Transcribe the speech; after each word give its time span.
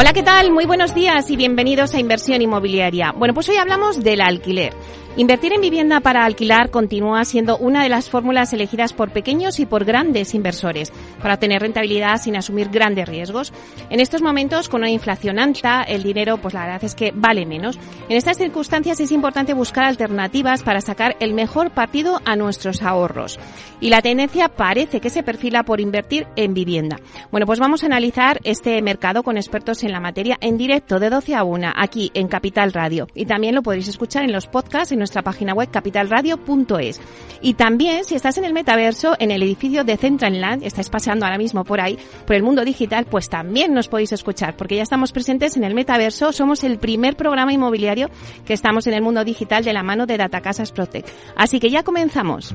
Hola, 0.00 0.14
¿qué 0.14 0.22
tal? 0.22 0.50
Muy 0.50 0.64
buenos 0.64 0.94
días 0.94 1.28
y 1.28 1.36
bienvenidos 1.36 1.92
a 1.92 2.00
Inversión 2.00 2.40
Inmobiliaria. 2.40 3.12
Bueno, 3.12 3.34
pues 3.34 3.50
hoy 3.50 3.56
hablamos 3.56 4.02
del 4.02 4.22
alquiler. 4.22 4.72
Invertir 5.18 5.52
en 5.52 5.60
vivienda 5.60 6.00
para 6.00 6.24
alquilar 6.24 6.70
continúa 6.70 7.22
siendo 7.26 7.58
una 7.58 7.82
de 7.82 7.90
las 7.90 8.08
fórmulas 8.08 8.54
elegidas 8.54 8.94
por 8.94 9.10
pequeños 9.12 9.60
y 9.60 9.66
por 9.66 9.84
grandes 9.84 10.34
inversores 10.34 10.90
para 11.20 11.34
obtener 11.34 11.60
rentabilidad 11.60 12.20
sin 12.20 12.36
asumir 12.36 12.68
grandes 12.68 13.08
riesgos. 13.08 13.52
En 13.90 14.00
estos 14.00 14.22
momentos, 14.22 14.68
con 14.68 14.82
una 14.82 14.90
inflación 14.90 15.38
alta, 15.38 15.82
el 15.82 16.02
dinero, 16.02 16.38
pues 16.38 16.54
la 16.54 16.62
verdad 16.62 16.84
es 16.84 16.94
que 16.94 17.12
vale 17.14 17.46
menos. 17.46 17.78
En 18.08 18.16
estas 18.16 18.38
circunstancias 18.38 19.00
es 19.00 19.12
importante 19.12 19.54
buscar 19.54 19.84
alternativas 19.84 20.62
para 20.62 20.80
sacar 20.80 21.16
el 21.20 21.34
mejor 21.34 21.72
partido 21.72 22.20
a 22.24 22.36
nuestros 22.36 22.82
ahorros. 22.82 23.38
Y 23.80 23.90
la 23.90 24.02
tendencia 24.02 24.48
parece 24.48 25.00
que 25.00 25.10
se 25.10 25.22
perfila 25.22 25.64
por 25.64 25.80
invertir 25.80 26.26
en 26.36 26.54
vivienda. 26.54 26.98
Bueno, 27.30 27.46
pues 27.46 27.58
vamos 27.58 27.82
a 27.82 27.86
analizar 27.86 28.40
este 28.44 28.80
mercado 28.82 29.22
con 29.22 29.36
expertos 29.36 29.82
en 29.82 29.92
la 29.92 30.00
materia 30.00 30.36
en 30.40 30.56
directo 30.56 30.98
de 31.00 31.10
12 31.10 31.34
a 31.34 31.44
1 31.44 31.72
aquí 31.74 32.10
en 32.14 32.28
Capital 32.28 32.72
Radio. 32.72 33.08
Y 33.14 33.26
también 33.26 33.54
lo 33.54 33.62
podréis 33.62 33.88
escuchar 33.88 34.24
en 34.24 34.32
los 34.32 34.46
podcasts 34.46 34.92
nuestra 35.00 35.22
página 35.22 35.54
web 35.54 35.70
capitalradio.es. 35.70 37.00
Y 37.42 37.54
también, 37.54 38.04
si 38.04 38.14
estás 38.14 38.38
en 38.38 38.44
el 38.44 38.52
metaverso, 38.52 39.16
en 39.18 39.30
el 39.30 39.42
edificio 39.42 39.82
de 39.82 39.96
Central 39.96 40.40
Land, 40.40 40.62
estáis 40.62 40.90
ahora 41.10 41.38
mismo 41.38 41.64
por 41.64 41.80
ahí, 41.80 41.98
por 42.26 42.36
el 42.36 42.42
mundo 42.42 42.64
digital, 42.64 43.06
pues 43.06 43.28
también 43.28 43.74
nos 43.74 43.88
podéis 43.88 44.12
escuchar, 44.12 44.56
porque 44.56 44.76
ya 44.76 44.82
estamos 44.82 45.12
presentes 45.12 45.56
en 45.56 45.64
el 45.64 45.74
metaverso. 45.74 46.32
Somos 46.32 46.64
el 46.64 46.78
primer 46.78 47.16
programa 47.16 47.52
inmobiliario 47.52 48.08
que 48.44 48.54
estamos 48.54 48.86
en 48.86 48.94
el 48.94 49.02
mundo 49.02 49.24
digital 49.24 49.64
de 49.64 49.72
la 49.72 49.82
mano 49.82 50.06
de 50.06 50.16
Datacasas 50.16 50.72
Protect. 50.72 51.08
Así 51.36 51.58
que 51.60 51.70
ya 51.70 51.82
comenzamos. 51.82 52.54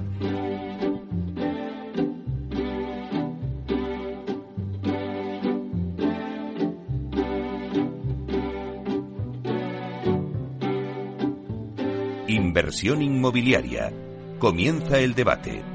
Inversión 12.28 13.02
inmobiliaria. 13.02 13.92
Comienza 14.40 14.98
el 14.98 15.14
debate. 15.14 15.75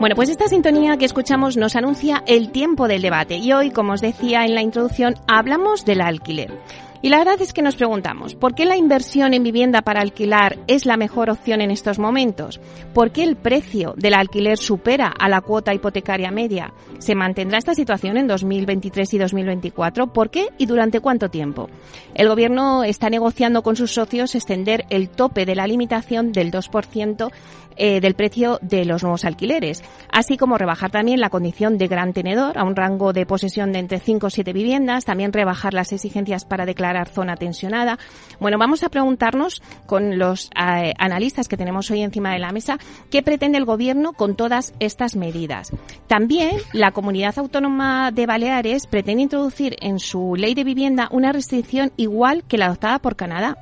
Bueno, 0.00 0.14
pues 0.14 0.28
esta 0.28 0.46
sintonía 0.46 0.96
que 0.96 1.06
escuchamos 1.06 1.56
nos 1.56 1.74
anuncia 1.74 2.22
el 2.28 2.52
tiempo 2.52 2.86
del 2.86 3.02
debate 3.02 3.38
y 3.38 3.52
hoy, 3.52 3.72
como 3.72 3.94
os 3.94 4.00
decía 4.00 4.44
en 4.44 4.54
la 4.54 4.62
introducción, 4.62 5.16
hablamos 5.26 5.84
del 5.84 6.00
alquiler. 6.02 6.52
Y 7.00 7.10
la 7.10 7.18
verdad 7.18 7.40
es 7.40 7.52
que 7.52 7.62
nos 7.62 7.76
preguntamos, 7.76 8.34
¿por 8.34 8.54
qué 8.54 8.64
la 8.64 8.76
inversión 8.76 9.32
en 9.32 9.44
vivienda 9.44 9.82
para 9.82 10.00
alquilar 10.00 10.58
es 10.66 10.84
la 10.84 10.96
mejor 10.96 11.30
opción 11.30 11.60
en 11.60 11.70
estos 11.70 11.98
momentos? 12.00 12.60
¿Por 12.92 13.12
qué 13.12 13.22
el 13.22 13.36
precio 13.36 13.94
del 13.96 14.14
alquiler 14.14 14.58
supera 14.58 15.06
a 15.06 15.28
la 15.28 15.40
cuota 15.40 15.74
hipotecaria 15.74 16.32
media? 16.32 16.72
¿Se 16.98 17.14
mantendrá 17.14 17.58
esta 17.58 17.74
situación 17.74 18.16
en 18.16 18.26
2023 18.26 19.14
y 19.14 19.18
2024? 19.18 20.12
¿Por 20.12 20.30
qué 20.30 20.48
y 20.58 20.66
durante 20.66 20.98
cuánto 20.98 21.28
tiempo? 21.28 21.68
El 22.14 22.28
Gobierno 22.28 22.82
está 22.82 23.10
negociando 23.10 23.62
con 23.62 23.76
sus 23.76 23.92
socios 23.92 24.34
extender 24.34 24.84
el 24.90 25.08
tope 25.08 25.46
de 25.46 25.54
la 25.54 25.68
limitación 25.68 26.32
del 26.32 26.50
2% 26.50 27.30
eh, 27.78 28.00
del 28.00 28.14
precio 28.14 28.58
de 28.60 28.84
los 28.84 29.02
nuevos 29.02 29.24
alquileres, 29.24 29.82
así 30.12 30.36
como 30.36 30.58
rebajar 30.58 30.90
también 30.90 31.20
la 31.20 31.30
condición 31.30 31.78
de 31.78 31.88
gran 31.88 32.12
tenedor 32.12 32.58
a 32.58 32.64
un 32.64 32.76
rango 32.76 33.12
de 33.12 33.26
posesión 33.26 33.72
de 33.72 33.78
entre 33.78 34.00
5 34.00 34.26
o 34.26 34.30
7 34.30 34.52
viviendas, 34.52 35.04
también 35.04 35.32
rebajar 35.32 35.74
las 35.74 35.92
exigencias 35.92 36.44
para 36.44 36.66
declarar 36.66 37.08
zona 37.08 37.36
tensionada. 37.36 37.98
Bueno, 38.40 38.58
vamos 38.58 38.82
a 38.82 38.88
preguntarnos 38.88 39.62
con 39.86 40.18
los 40.18 40.50
eh, 40.56 40.92
analistas 40.98 41.48
que 41.48 41.56
tenemos 41.56 41.90
hoy 41.90 42.02
encima 42.02 42.32
de 42.32 42.38
la 42.38 42.52
mesa 42.52 42.78
qué 43.10 43.22
pretende 43.22 43.58
el 43.58 43.64
Gobierno 43.64 44.12
con 44.12 44.36
todas 44.36 44.74
estas 44.80 45.16
medidas. 45.16 45.70
También 46.06 46.56
la 46.72 46.92
Comunidad 46.92 47.38
Autónoma 47.38 48.10
de 48.10 48.26
Baleares 48.26 48.86
pretende 48.86 49.22
introducir 49.22 49.76
en 49.80 49.98
su 49.98 50.34
ley 50.36 50.54
de 50.54 50.64
vivienda 50.64 51.08
una 51.10 51.32
restricción 51.32 51.92
igual 51.96 52.44
que 52.48 52.58
la 52.58 52.66
adoptada 52.66 52.98
por 52.98 53.16
Canadá 53.16 53.56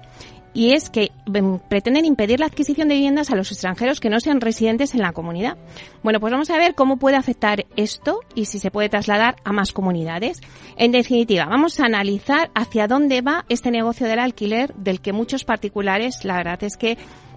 y 0.57 0.73
es 0.73 0.89
que 0.89 1.13
em, 1.35 1.59
pretenden 1.59 2.07
impedir 2.07 2.41
la 2.41 2.47
adquisición 2.47 2.89
de 2.89 2.95
viviendas 2.95 3.31
a 3.31 3.37
los 3.37 3.53
extranjeros 3.53 4.01
que 4.01 4.09
no 4.09 4.19
sean 4.21 4.41
residentes 4.41 4.95
en 4.95 5.03
la 5.03 5.13
comunidad. 5.13 5.59
Bueno, 6.03 6.19
pues 6.19 6.33
vamos 6.33 6.49
a 6.49 6.57
ver 6.57 6.75
cómo 6.75 6.97
puede 6.97 7.17
afectar 7.17 7.67
esto 7.77 8.21
y 8.35 8.47
si 8.47 8.59
se 8.59 8.71
puede 8.71 8.89
trasladar 8.89 9.37
a 9.45 9.53
más 9.53 9.73
comunidades. 9.73 10.41
En 10.79 10.93
definitiva, 10.93 11.45
vamos 11.45 11.79
a 11.79 11.85
analizar 11.85 12.51
hacia 12.55 12.89
dónde 12.89 13.21
va 13.21 13.45
este 13.51 13.71
negocio 13.71 14.07
del 14.07 14.19
alquiler 14.19 14.75
del 14.77 15.03
que 15.03 15.13
muchos 15.13 15.45
particulares, 15.45 16.25
la 16.25 16.39
verdad 16.39 16.65
es 16.65 16.79
que 16.79 16.97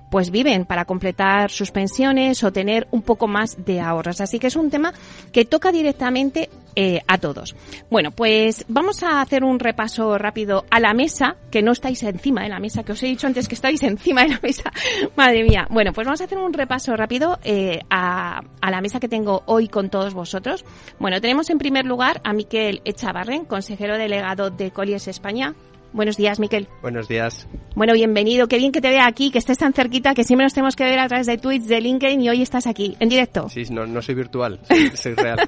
pues 0.09 0.31
viven 0.31 0.65
para 0.65 0.85
completar 0.85 1.51
sus 1.51 1.71
pensiones 1.71 2.43
o 2.43 2.51
tener 2.51 2.87
un 2.91 3.01
poco 3.01 3.27
más 3.27 3.63
de 3.65 3.79
ahorros. 3.79 4.21
Así 4.21 4.39
que 4.39 4.47
es 4.47 4.55
un 4.55 4.69
tema 4.69 4.93
que 5.31 5.45
toca 5.45 5.71
directamente 5.71 6.49
eh, 6.75 7.01
a 7.07 7.17
todos. 7.17 7.55
Bueno, 7.89 8.11
pues 8.11 8.63
vamos 8.67 9.03
a 9.03 9.21
hacer 9.21 9.43
un 9.43 9.59
repaso 9.59 10.17
rápido 10.17 10.65
a 10.69 10.79
la 10.79 10.93
mesa, 10.93 11.35
que 11.51 11.61
no 11.61 11.71
estáis 11.71 12.03
encima 12.03 12.43
de 12.43 12.49
la 12.49 12.59
mesa, 12.59 12.83
que 12.83 12.93
os 12.93 13.03
he 13.03 13.07
dicho 13.07 13.27
antes 13.27 13.47
que 13.47 13.55
estáis 13.55 13.83
encima 13.83 14.23
de 14.23 14.29
la 14.29 14.39
mesa. 14.41 14.71
Madre 15.15 15.43
mía. 15.43 15.67
Bueno, 15.69 15.93
pues 15.93 16.05
vamos 16.05 16.21
a 16.21 16.25
hacer 16.25 16.37
un 16.37 16.53
repaso 16.53 16.95
rápido 16.95 17.39
eh, 17.43 17.79
a, 17.89 18.41
a, 18.61 18.71
la 18.71 18.81
mesa 18.81 18.99
que 18.99 19.09
tengo 19.09 19.43
hoy 19.45 19.67
con 19.67 19.89
todos 19.89 20.13
vosotros. 20.13 20.63
Bueno, 20.99 21.19
tenemos 21.21 21.49
en 21.49 21.57
primer 21.57 21.85
lugar 21.85 22.21
a 22.23 22.33
Miquel 22.33 22.81
Echavarren, 22.85 23.45
consejero 23.45 23.97
delegado 23.97 24.49
de 24.49 24.71
Colies 24.71 25.07
España. 25.07 25.55
Buenos 25.93 26.17
días, 26.17 26.39
Miquel. 26.39 26.67
Buenos 26.81 27.07
días. 27.07 27.47
Bueno, 27.75 27.93
bienvenido. 27.93 28.47
Qué 28.47 28.57
bien 28.57 28.71
que 28.71 28.81
te 28.81 28.89
vea 28.89 29.07
aquí, 29.07 29.31
que 29.31 29.39
estés 29.39 29.57
tan 29.57 29.73
cerquita, 29.73 30.13
que 30.13 30.23
siempre 30.23 30.45
nos 30.45 30.53
tenemos 30.53 30.75
que 30.75 30.83
ver 30.83 30.99
a 30.99 31.07
través 31.07 31.27
de 31.27 31.37
tweets, 31.37 31.67
de 31.67 31.81
LinkedIn 31.81 32.21
y 32.21 32.29
hoy 32.29 32.41
estás 32.41 32.67
aquí, 32.67 32.95
en 32.99 33.09
directo. 33.09 33.49
Sí, 33.49 33.63
no, 33.71 33.85
no 33.85 34.01
soy 34.01 34.15
virtual, 34.15 34.59
soy, 34.67 34.91
soy 34.95 35.13
real. 35.15 35.39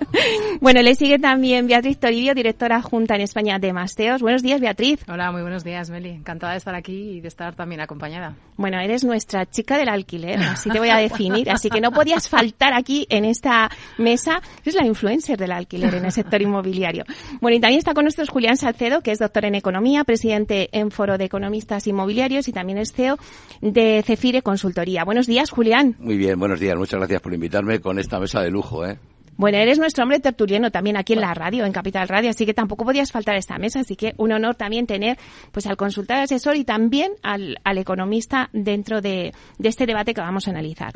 bueno, 0.60 0.82
le 0.82 0.94
sigue 0.94 1.18
también 1.18 1.66
Beatriz 1.66 1.98
Toribio, 1.98 2.34
directora 2.34 2.82
junta 2.82 3.14
en 3.14 3.20
España 3.20 3.58
de 3.58 3.72
Masteos. 3.72 4.22
Buenos 4.22 4.42
días, 4.42 4.60
Beatriz. 4.60 5.04
Hola, 5.08 5.30
muy 5.30 5.42
buenos 5.42 5.64
días, 5.64 5.90
Meli. 5.90 6.10
Encantada 6.10 6.52
de 6.52 6.58
estar 6.58 6.74
aquí 6.74 7.16
y 7.16 7.20
de 7.20 7.28
estar 7.28 7.54
también 7.54 7.80
acompañada. 7.80 8.36
Bueno, 8.56 8.80
eres 8.80 9.04
nuestra 9.04 9.46
chica 9.46 9.76
del 9.76 9.88
alquiler, 9.88 10.40
así 10.40 10.70
te 10.70 10.78
voy 10.78 10.88
a 10.88 10.96
definir. 10.96 11.50
Así 11.50 11.68
que 11.68 11.80
no 11.80 11.92
podías 11.92 12.28
faltar 12.30 12.72
aquí 12.74 13.06
en 13.10 13.24
esta 13.24 13.70
mesa. 13.98 14.40
Eres 14.62 14.74
la 14.74 14.86
influencer 14.86 15.38
del 15.38 15.52
alquiler 15.52 15.94
en 15.94 16.06
el 16.06 16.12
sector 16.12 16.40
inmobiliario. 16.40 17.04
Bueno, 17.40 17.56
y 17.56 17.60
también 17.60 17.78
está 17.78 17.94
con 17.94 18.04
nosotros 18.04 18.30
Julián 18.30 18.56
Salcedo, 18.56 19.02
que 19.02 19.12
es 19.12 19.18
doctor 19.18 19.44
en 19.44 19.54
Economía, 19.54 19.75
presidente 20.04 20.68
en 20.72 20.90
Foro 20.90 21.18
de 21.18 21.24
Economistas 21.24 21.86
Inmobiliarios 21.86 22.48
y 22.48 22.52
también 22.52 22.78
es 22.78 22.92
CEO 22.92 23.18
de 23.60 24.02
Cefire 24.04 24.42
Consultoría. 24.42 25.04
Buenos 25.04 25.26
días, 25.26 25.50
Julián. 25.50 25.96
Muy 25.98 26.16
bien, 26.16 26.38
buenos 26.38 26.60
días. 26.60 26.76
Muchas 26.76 26.98
gracias 26.98 27.20
por 27.20 27.34
invitarme 27.34 27.80
con 27.80 27.98
esta 27.98 28.18
mesa 28.18 28.40
de 28.40 28.50
lujo, 28.50 28.86
¿eh? 28.86 28.98
Bueno, 29.38 29.58
eres 29.58 29.78
nuestro 29.78 30.02
hombre 30.04 30.18
tertuliano 30.18 30.70
también 30.70 30.96
aquí 30.96 31.12
en 31.12 31.20
la 31.20 31.34
radio, 31.34 31.66
en 31.66 31.72
Capital 31.72 32.08
Radio, 32.08 32.30
así 32.30 32.46
que 32.46 32.54
tampoco 32.54 32.86
podías 32.86 33.12
faltar 33.12 33.34
a 33.34 33.38
esta 33.38 33.58
mesa, 33.58 33.80
así 33.80 33.94
que 33.94 34.14
un 34.16 34.32
honor 34.32 34.54
también 34.54 34.86
tener 34.86 35.18
pues 35.52 35.66
al 35.66 35.76
consultor 35.76 36.16
asesor 36.16 36.56
y 36.56 36.64
también 36.64 37.12
al, 37.22 37.58
al 37.62 37.76
economista 37.76 38.48
dentro 38.54 39.02
de, 39.02 39.34
de, 39.58 39.68
este 39.68 39.84
debate 39.84 40.14
que 40.14 40.22
vamos 40.22 40.48
a 40.48 40.52
analizar. 40.52 40.94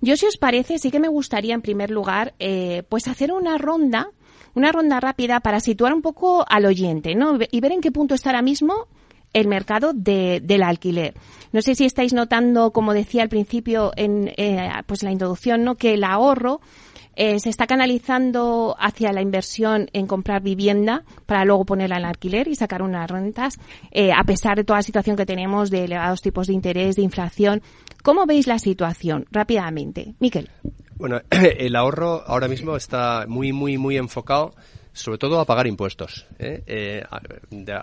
Yo, 0.00 0.16
si 0.16 0.26
os 0.26 0.36
parece, 0.36 0.80
sí 0.80 0.90
que 0.90 0.98
me 0.98 1.08
gustaría 1.08 1.54
en 1.54 1.62
primer 1.62 1.90
lugar 1.90 2.34
eh, 2.40 2.82
pues 2.88 3.06
hacer 3.06 3.30
una 3.32 3.56
ronda, 3.56 4.10
una 4.56 4.72
ronda 4.72 4.98
rápida 4.98 5.38
para 5.38 5.60
situar 5.60 5.94
un 5.94 6.02
poco 6.02 6.44
al 6.48 6.64
oyente, 6.64 7.14
¿no? 7.14 7.38
Y 7.52 7.60
ver 7.60 7.72
en 7.72 7.80
qué 7.80 7.92
punto 7.92 8.14
está 8.14 8.30
ahora 8.30 8.42
mismo 8.42 8.88
el 9.32 9.48
mercado 9.48 9.92
de, 9.92 10.40
del 10.42 10.62
alquiler. 10.62 11.14
No 11.52 11.60
sé 11.60 11.74
si 11.74 11.84
estáis 11.84 12.14
notando, 12.14 12.72
como 12.72 12.94
decía 12.94 13.22
al 13.22 13.28
principio 13.28 13.92
en 13.96 14.32
eh, 14.36 14.70
pues 14.86 15.02
la 15.02 15.12
introducción, 15.12 15.62
¿no? 15.62 15.74
que 15.74 15.92
el 15.92 16.04
ahorro 16.04 16.60
eh, 17.16 17.38
se 17.38 17.50
está 17.50 17.66
canalizando 17.66 18.74
hacia 18.78 19.12
la 19.12 19.20
inversión 19.20 19.88
en 19.92 20.06
comprar 20.06 20.42
vivienda 20.42 21.04
para 21.26 21.44
luego 21.44 21.66
ponerla 21.66 21.98
en 21.98 22.06
alquiler 22.06 22.48
y 22.48 22.54
sacar 22.54 22.80
unas 22.82 23.10
rentas, 23.10 23.58
eh, 23.90 24.10
a 24.12 24.24
pesar 24.24 24.56
de 24.56 24.64
toda 24.64 24.78
la 24.78 24.82
situación 24.82 25.16
que 25.16 25.26
tenemos 25.26 25.70
de 25.70 25.84
elevados 25.84 26.22
tipos 26.22 26.46
de 26.46 26.54
interés, 26.54 26.96
de 26.96 27.02
inflación. 27.02 27.62
¿Cómo 28.02 28.24
veis 28.24 28.46
la 28.46 28.58
situación 28.58 29.26
rápidamente? 29.30 30.14
Miquel. 30.18 30.50
Bueno, 30.96 31.20
el 31.30 31.76
ahorro 31.76 32.22
ahora 32.26 32.48
mismo 32.48 32.76
está 32.76 33.26
muy, 33.28 33.52
muy, 33.52 33.78
muy 33.78 33.96
enfocado 33.96 34.54
sobre 34.92 35.18
todo 35.18 35.40
a 35.40 35.44
pagar 35.44 35.66
impuestos. 35.66 36.26
¿eh? 36.38 36.62
Eh, 36.66 37.02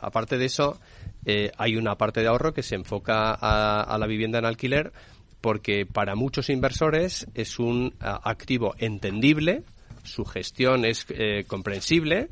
aparte 0.02 0.40
de 0.40 0.46
eso, 0.46 0.80
eh, 1.26 1.52
hay 1.58 1.76
una 1.76 1.96
parte 1.96 2.22
de 2.22 2.28
ahorro 2.28 2.56
que 2.56 2.64
se 2.64 2.74
enfoca 2.74 3.38
a, 3.40 3.96
la 4.00 4.08
vivienda 4.08 4.40
en 4.40 4.46
alquiler 4.46 4.92
porque 5.40 5.86
para 5.86 6.16
muchos 6.16 6.50
inversores 6.50 7.28
es 7.36 7.60
un 7.60 7.94
activo 8.00 8.74
entendible, 8.80 9.62
su 10.04 10.26
gestión 10.26 10.86
es 10.86 11.06
comprensible 11.46 12.30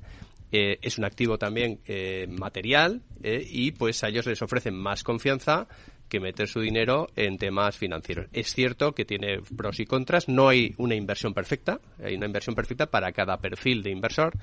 eh, 0.54 0.80
es 0.82 0.98
un 0.98 1.06
activo 1.06 1.38
también 1.38 1.80
eh, 1.86 2.28
material 2.28 3.02
eh, 3.24 3.42
y 3.50 3.72
pues 3.72 4.04
a 4.04 4.10
ellos 4.10 4.26
les 4.26 4.42
ofrecen 4.42 4.76
más 4.76 5.02
confianza 5.02 5.66
que 6.12 6.20
meter 6.20 6.50
su 6.50 6.60
dinero 6.60 7.08
en 7.16 7.38
temas 7.38 7.78
financieros. 7.78 8.28
Es 8.34 8.54
cierto 8.54 8.92
que 8.92 9.06
tiene 9.06 9.40
pros 9.56 9.80
y 9.80 9.86
contras, 9.86 10.28
no 10.28 10.50
hay 10.50 10.76
una 10.78 10.94
inversión 10.94 11.34
perfecta, 11.34 11.80
hay 12.04 12.16
una 12.16 12.26
inversión 12.26 12.54
perfecta 12.54 12.88
para 12.88 13.14
cada 13.14 13.38
perfil 13.38 13.82
de 13.82 13.92
inversor 13.92 14.34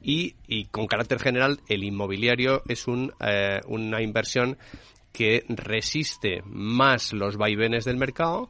y, 0.00 0.36
y 0.46 0.66
con 0.66 0.86
carácter 0.86 1.18
general 1.18 1.58
el 1.68 1.82
inmobiliario 1.82 2.62
es 2.68 2.86
un, 2.86 3.12
una 3.66 4.00
inversión 4.00 4.56
que 5.12 5.44
resiste 5.48 6.42
más 6.46 7.12
los 7.12 7.36
vaivenes 7.36 7.84
del 7.84 7.96
mercado 7.96 8.48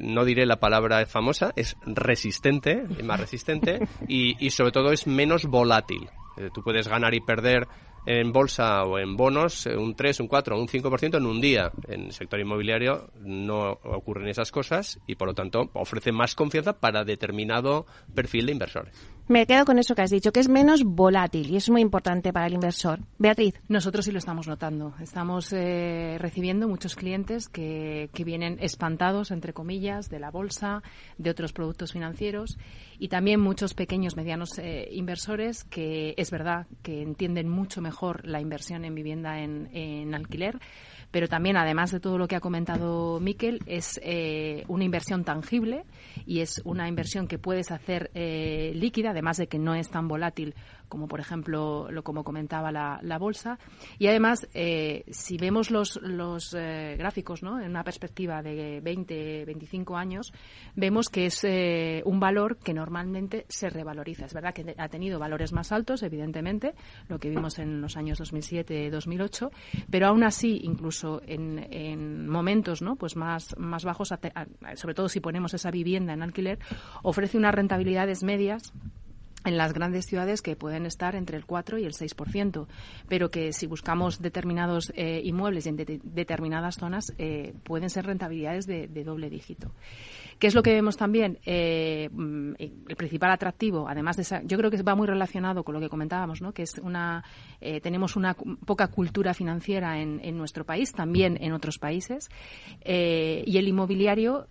no 0.00 0.24
diré 0.24 0.46
la 0.46 0.58
palabra 0.58 1.04
famosa, 1.06 1.52
es 1.54 1.76
resistente, 1.86 2.84
más 3.04 3.20
resistente 3.20 3.78
y, 4.08 4.34
y 4.44 4.50
sobre 4.50 4.72
todo 4.72 4.92
es 4.92 5.06
menos 5.06 5.46
volátil. 5.46 6.08
Eh, 6.36 6.50
tú 6.52 6.62
puedes 6.62 6.88
ganar 6.88 7.14
y 7.14 7.20
perder 7.20 7.68
en 8.06 8.32
bolsa 8.32 8.84
o 8.84 8.98
en 8.98 9.16
bonos 9.16 9.66
eh, 9.66 9.76
un 9.76 9.94
3, 9.94 10.20
un 10.20 10.28
4, 10.28 10.58
un 10.58 10.68
5% 10.68 11.16
en 11.16 11.26
un 11.26 11.40
día. 11.40 11.70
En 11.88 12.06
el 12.06 12.12
sector 12.12 12.40
inmobiliario 12.40 13.10
no 13.20 13.72
ocurren 13.84 14.28
esas 14.28 14.50
cosas 14.50 14.98
y, 15.06 15.16
por 15.16 15.28
lo 15.28 15.34
tanto, 15.34 15.70
ofrece 15.74 16.12
más 16.12 16.34
confianza 16.34 16.78
para 16.78 17.04
determinado 17.04 17.86
perfil 18.14 18.46
de 18.46 18.52
inversores. 18.52 19.19
Me 19.30 19.46
quedo 19.46 19.64
con 19.64 19.78
eso 19.78 19.94
que 19.94 20.02
has 20.02 20.10
dicho, 20.10 20.32
que 20.32 20.40
es 20.40 20.48
menos 20.48 20.82
volátil 20.82 21.52
y 21.52 21.56
es 21.56 21.70
muy 21.70 21.82
importante 21.82 22.32
para 22.32 22.48
el 22.48 22.54
inversor. 22.54 22.98
Beatriz. 23.16 23.54
Nosotros 23.68 24.04
sí 24.04 24.10
lo 24.10 24.18
estamos 24.18 24.48
notando. 24.48 24.92
Estamos 25.00 25.52
eh, 25.52 26.16
recibiendo 26.18 26.66
muchos 26.66 26.96
clientes 26.96 27.48
que, 27.48 28.10
que 28.12 28.24
vienen 28.24 28.58
espantados, 28.60 29.30
entre 29.30 29.52
comillas, 29.52 30.10
de 30.10 30.18
la 30.18 30.32
bolsa, 30.32 30.82
de 31.16 31.30
otros 31.30 31.52
productos 31.52 31.92
financieros 31.92 32.58
y 32.98 33.06
también 33.06 33.38
muchos 33.38 33.72
pequeños, 33.72 34.16
medianos 34.16 34.58
eh, 34.58 34.88
inversores 34.90 35.62
que 35.62 36.12
es 36.16 36.32
verdad 36.32 36.66
que 36.82 37.00
entienden 37.00 37.48
mucho 37.48 37.80
mejor 37.80 38.26
la 38.26 38.40
inversión 38.40 38.84
en 38.84 38.96
vivienda 38.96 39.38
en, 39.38 39.68
en 39.72 40.12
alquiler 40.12 40.58
pero 41.10 41.28
también, 41.28 41.56
además 41.56 41.90
de 41.90 42.00
todo 42.00 42.18
lo 42.18 42.28
que 42.28 42.36
ha 42.36 42.40
comentado 42.40 43.18
Miquel, 43.20 43.60
es 43.66 44.00
eh, 44.02 44.64
una 44.68 44.84
inversión 44.84 45.24
tangible 45.24 45.84
y 46.26 46.40
es 46.40 46.60
una 46.64 46.88
inversión 46.88 47.26
que 47.26 47.38
puedes 47.38 47.70
hacer 47.70 48.10
eh, 48.14 48.72
líquida, 48.74 49.10
además 49.10 49.36
de 49.36 49.48
que 49.48 49.58
no 49.58 49.74
es 49.74 49.90
tan 49.90 50.08
volátil 50.08 50.54
como 50.90 51.08
por 51.08 51.20
ejemplo 51.20 51.90
lo 51.90 52.02
como 52.02 52.24
comentaba 52.24 52.70
la, 52.70 52.98
la 53.02 53.18
bolsa. 53.18 53.58
Y 53.98 54.08
además 54.08 54.46
eh, 54.52 55.04
si 55.08 55.38
vemos 55.38 55.70
los, 55.70 55.98
los 56.02 56.54
eh, 56.54 56.96
gráficos 56.98 57.42
¿no? 57.42 57.58
en 57.58 57.70
una 57.70 57.84
perspectiva 57.84 58.42
de 58.42 58.80
20 58.82 59.46
25 59.46 59.96
años 59.96 60.32
vemos 60.74 61.08
que 61.08 61.26
es 61.26 61.42
eh, 61.44 62.02
un 62.04 62.20
valor 62.20 62.58
que 62.58 62.74
normalmente 62.74 63.46
se 63.48 63.70
revaloriza. 63.70 64.26
Es 64.26 64.34
verdad 64.34 64.52
que 64.52 64.74
ha 64.76 64.88
tenido 64.88 65.18
valores 65.18 65.52
más 65.52 65.72
altos 65.72 66.02
evidentemente 66.02 66.74
lo 67.08 67.18
que 67.18 67.30
vimos 67.30 67.58
en 67.58 67.80
los 67.80 67.96
años 67.96 68.18
2007 68.18 68.90
2008 68.90 69.50
pero 69.88 70.08
aún 70.08 70.24
así 70.24 70.60
incluso 70.64 71.22
en, 71.24 71.72
en 71.72 72.28
momentos 72.28 72.82
no 72.82 72.96
pues 72.96 73.16
más 73.16 73.56
más 73.56 73.84
bajos 73.84 74.12
sobre 74.74 74.94
todo 74.94 75.08
si 75.08 75.20
ponemos 75.20 75.54
esa 75.54 75.70
vivienda 75.70 76.12
en 76.12 76.22
alquiler 76.22 76.58
ofrece 77.02 77.38
unas 77.38 77.54
rentabilidades 77.54 78.24
medias 78.24 78.72
en 79.44 79.56
las 79.56 79.72
grandes 79.72 80.06
ciudades 80.06 80.42
que 80.42 80.56
pueden 80.56 80.86
estar 80.86 81.14
entre 81.14 81.36
el 81.36 81.46
4 81.46 81.78
y 81.78 81.84
el 81.84 81.92
6%, 81.92 82.66
pero 83.08 83.30
que 83.30 83.52
si 83.52 83.66
buscamos 83.66 84.20
determinados 84.20 84.92
eh, 84.96 85.20
inmuebles 85.24 85.66
en 85.66 85.76
determinadas 85.76 86.76
zonas 86.76 87.12
eh, 87.18 87.54
pueden 87.62 87.90
ser 87.90 88.06
rentabilidades 88.06 88.66
de, 88.66 88.88
doble 89.04 89.30
dígito. 89.30 89.72
¿Qué 90.38 90.46
es 90.46 90.54
lo 90.54 90.62
que 90.62 90.72
vemos 90.72 90.96
también? 90.96 91.38
Eh, 91.44 92.08
mm, 92.12 92.52
el 92.58 92.96
principal 92.96 93.30
atractivo, 93.30 93.88
además 93.88 94.16
de 94.16 94.22
esa, 94.22 94.42
yo 94.42 94.58
creo 94.58 94.70
que 94.70 94.82
va 94.82 94.94
muy 94.94 95.06
relacionado 95.06 95.64
con 95.64 95.74
lo 95.74 95.80
que 95.80 95.88
comentábamos, 95.88 96.40
¿no? 96.42 96.52
que 96.52 96.62
es 96.62 96.78
una, 96.78 97.24
eh, 97.60 97.80
tenemos 97.80 98.16
una 98.16 98.34
poca 98.34 98.88
cultura 98.88 99.34
financiera 99.34 100.00
en, 100.00 100.20
nuestro 100.36 100.64
país, 100.64 100.92
también 100.92 101.36
en 101.40 101.52
otros 101.52 101.78
países, 101.78 102.30
y 102.84 103.58
el 103.58 103.68
inmobiliario, 103.68 104.46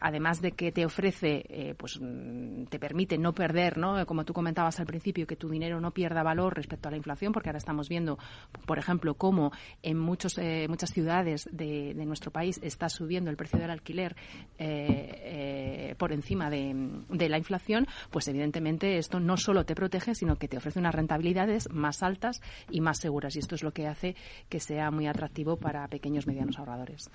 además 0.00 0.40
de 0.40 0.52
que 0.52 0.72
te 0.72 0.84
ofrece, 0.84 1.74
pues 1.78 2.00
mm, 2.00 2.64
te 2.64 2.78
permite 2.78 3.18
no 3.18 3.32
perder, 3.32 3.78
¿no? 3.78 3.87
Como 4.06 4.24
tú 4.24 4.32
comentabas 4.32 4.80
al 4.80 4.86
principio, 4.86 5.26
que 5.26 5.36
tu 5.36 5.48
dinero 5.48 5.80
no 5.80 5.92
pierda 5.92 6.22
valor 6.22 6.54
respecto 6.54 6.88
a 6.88 6.90
la 6.90 6.96
inflación, 6.96 7.32
porque 7.32 7.48
ahora 7.48 7.58
estamos 7.58 7.88
viendo, 7.88 8.18
por 8.66 8.78
ejemplo, 8.78 9.14
cómo 9.14 9.52
en 9.82 9.98
muchos, 9.98 10.38
eh, 10.38 10.66
muchas 10.68 10.90
ciudades 10.90 11.48
de, 11.52 11.94
nuestro 12.08 12.30
país 12.30 12.58
está 12.62 12.88
subiendo 12.88 13.30
el 13.30 13.36
precio 13.36 13.58
del 13.58 13.70
alquiler. 13.70 14.16
Eh, 14.58 15.90
eh, 15.90 15.94
por 15.98 16.12
encima 16.12 16.50
de, 16.50 17.28
la 17.28 17.38
inflación, 17.38 17.86
pues 18.10 18.28
evidentemente 18.28 18.98
esto 18.98 19.20
no 19.20 19.36
solo 19.36 19.64
te 19.64 19.74
protege, 19.74 20.14
sino 20.14 20.36
que 20.36 20.48
te 20.48 20.56
ofrece 20.56 20.78
unas 20.78 20.94
rentabilidades 20.94 21.70
más 21.70 22.02
altas 22.02 22.40
y 22.70 22.80
más 22.80 22.98
seguras. 22.98 23.36
Y 23.36 23.40
esto 23.40 23.54
es 23.54 23.62
lo 23.62 23.72
que 23.72 23.86
hace 23.86 24.16
que 24.48 24.60
sea 24.60 24.90
muy 24.90 25.06
atractivo 25.06 25.56
para 25.56 25.86
pequeños 25.88 26.26
medianos 26.26 26.58
ahorradores. 26.58 27.10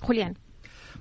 Julián. 0.00 0.36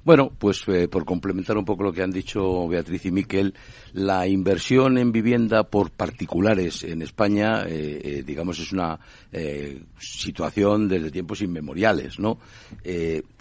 Bueno, 0.06 0.32
pues 0.38 0.62
eh, 0.68 0.88
por 0.88 1.04
complementar 1.04 1.58
un 1.58 1.66
poco 1.66 1.82
lo 1.82 1.92
que 1.92 2.04
han 2.04 2.12
dicho 2.12 2.68
Beatriz 2.68 3.08
y 3.08 3.12
Miquel, 3.12 3.56
la 3.94 4.28
inversión 4.28 5.00
en 5.00 5.12
vivienda 5.12 5.64
por 5.64 5.90
particulares 5.90 6.84
en 6.84 7.02
España, 7.02 7.64
eh, 7.64 8.02
eh, 8.04 8.24
digamos, 8.24 8.60
es 8.60 8.72
una 8.72 9.00
situación 9.98 10.88
desde 10.88 11.10
tiempos 11.10 11.42
inmemoriales, 11.42 12.20
¿no? 12.20 12.38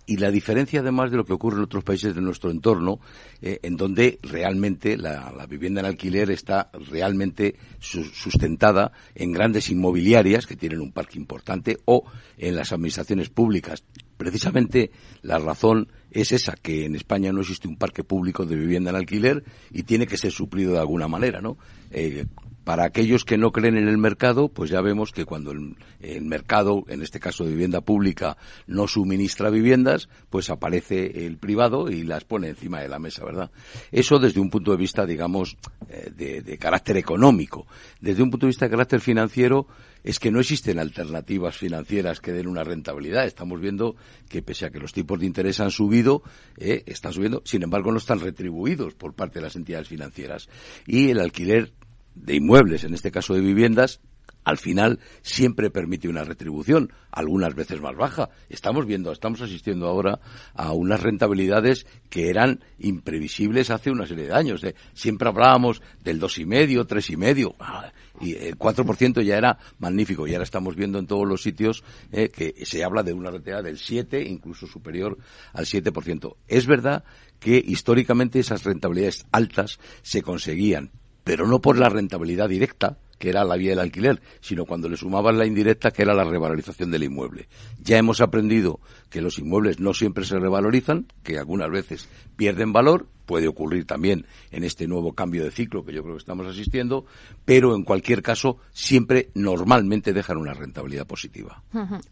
Y 0.07 0.17
la 0.17 0.31
diferencia 0.31 0.81
además 0.81 1.11
de 1.11 1.19
lo 1.19 1.25
que 1.25 1.33
ocurre 1.35 1.59
en 1.59 1.65
otros 1.65 1.85
países 1.85 2.15
de 2.15 2.21
nuestro 2.21 2.51
entorno, 2.51 2.99
en 3.41 3.77
donde 3.77 4.19
realmente 4.23 4.97
la, 4.97 5.47
vivienda 5.49 5.81
en 5.81 5.87
alquiler 5.87 6.31
está 6.31 6.71
realmente 6.91 7.57
su, 7.79 8.05
sustentada 8.05 8.93
en 9.15 9.33
grandes 9.33 9.71
inmobiliarias 9.71 10.47
que 10.47 10.57
tienen 10.57 10.81
un 10.81 10.93
parque 10.93 11.19
importante 11.19 11.79
o 11.85 12.05
en 12.37 12.57
las 12.57 12.73
administraciones 12.73 13.29
públicas. 13.31 13.85
Precisamente 14.17 14.91
la 15.23 15.39
razón 15.39 15.89
es 16.11 16.33
esa, 16.33 16.55
que 16.55 16.85
en 16.85 16.95
España 16.95 17.33
no 17.33 17.41
existe 17.41 17.69
un 17.69 17.77
parque 17.77 18.05
público 18.05 18.47
de 18.47 18.57
vivienda 18.57 18.91
en 18.91 18.97
alquiler 18.97 19.45
y 19.71 19.83
tiene 19.83 20.07
que 20.07 20.17
ser 20.17 20.31
suplido 20.31 20.73
de 20.73 20.79
alguna 20.79 21.09
manera, 21.09 21.41
¿no? 21.41 21.59
Eh, 21.91 22.27
para 22.65 22.85
aquellos 22.85 23.25
que 23.25 23.39
no 23.39 23.53
creen 23.53 23.77
en 23.77 23.89
el 23.89 23.99
mercado, 23.99 24.49
pues 24.49 24.71
ya 24.71 24.81
vemos 24.81 25.13
que 25.13 25.25
cuando 25.25 25.53
el, 25.53 25.77
mercado, 26.23 26.85
en 26.89 27.03
este 27.03 27.21
caso 27.21 27.45
de 27.45 27.51
vivienda 27.51 27.83
pública, 27.83 28.37
no 28.67 28.89
suministra 28.89 29.51
viviendas, 29.51 30.09
pues 30.31 30.51
aparece 30.51 31.27
el 31.27 31.37
privado 31.37 31.91
y 31.91 32.03
las 32.03 32.25
pone 32.25 32.49
encima 32.49 32.81
de 32.81 32.89
la 32.89 32.99
mesa, 32.99 33.25
¿verdad? 33.25 33.51
Eso 33.93 34.19
desde 34.19 34.41
un 34.41 34.51
punto 34.51 34.71
de 34.71 34.79
vista, 34.79 35.05
digamos, 35.07 35.57
eh, 35.89 36.11
de, 36.15 36.41
de 36.43 36.59
carácter 36.59 36.97
económico. 36.97 37.67
Desde 38.01 38.23
un 38.23 38.31
punto 38.31 38.47
de 38.47 38.51
vista 38.51 38.67
de 38.67 38.71
carácter 38.71 39.01
financiero, 39.01 39.67
es 40.05 40.19
que 40.19 40.31
no 40.31 40.39
existen 40.39 40.79
alternativas 40.79 41.57
financieras 41.57 42.21
que 42.21 42.33
den 42.33 42.47
una 42.47 42.63
rentabilidad. 42.63 43.25
Estamos 43.25 43.61
viendo 43.61 43.97
que 44.29 44.43
pese 44.43 44.67
a 44.67 44.71
que 44.71 44.79
los 44.79 44.93
tipos 44.93 45.19
de 45.19 45.27
interés 45.27 45.61
han 45.61 45.71
subido, 45.71 46.23
eh, 46.59 46.83
están 46.87 47.15
subiendo, 47.15 47.43
sin 47.45 47.63
embargo 47.63 47.91
no 47.91 47.99
están 47.99 48.21
retribuidos 48.21 48.95
por 48.95 49.15
parte 49.15 49.39
de 49.39 49.47
las 49.47 49.57
entidades 49.57 49.89
financieras. 49.89 50.49
Y 50.87 51.09
el 51.09 51.21
alquiler 51.21 51.73
de 52.15 52.37
inmuebles, 52.37 52.85
en 52.85 52.95
este 52.95 53.11
caso 53.11 53.35
de 53.35 53.41
viviendas, 53.41 54.01
al 54.45 54.59
final 54.59 55.01
siempre 55.23 55.71
permite 55.71 56.09
una 56.09 56.23
retribución, 56.23 56.93
algunas 57.11 57.55
veces 57.55 57.81
más 57.81 57.97
baja. 57.97 58.29
Estamos 58.49 58.87
viendo, 58.87 59.11
estamos 59.11 59.41
asistiendo 59.41 59.87
ahora 59.87 60.21
a 60.55 60.73
unas 60.73 61.03
rentabilidades 61.03 61.87
que 62.11 62.29
eran 62.29 62.63
imprevisibles 62.79 63.71
hace 63.71 63.91
una 63.91 64.07
serie 64.07 64.27
de 64.27 64.35
años. 64.35 64.63
¿eh? 64.65 64.75
Siempre 64.93 65.29
hablábamos 65.29 65.83
del 66.03 66.19
dos 66.19 66.39
y 66.39 66.45
medio, 66.45 66.87
tres 66.87 67.09
y 67.11 67.17
medio, 67.17 67.55
ah, 67.59 67.91
y 68.21 68.35
el 68.35 68.59
4% 68.59 69.23
ya 69.23 69.39
era 69.39 69.59
magnífico. 69.79 70.27
Y 70.27 70.35
ahora 70.35 70.45
estamos 70.45 70.77
viendo 70.77 70.99
en 70.99 71.07
todos 71.07 71.27
los 71.27 71.43
sitios 71.43 71.83
eh, 72.13 72.29
que 72.29 72.55
se 72.67 72.85
habla 72.85 73.03
de 73.03 73.15
una 73.15 73.31
rentabilidad 73.31 73.65
del 73.65 73.79
7, 73.79 74.23
incluso 74.23 74.67
superior 74.67 75.17
al 75.55 75.65
7%. 75.65 76.37
Es 76.47 76.67
verdad 76.67 77.05
que 77.41 77.63
históricamente 77.65 78.39
esas 78.39 78.65
rentabilidades 78.65 79.27
altas 79.33 79.79
se 80.03 80.23
conseguían 80.23 80.91
pero 81.25 81.47
no 81.47 81.61
por 81.61 81.79
la 81.79 81.89
rentabilidad 81.89 82.49
directa, 82.49 82.99
que 83.19 83.31
era 83.31 83.45
la 83.45 83.57
vía 83.57 83.71
del 83.71 83.81
alquiler, 83.81 84.21
sino 84.41 84.67
cuando 84.67 84.89
le 84.89 84.97
sumaban 84.97 85.39
la 85.39 85.47
indirecta, 85.47 85.91
que 85.91 86.03
era 86.03 86.15
la 86.15 86.25
revalorización 86.25 86.91
del 86.91 87.05
inmueble. 87.05 87.49
Ya 87.83 87.97
hemos 87.97 88.21
aprendido 88.21 88.81
que 89.11 89.23
los 89.23 89.39
inmuebles 89.39 89.81
no 89.81 89.95
siempre 89.95 90.25
se 90.25 90.39
revalorizan, 90.39 91.07
que 91.23 91.39
algunas 91.39 91.71
veces 91.71 92.09
pierden 92.37 92.73
valor, 92.73 93.07
puede 93.27 93.49
ocurrir 93.49 93.87
también 93.87 94.27
en 94.51 94.65
este 94.65 94.87
nuevo 94.87 95.13
cambio 95.13 95.45
de 95.45 95.51
ciclo 95.51 95.85
que 95.85 95.93
yo 95.93 96.03
creo 96.03 96.15
que 96.15 96.21
estamos 96.21 96.47
asistiendo, 96.47 97.07
pero 97.45 97.75
en 97.75 97.85
cualquier 97.85 98.23
caso 98.23 98.59
siempre 98.73 99.31
normalmente 99.35 100.13
dejan 100.13 100.37
una 100.37 100.55
rentabilidad 100.55 101.07
positiva. 101.07 101.63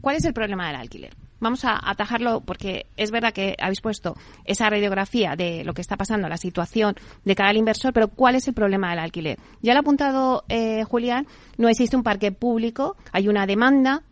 ¿Cuál 0.01 0.17
es 0.17 0.25
el 0.25 0.35
problema 0.35 0.67
del 0.69 0.77
alquiler? 0.77 1.15
Vamos 1.41 1.65
a 1.65 1.79
atajarlo 1.91 2.41
porque 2.41 2.87
es 2.97 3.11
verdad 3.11 3.33
que 3.33 3.57
habéis 3.61 3.81
puesto 3.81 4.17
esa 4.45 4.71
radiografía 4.71 5.35
de 5.35 5.65
lo 5.65 5.75
que 5.75 5.81
está 5.81 5.97
pasando, 5.97 6.29
la 6.29 6.37
situación 6.37 6.95
de 7.25 7.35
cada 7.35 7.53
inversor, 7.53 7.93
pero 7.93 8.09
¿cuál 8.09 8.37
es 8.37 8.47
el 8.47 8.55
problema 8.55 8.91
del 8.91 9.01
alquiler? 9.01 9.39
Ya 9.61 9.73
lo 9.73 9.79
ha 9.79 9.81
apuntado 9.81 10.45
eh, 10.49 10.85
Julián, 10.85 11.27
no 11.59 11.69
existe 11.69 11.97
un 11.97 12.05
parque 12.05 12.31
público, 12.31 12.97
hay 13.13 13.29
una 13.29 13.47
demanda. 13.47 14.03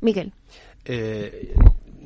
Miguel. 0.00 0.32
Eh, 0.84 1.54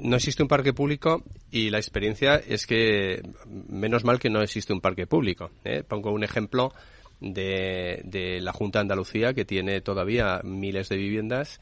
no 0.03 0.17
existe 0.17 0.43
un 0.43 0.49
parque 0.49 0.73
público 0.73 1.23
y 1.51 1.71
la 1.71 1.79
experiencia 1.79 2.37
es 2.37 2.67
que 2.67 3.23
menos 3.47 4.05
mal 4.05 4.19
que 4.19 4.31
no 4.31 4.43
existe 4.43 4.73
un 4.73 4.81
parque 4.81 5.07
público. 5.07 5.51
¿eh? 5.65 5.85
Pongo 5.87 6.11
un 6.11 6.25
ejemplo 6.25 6.73
de, 7.21 8.03
de 8.05 8.41
la 8.41 8.53
Junta 8.53 8.81
de 8.81 8.83
Andalucía, 8.83 9.33
que 9.33 9.45
tiene 9.45 9.81
todavía 9.81 10.41
miles 10.43 10.89
de 10.89 10.97
viviendas 10.97 11.61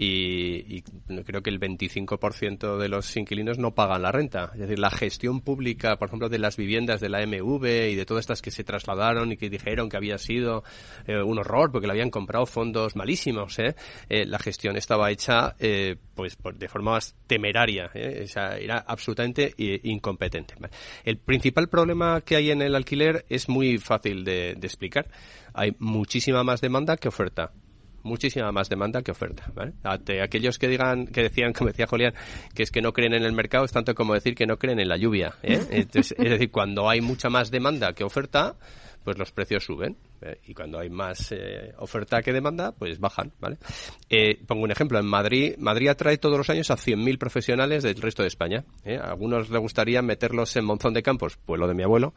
y, 0.00 0.82
creo 1.26 1.42
que 1.42 1.50
el 1.50 1.58
25% 1.58 2.78
de 2.78 2.88
los 2.88 3.16
inquilinos 3.16 3.58
no 3.58 3.74
pagan 3.74 4.02
la 4.02 4.12
renta. 4.12 4.50
Es 4.54 4.60
decir, 4.60 4.78
la 4.78 4.90
gestión 4.90 5.40
pública, 5.40 5.96
por 5.96 6.06
ejemplo, 6.06 6.28
de 6.28 6.38
las 6.38 6.56
viviendas 6.56 7.00
de 7.00 7.08
la 7.08 7.26
MV 7.26 7.64
y 7.90 7.96
de 7.96 8.06
todas 8.06 8.20
estas 8.20 8.40
que 8.40 8.52
se 8.52 8.62
trasladaron 8.62 9.32
y 9.32 9.36
que 9.36 9.50
dijeron 9.50 9.88
que 9.88 9.96
había 9.96 10.16
sido 10.16 10.62
eh, 11.08 11.20
un 11.20 11.40
horror 11.40 11.72
porque 11.72 11.88
le 11.88 11.94
habían 11.94 12.10
comprado 12.10 12.46
fondos 12.46 12.94
malísimos, 12.94 13.58
¿eh? 13.58 13.74
eh 14.08 14.24
la 14.24 14.38
gestión 14.38 14.76
estaba 14.76 15.10
hecha 15.10 15.56
eh, 15.58 15.96
pues 16.14 16.38
de 16.54 16.68
forma 16.68 16.92
más 16.92 17.16
temeraria, 17.26 17.90
era 17.92 18.78
absolutamente 18.78 19.52
incompetente. 19.56 20.54
El 21.04 21.18
principal 21.18 21.68
problema 21.68 22.20
que 22.20 22.36
hay 22.36 22.52
en 22.52 22.62
el 22.62 22.76
alquiler 22.76 23.24
es 23.28 23.48
muy 23.48 23.78
fácil 23.78 24.24
de 24.24 24.50
explicar. 24.62 25.08
Hay 25.54 25.74
muchísima 25.78 26.44
más 26.44 26.60
demanda 26.60 26.96
que 26.96 27.08
oferta 27.08 27.52
muchísima 28.02 28.52
más 28.52 28.68
demanda 28.68 29.02
que 29.02 29.10
oferta. 29.10 29.50
¿vale? 29.54 29.72
aquellos 30.22 30.58
que 30.58 30.68
digan, 30.68 31.06
que 31.06 31.22
decían, 31.22 31.52
como 31.52 31.68
decía 31.68 31.86
Julián, 31.86 32.14
que 32.54 32.62
es 32.62 32.70
que 32.70 32.80
no 32.80 32.92
creen 32.92 33.14
en 33.14 33.24
el 33.24 33.32
mercado, 33.32 33.64
es 33.64 33.72
tanto 33.72 33.94
como 33.94 34.14
decir 34.14 34.34
que 34.34 34.46
no 34.46 34.58
creen 34.58 34.80
en 34.80 34.88
la 34.88 34.96
lluvia. 34.96 35.34
¿eh? 35.42 35.60
es 35.90 36.16
decir, 36.16 36.50
cuando 36.50 36.88
hay 36.88 37.00
mucha 37.00 37.28
más 37.28 37.50
demanda 37.50 37.92
que 37.92 38.04
oferta, 38.04 38.56
pues 39.04 39.18
los 39.18 39.32
precios 39.32 39.64
suben. 39.64 39.96
¿Eh? 40.22 40.40
y 40.46 40.54
cuando 40.54 40.78
hay 40.78 40.90
más 40.90 41.32
eh, 41.32 41.72
oferta 41.78 42.22
que 42.22 42.32
demanda, 42.32 42.72
pues 42.72 42.98
bajan, 42.98 43.32
¿vale? 43.40 43.58
Eh, 44.08 44.38
pongo 44.46 44.64
un 44.64 44.70
ejemplo. 44.70 44.98
En 44.98 45.06
Madrid, 45.06 45.54
Madrid 45.58 45.88
atrae 45.88 46.18
todos 46.18 46.36
los 46.38 46.50
años 46.50 46.70
a 46.70 46.76
100.000 46.76 47.18
profesionales 47.18 47.82
del 47.82 48.00
resto 48.00 48.22
de 48.22 48.28
España. 48.28 48.64
A 48.86 49.10
algunos 49.10 49.50
les 49.50 49.60
gustaría 49.60 50.02
meterlos 50.02 50.56
en 50.56 50.64
Monzón 50.64 50.94
de 50.94 51.02
Campos, 51.02 51.36
pueblo 51.36 51.66
de 51.66 51.74
mi 51.74 51.82
abuelo, 51.82 52.14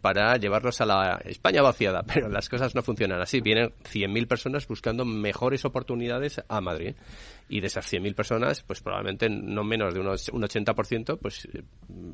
para 0.00 0.36
llevarlos 0.36 0.80
a 0.80 0.86
la 0.86 1.20
España 1.24 1.62
vaciada, 1.62 2.02
pero 2.14 2.28
las 2.28 2.48
cosas 2.48 2.74
no 2.74 2.82
funcionan 2.82 3.20
así. 3.20 3.40
Vienen 3.40 3.70
100.000 3.84 4.26
personas 4.26 4.66
buscando 4.66 5.04
mejores 5.04 5.64
oportunidades 5.64 6.42
a 6.48 6.60
Madrid. 6.60 6.94
Y 7.46 7.60
de 7.60 7.66
esas 7.66 7.92
100.000 7.92 8.14
personas, 8.14 8.62
pues 8.62 8.80
probablemente 8.80 9.28
no 9.28 9.64
menos 9.64 9.92
de 9.92 10.00
unos, 10.00 10.30
un 10.30 10.42
80%, 10.42 11.18
pues 11.18 11.46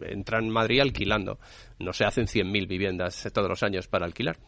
entran 0.03 0.45
en 0.45 0.51
Madrid 0.51 0.81
alquilando. 0.81 1.39
No 1.79 1.93
se 1.93 2.05
hacen 2.05 2.27
100.000 2.27 2.67
viviendas 2.67 3.29
todos 3.33 3.49
los 3.49 3.63
años 3.63 3.87
para 3.87 4.07
alquilar. 4.07 4.39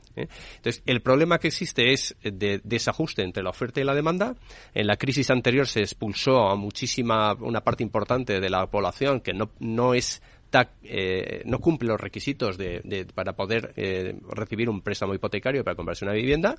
Entonces, 0.62 0.80
el 0.86 1.02
problema 1.02 1.40
que 1.40 1.48
existe 1.48 1.92
es 1.92 2.14
de 2.22 2.60
desajuste 2.62 3.22
entre 3.22 3.42
la 3.42 3.50
oferta 3.50 3.80
y 3.80 3.84
la 3.84 3.96
demanda. 3.96 4.36
En 4.74 4.86
la 4.86 4.94
crisis 4.94 5.28
anterior 5.30 5.66
se 5.66 5.80
expulsó 5.80 6.48
a 6.48 6.54
muchísima, 6.54 7.34
una 7.34 7.62
parte 7.62 7.82
importante 7.82 8.38
de 8.38 8.48
la 8.48 8.68
población 8.68 9.20
que 9.20 9.32
no, 9.32 9.50
no 9.58 9.92
es 9.94 10.22
eh, 10.84 11.42
no 11.46 11.60
cumple 11.60 11.88
los 11.88 11.98
requisitos 11.98 12.58
de, 12.58 13.06
para 13.14 13.32
poder 13.32 13.72
eh, 13.74 14.14
recibir 14.28 14.68
un 14.68 14.82
préstamo 14.82 15.14
hipotecario 15.14 15.64
para 15.64 15.74
comprarse 15.74 16.04
una 16.04 16.12
vivienda 16.12 16.56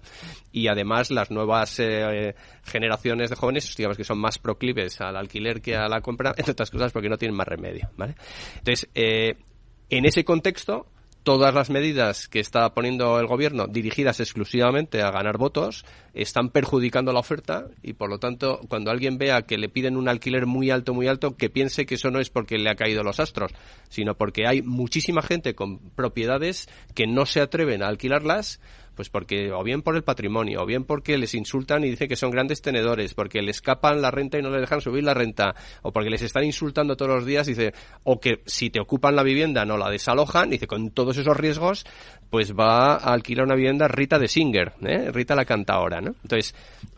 y 0.52 0.68
además 0.68 1.12
las 1.12 1.30
nuevas 1.30 1.80
eh, 1.80 2.34
generaciones 2.64 3.30
de 3.30 3.36
jóvenes 3.36 3.76
digamos 3.78 3.96
que 3.96 4.04
son 4.04 4.18
más 4.18 4.40
proclives 4.40 5.00
al 5.00 5.16
alquiler 5.16 5.62
que 5.62 5.76
a 5.76 5.88
la 5.88 6.02
compra 6.02 6.34
entre 6.38 6.54
otras 6.54 6.72
cosas 6.72 6.92
porque 6.92 7.08
no 7.08 7.18
tienen 7.18 7.38
más 7.38 7.48
remedio 7.48 7.92
¿vale? 7.96 8.16
entonces 8.58 8.90
en 8.96 10.06
ese 10.06 10.26
contexto 10.26 10.88
todas 11.24 11.54
las 11.54 11.70
medidas 11.70 12.28
que 12.28 12.40
está 12.40 12.74
poniendo 12.74 13.20
el 13.20 13.28
gobierno 13.28 13.68
dirigidas 13.68 14.20
exclusivamente 14.20 15.02
a 15.02 15.10
ganar 15.10 15.38
votos 15.38 15.86
están 16.14 16.50
perjudicando 16.50 17.14
la 17.14 17.20
oferta 17.20 17.68
y 17.82 17.94
por 17.94 18.10
lo 18.10 18.20
tanto 18.20 18.60
cuando 18.68 18.92
alguien 18.92 19.18
vea 19.18 19.44
que 19.44 19.58
le 19.58 19.70
piden 19.70 19.96
un 19.96 20.10
alquiler 20.10 20.46
muy 20.46 20.70
alto 20.70 20.94
muy 20.94 21.08
alto 21.08 21.36
que 21.38 21.50
piense 21.50 21.86
que 21.86 21.96
eso 21.96 22.12
no 22.12 22.20
es 22.20 22.30
porque 22.30 22.58
le 22.58 22.70
ha 22.70 22.76
caído 22.76 23.04
los 23.04 23.22
astros 23.22 23.52
sino 23.90 24.16
porque 24.16 24.48
hay 24.48 24.62
muchísima 24.62 25.22
gente 25.22 25.56
con 25.56 25.80
propiedades 25.80 26.68
que 26.94 27.08
no 27.08 27.26
se 27.26 27.40
atreven 27.40 27.84
a 27.84 27.88
alquilarlas 27.88 28.60
pues 28.96 29.10
porque 29.10 29.52
o 29.52 29.64
bien 29.64 29.82
por 29.82 29.96
el 29.96 30.04
patrimonio, 30.04 30.62
o 30.62 30.66
bien 30.66 30.84
porque 30.84 31.18
les 31.18 31.34
insultan 31.34 31.84
y 31.84 31.90
dicen 31.90 32.08
que 32.08 32.16
son 32.16 32.32
grandes 32.32 32.62
tenedores, 32.62 33.14
porque 33.14 33.42
les 33.42 33.58
escapan 33.58 34.02
la 34.02 34.12
renta 34.12 34.38
y 34.38 34.42
no 34.42 34.50
les 34.50 34.62
dejan 34.62 34.82
subir 34.82 35.04
la 35.04 35.14
renta, 35.14 35.56
o 35.82 35.92
porque 35.92 36.10
les 36.10 36.22
están 36.22 36.44
insultando 36.44 36.96
todos 36.96 37.12
los 37.12 37.26
días, 37.26 37.48
dice, 37.48 37.74
o 38.04 38.20
que 38.20 38.42
si 38.46 38.70
te 38.70 38.80
ocupan 38.80 39.16
la 39.16 39.24
vivienda 39.24 39.66
no 39.66 39.78
la 39.78 39.90
desalojan, 39.90 40.50
dice, 40.50 40.68
con 40.68 40.92
todos 40.92 41.18
esos 41.18 41.38
riesgos, 41.38 41.86
pues 42.30 42.54
va 42.54 42.96
a 42.96 43.14
alquilar 43.14 43.46
una 43.46 43.56
vivienda 43.56 43.88
Rita 43.88 44.20
de 44.20 44.28
Singer, 44.28 44.74
¿eh? 44.86 45.12
Rita 45.12 45.36
la 45.36 45.46
canta 45.46 45.74
ahora, 45.74 46.02
¿no? 46.02 46.16
Entonces, 46.24 46.56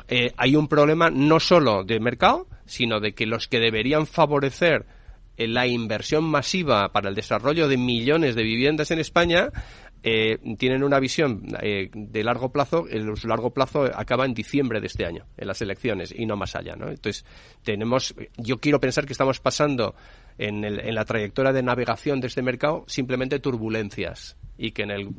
eh, 0.07 0.31
hay 0.37 0.55
un 0.55 0.67
problema 0.67 1.09
no 1.09 1.39
solo 1.39 1.83
de 1.83 1.99
mercado, 1.99 2.47
sino 2.65 2.99
de 2.99 3.13
que 3.13 3.25
los 3.25 3.47
que 3.47 3.59
deberían 3.59 4.07
favorecer 4.07 4.85
eh, 5.37 5.47
la 5.47 5.67
inversión 5.67 6.23
masiva 6.23 6.89
para 6.91 7.09
el 7.09 7.15
desarrollo 7.15 7.67
de 7.67 7.77
millones 7.77 8.35
de 8.35 8.43
viviendas 8.43 8.91
en 8.91 8.99
España 8.99 9.49
eh, 10.03 10.37
tienen 10.57 10.83
una 10.83 10.99
visión 10.99 11.43
eh, 11.61 11.89
de 11.93 12.23
largo 12.23 12.51
plazo, 12.51 12.87
el, 12.87 13.17
su 13.17 13.27
largo 13.27 13.51
plazo 13.51 13.83
acaba 13.83 14.25
en 14.25 14.33
diciembre 14.33 14.79
de 14.79 14.87
este 14.87 15.05
año, 15.05 15.25
en 15.37 15.47
las 15.47 15.61
elecciones, 15.61 16.13
y 16.15 16.25
no 16.25 16.35
más 16.35 16.55
allá. 16.55 16.73
Entonces, 16.73 17.25
tenemos, 17.63 18.13
yo 18.37 18.59
quiero 18.59 18.79
pensar 18.79 19.05
que 19.05 19.13
estamos 19.13 19.39
pasando 19.39 19.95
en, 20.37 20.95
la 20.95 21.05
trayectoria 21.05 21.51
de 21.51 21.63
navegación 21.63 22.19
de 22.19 22.27
este 22.27 22.41
mercado 22.41 22.83
simplemente 22.87 23.39
turbulencias 23.39 24.37
y 24.57 24.71
que 24.71 24.83
en 24.83 24.91
el 24.91 25.09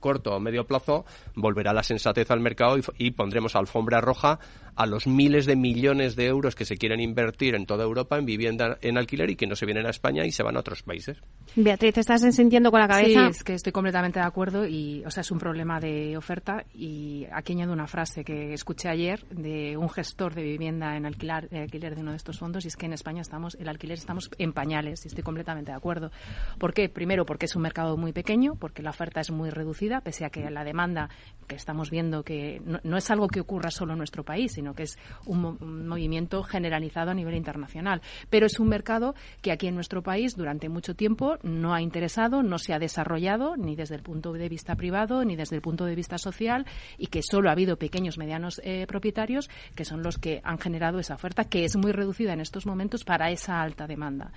corto 0.00 0.34
o 0.34 0.40
medio 0.40 0.66
plazo 0.66 1.04
volverá 1.34 1.72
la 1.72 1.82
sensatez 1.82 2.30
al 2.30 2.40
mercado 2.40 2.76
y, 2.98 3.10
pondremos 3.12 3.56
alfombra 3.56 4.00
roja 4.00 4.38
a 4.76 4.86
los 4.86 5.06
miles 5.06 5.46
de 5.46 5.56
millones 5.56 6.16
de 6.16 6.26
euros 6.26 6.54
que 6.54 6.64
se 6.64 6.76
quieren 6.76 7.00
invertir 7.00 7.54
en 7.54 7.66
toda 7.66 7.84
Europa 7.84 8.18
en 8.18 8.26
vivienda 8.26 8.78
en 8.82 8.98
alquiler 8.98 9.30
y 9.30 9.36
que 9.36 9.46
no 9.46 9.56
se 9.56 9.66
vienen 9.66 9.86
a 9.86 9.90
España 9.90 10.24
y 10.24 10.32
se 10.32 10.42
van 10.42 10.56
a 10.56 10.60
otros 10.60 10.82
países. 10.82 11.18
Beatriz, 11.54 11.96
¿estás 11.98 12.22
sintiendo 12.34 12.70
con 12.70 12.80
la 12.80 12.88
cabeza? 12.88 13.24
Sí, 13.24 13.30
es 13.30 13.44
que 13.44 13.54
estoy 13.54 13.72
completamente 13.72 14.20
de 14.20 14.26
acuerdo 14.26 14.66
y, 14.66 15.02
o 15.04 15.10
sea, 15.10 15.22
es 15.22 15.30
un 15.30 15.38
problema 15.38 15.80
de 15.80 16.16
oferta 16.16 16.64
y 16.74 17.26
aquí 17.32 17.54
añado 17.54 17.72
una 17.72 17.86
frase 17.86 18.24
que 18.24 18.52
escuché 18.52 18.88
ayer 18.88 19.26
de 19.30 19.76
un 19.76 19.88
gestor 19.88 20.34
de 20.34 20.42
vivienda 20.42 20.96
en 20.96 21.06
alquiler, 21.06 21.48
alquiler 21.52 21.94
de 21.94 22.02
uno 22.02 22.10
de 22.10 22.18
estos 22.18 22.38
fondos 22.38 22.64
y 22.64 22.68
es 22.68 22.76
que 22.76 22.86
en 22.86 22.92
España 22.92 23.22
estamos, 23.22 23.56
el 23.58 23.68
alquiler 23.68 23.96
estamos 23.96 24.30
en 24.38 24.52
pañales 24.52 25.04
y 25.04 25.08
estoy 25.08 25.24
completamente 25.24 25.70
de 25.70 25.76
acuerdo. 25.76 26.10
¿Por 26.58 26.74
qué? 26.74 26.88
Primero 26.88 27.24
porque 27.24 27.46
es 27.46 27.56
un 27.56 27.62
mercado 27.62 27.96
muy 27.96 28.12
pequeño, 28.12 28.56
porque 28.56 28.82
la 28.82 28.90
oferta 28.90 29.20
es 29.20 29.30
muy 29.30 29.50
reducida, 29.50 30.00
pese 30.00 30.24
a 30.24 30.30
que 30.30 30.50
la 30.50 30.64
demanda 30.64 31.08
que 31.46 31.54
estamos 31.54 31.90
viendo 31.90 32.22
que 32.22 32.60
no, 32.64 32.96
es 32.96 33.10
algo 33.10 33.28
que 33.28 33.40
ocurra 33.40 33.70
solo 33.70 33.92
en 33.92 33.98
nuestro 33.98 34.24
país, 34.24 34.52
sino 34.52 34.65
que 34.74 34.84
es 34.84 34.98
un, 35.24 35.86
movimiento 35.86 36.42
generalizado 36.42 37.10
a 37.10 37.14
nivel 37.14 37.34
internacional. 37.34 38.02
Pero 38.30 38.46
es 38.46 38.58
un 38.58 38.68
mercado 38.68 39.14
que 39.42 39.52
aquí 39.52 39.66
en 39.66 39.74
nuestro 39.74 40.02
país 40.02 40.36
durante 40.36 40.68
mucho 40.68 40.94
tiempo 40.94 41.38
no 41.42 41.74
ha 41.74 41.80
interesado, 41.80 42.42
no 42.42 42.58
se 42.58 42.74
ha 42.74 42.78
desarrollado 42.78 43.56
ni 43.56 43.76
desde 43.76 43.94
el 43.94 44.02
punto 44.02 44.32
de 44.32 44.48
vista 44.48 44.76
privado 44.76 45.24
ni 45.24 45.36
desde 45.36 45.56
el 45.56 45.62
punto 45.62 45.84
de 45.84 45.94
vista 45.94 46.18
social 46.18 46.66
y 46.98 47.06
que 47.06 47.22
solo 47.22 47.48
ha 47.48 47.52
habido 47.52 47.76
pequeños, 47.76 48.18
medianos 48.18 48.60
eh, 48.64 48.86
propietarios 48.86 49.48
que 49.74 49.84
son 49.84 50.02
los 50.02 50.18
que 50.18 50.40
han 50.44 50.58
generado 50.58 50.98
esa 50.98 51.14
oferta 51.14 51.44
que 51.44 51.64
es 51.64 51.76
muy 51.76 51.92
reducida 51.92 52.32
en 52.32 52.40
estos 52.40 52.66
momentos 52.66 53.04
para 53.04 53.30
esa 53.30 53.60
alta 53.60 53.86
demanda. 53.86 54.32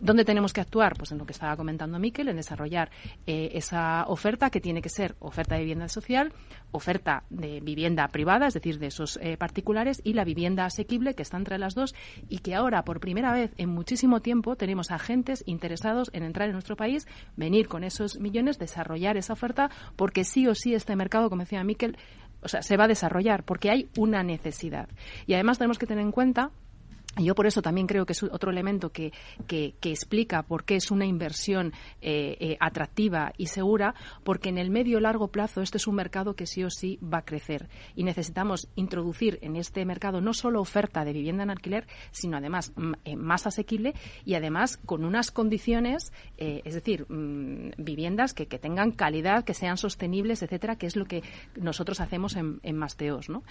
¿Dónde 0.00 0.24
tenemos 0.24 0.52
que 0.52 0.60
actuar? 0.60 0.94
Pues 0.96 1.12
en 1.12 1.18
lo 1.18 1.26
que 1.26 1.32
estaba 1.32 1.56
comentando 1.56 1.98
Miquel, 1.98 2.28
en 2.28 2.36
desarrollar 2.36 2.90
eh, 3.26 3.50
esa 3.54 4.04
oferta 4.06 4.50
que 4.50 4.60
tiene 4.60 4.82
que 4.82 4.88
ser 4.88 5.14
oferta 5.20 5.54
de 5.54 5.60
vivienda 5.62 5.88
social, 5.88 6.32
oferta 6.72 7.24
de 7.30 7.60
vivienda 7.60 8.08
privada, 8.08 8.46
es 8.46 8.54
decir, 8.54 8.78
de 8.78 8.86
esos 8.86 9.18
eh, 9.22 9.36
particulares, 9.36 9.71
y 10.04 10.12
la 10.12 10.24
vivienda 10.24 10.64
asequible, 10.64 11.14
que 11.14 11.22
está 11.22 11.36
entre 11.36 11.58
las 11.58 11.74
dos, 11.74 11.94
y 12.28 12.38
que 12.38 12.54
ahora, 12.54 12.84
por 12.84 13.00
primera 13.00 13.32
vez 13.32 13.52
en 13.56 13.70
muchísimo 13.70 14.20
tiempo, 14.20 14.56
tenemos 14.56 14.90
agentes 14.90 15.42
interesados 15.46 16.10
en 16.12 16.22
entrar 16.22 16.48
en 16.48 16.52
nuestro 16.52 16.76
país, 16.76 17.06
venir 17.36 17.68
con 17.68 17.84
esos 17.84 18.18
millones, 18.18 18.58
desarrollar 18.58 19.16
esa 19.16 19.32
oferta, 19.32 19.70
porque 19.96 20.24
sí 20.24 20.46
o 20.46 20.54
sí 20.54 20.74
este 20.74 20.96
mercado, 20.96 21.30
como 21.30 21.42
decía 21.42 21.64
Miquel, 21.64 21.96
o 22.42 22.48
sea, 22.48 22.62
se 22.62 22.76
va 22.76 22.84
a 22.84 22.88
desarrollar, 22.88 23.44
porque 23.44 23.70
hay 23.70 23.88
una 23.96 24.22
necesidad. 24.22 24.88
Y 25.26 25.34
además 25.34 25.58
tenemos 25.58 25.78
que 25.78 25.86
tener 25.86 26.04
en 26.04 26.12
cuenta 26.12 26.50
yo 27.16 27.34
por 27.34 27.46
eso 27.46 27.60
también 27.60 27.86
creo 27.86 28.06
que 28.06 28.14
es 28.14 28.22
otro 28.22 28.50
elemento 28.50 28.90
que, 28.90 29.12
que, 29.46 29.74
explica 29.82 30.42
por 30.42 30.64
qué 30.64 30.76
es 30.76 30.90
una 30.90 31.04
inversión 31.04 31.72
eh, 32.00 32.36
eh, 32.40 32.56
atractiva 32.58 33.32
y 33.36 33.48
segura, 33.48 33.94
porque 34.24 34.48
en 34.48 34.56
el 34.56 34.70
medio 34.70 34.98
largo 34.98 35.28
plazo 35.28 35.60
este 35.60 35.76
es 35.76 35.86
un 35.86 35.94
mercado 35.94 36.34
que 36.34 36.46
sí 36.46 36.64
o 36.64 36.70
sí 36.70 36.98
va 37.02 37.18
a 37.18 37.24
crecer 37.24 37.68
y 37.94 38.04
necesitamos 38.04 38.68
introducir 38.76 39.38
en 39.42 39.56
este 39.56 39.84
mercado 39.84 40.22
no 40.22 40.32
solo 40.32 40.60
oferta 40.60 41.04
de 41.04 41.12
vivienda 41.12 41.42
en 41.42 41.50
alquiler, 41.50 41.86
sino 42.12 42.38
además 42.38 42.72
eh, 43.04 43.16
más 43.16 43.46
asequible 43.46 43.94
y 44.24 44.34
además 44.34 44.78
con 44.78 45.04
unas 45.04 45.30
condiciones, 45.30 46.12
es 46.38 46.74
decir, 46.74 47.06
mm, 47.10 47.72
viviendas 47.76 48.32
que, 48.32 48.46
que, 48.46 48.58
tengan 48.58 48.90
calidad, 48.92 49.44
que 49.44 49.54
sean 49.54 49.76
sostenibles, 49.76 50.42
etcétera, 50.42 50.76
que 50.76 50.86
es 50.86 50.96
lo 50.96 51.04
que 51.04 51.22
nosotros 51.56 52.00
hacemos 52.00 52.36
en, 52.36 52.60
en 52.62 52.76
Masteos, 52.76 53.28
¿no? 53.28 53.42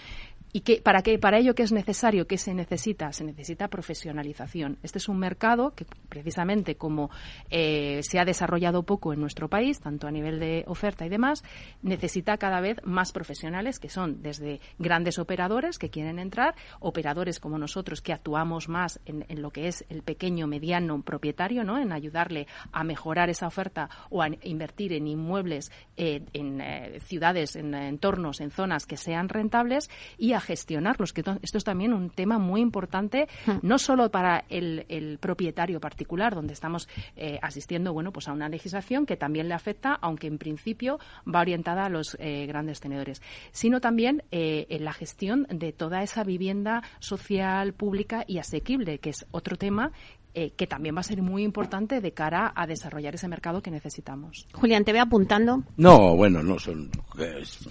¿Y 0.54 0.60
qué, 0.60 0.82
para, 0.82 1.00
qué, 1.02 1.18
para 1.18 1.38
ello 1.38 1.54
qué 1.54 1.62
es 1.62 1.72
necesario? 1.72 2.26
¿Qué 2.26 2.36
se 2.36 2.52
necesita? 2.52 3.10
Se 3.12 3.24
necesita 3.24 3.68
profesionalización. 3.68 4.76
Este 4.82 4.98
es 4.98 5.08
un 5.08 5.18
mercado 5.18 5.74
que, 5.74 5.86
precisamente 6.10 6.76
como 6.76 7.10
eh, 7.48 8.00
se 8.02 8.18
ha 8.18 8.26
desarrollado 8.26 8.82
poco 8.82 9.14
en 9.14 9.20
nuestro 9.20 9.48
país, 9.48 9.80
tanto 9.80 10.06
a 10.06 10.10
nivel 10.10 10.38
de 10.38 10.64
oferta 10.66 11.06
y 11.06 11.08
demás, 11.08 11.42
necesita 11.80 12.36
cada 12.36 12.60
vez 12.60 12.76
más 12.84 13.12
profesionales, 13.12 13.78
que 13.78 13.88
son 13.88 14.20
desde 14.20 14.60
grandes 14.78 15.18
operadores 15.18 15.78
que 15.78 15.88
quieren 15.88 16.18
entrar, 16.18 16.54
operadores 16.80 17.40
como 17.40 17.56
nosotros 17.56 18.02
que 18.02 18.12
actuamos 18.12 18.68
más 18.68 19.00
en, 19.06 19.24
lo 19.40 19.52
que 19.52 19.68
es 19.68 19.86
el 19.88 20.02
pequeño, 20.02 20.46
mediano 20.46 21.00
propietario, 21.00 21.64
¿no? 21.64 21.78
en 21.78 21.92
ayudarle 21.92 22.46
a 22.72 22.84
mejorar 22.84 23.30
esa 23.30 23.46
oferta 23.46 23.88
o 24.10 24.20
a 24.22 24.28
invertir 24.42 24.92
en 24.92 25.06
inmuebles 25.06 25.72
eh, 25.96 26.26
en 26.34 26.60
eh, 26.60 27.00
ciudades, 27.00 27.56
en 27.56 27.72
entornos, 27.72 28.42
en 28.42 28.50
zonas 28.50 28.84
que 28.84 28.98
sean 28.98 29.30
rentables 29.30 29.88
y 30.18 30.34
a 30.34 30.41
gestionarlos, 30.42 31.12
que 31.12 31.22
esto 31.42 31.58
es 31.58 31.64
también 31.64 31.92
un 31.92 32.10
tema 32.10 32.38
muy 32.38 32.60
importante, 32.60 33.28
hmm. 33.46 33.58
no 33.62 33.78
solo 33.78 34.10
para 34.10 34.44
el, 34.48 35.18
propietario 35.20 35.80
particular, 35.80 36.34
donde 36.34 36.52
estamos 36.52 36.88
eh, 37.16 37.38
asistiendo 37.42 37.92
bueno, 37.92 38.12
pues 38.12 38.28
a 38.28 38.32
una 38.32 38.48
legislación 38.48 39.06
que 39.06 39.16
también 39.16 39.48
le 39.48 39.54
afecta, 39.54 39.94
aunque 40.00 40.26
en 40.26 40.38
principio 40.38 40.98
va 41.32 41.40
orientada 41.40 41.86
a 41.86 41.88
los 41.88 42.16
eh, 42.18 42.46
grandes 42.46 42.80
tenedores, 42.80 43.22
sino 43.52 43.80
también 43.80 44.22
eh, 44.30 44.66
en 44.68 44.84
la 44.84 44.92
gestión 44.92 45.46
de 45.48 45.72
toda 45.72 46.02
esa 46.02 46.24
vivienda 46.24 46.82
social, 46.98 47.72
pública 47.72 48.24
y 48.26 48.38
asequible, 48.38 48.98
que 48.98 49.10
es 49.10 49.26
otro 49.30 49.56
tema 49.56 49.92
eh, 50.34 50.52
que 50.56 50.66
también 50.66 50.96
va 50.96 51.00
a 51.00 51.04
ser 51.04 51.20
muy 51.20 51.42
importante 51.42 52.00
de 52.00 52.12
cara 52.12 52.52
a 52.56 52.66
desarrollar 52.66 53.14
ese 53.14 53.28
mercado 53.28 53.60
que 53.60 53.70
necesitamos. 53.70 54.46
Julián, 54.54 54.82
te 54.82 54.94
ve 54.94 54.98
apuntando. 54.98 55.62
No, 55.76 56.16
bueno, 56.16 56.42
no 56.42 56.58
son 56.58 56.90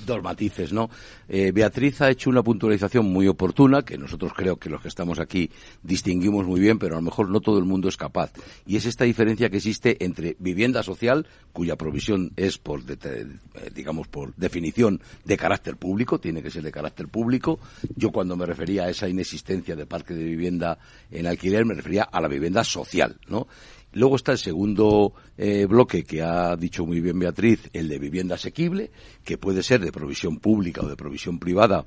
dos 0.06 0.22
matices, 0.22 0.72
¿no? 0.72 0.90
Eh, 1.28 1.52
Beatriz 1.52 2.02
ha 2.02 2.12
hecho 2.12 2.30
una 2.30 2.44
puntualización 2.44 3.06
muy 3.06 3.28
oportuna, 3.28 3.82
que 3.82 3.98
nosotros 3.98 4.34
creo 4.36 4.58
que 4.58 4.70
los 4.70 4.80
que 4.80 4.90
estamos 4.90 5.20
aquí 5.20 5.50
distinguimos 5.82 6.46
muy 6.46 6.60
bien, 6.60 6.78
pero 6.78 6.94
a 6.94 6.98
lo 6.98 7.02
mejor 7.02 7.30
no 7.30 7.42
todo 7.42 7.58
el 7.58 7.66
mundo 7.66 7.90
es 7.90 7.98
capaz. 7.98 8.32
Y 8.68 8.76
es 8.76 8.86
esta 8.86 9.06
diferencia 9.06 9.50
que 9.50 9.58
existe 9.58 10.04
entre 10.06 10.36
vivienda 10.38 10.84
social, 10.84 11.26
cuya 11.54 11.76
provisión 11.78 12.32
es 12.36 12.60
por, 12.60 12.82
eh, 12.82 13.26
digamos, 13.74 14.08
por 14.08 14.36
definición 14.36 15.02
de 15.26 15.36
carácter 15.36 15.78
público, 15.78 16.20
tiene 16.20 16.44
que 16.44 16.52
ser 16.52 16.62
de 16.62 16.72
carácter 16.72 17.08
público. 17.08 17.60
Yo 17.96 18.12
cuando 18.12 18.36
me 18.36 18.46
refería 18.46 18.84
a 18.84 18.90
esa 18.90 19.10
inexistencia 19.10 19.76
de 19.76 19.88
parque 19.88 20.14
de 20.14 20.24
vivienda 20.24 20.78
en 21.10 21.26
alquiler, 21.26 21.66
me 21.66 21.74
refería 21.74 22.04
a 22.04 22.22
la 22.22 22.28
vivienda 22.28 22.51
social, 22.64 23.20
¿no? 23.28 23.48
Luego 23.94 24.16
está 24.16 24.32
el 24.32 24.38
segundo 24.38 25.14
eh, 25.38 25.66
bloque 25.66 26.04
que 26.04 26.22
ha 26.22 26.56
dicho 26.56 26.86
muy 26.86 27.02
bien 27.02 27.20
Beatriz, 27.20 27.70
el 27.74 27.90
de 27.90 28.00
vivienda 28.00 28.36
asequible, 28.36 28.90
que 29.24 29.38
puede 29.38 29.64
ser 29.64 29.82
de 29.82 29.92
provisión 29.92 30.40
pública 30.40 30.82
o 30.82 30.88
de 30.88 30.96
provisión 30.96 31.40
privada 31.40 31.84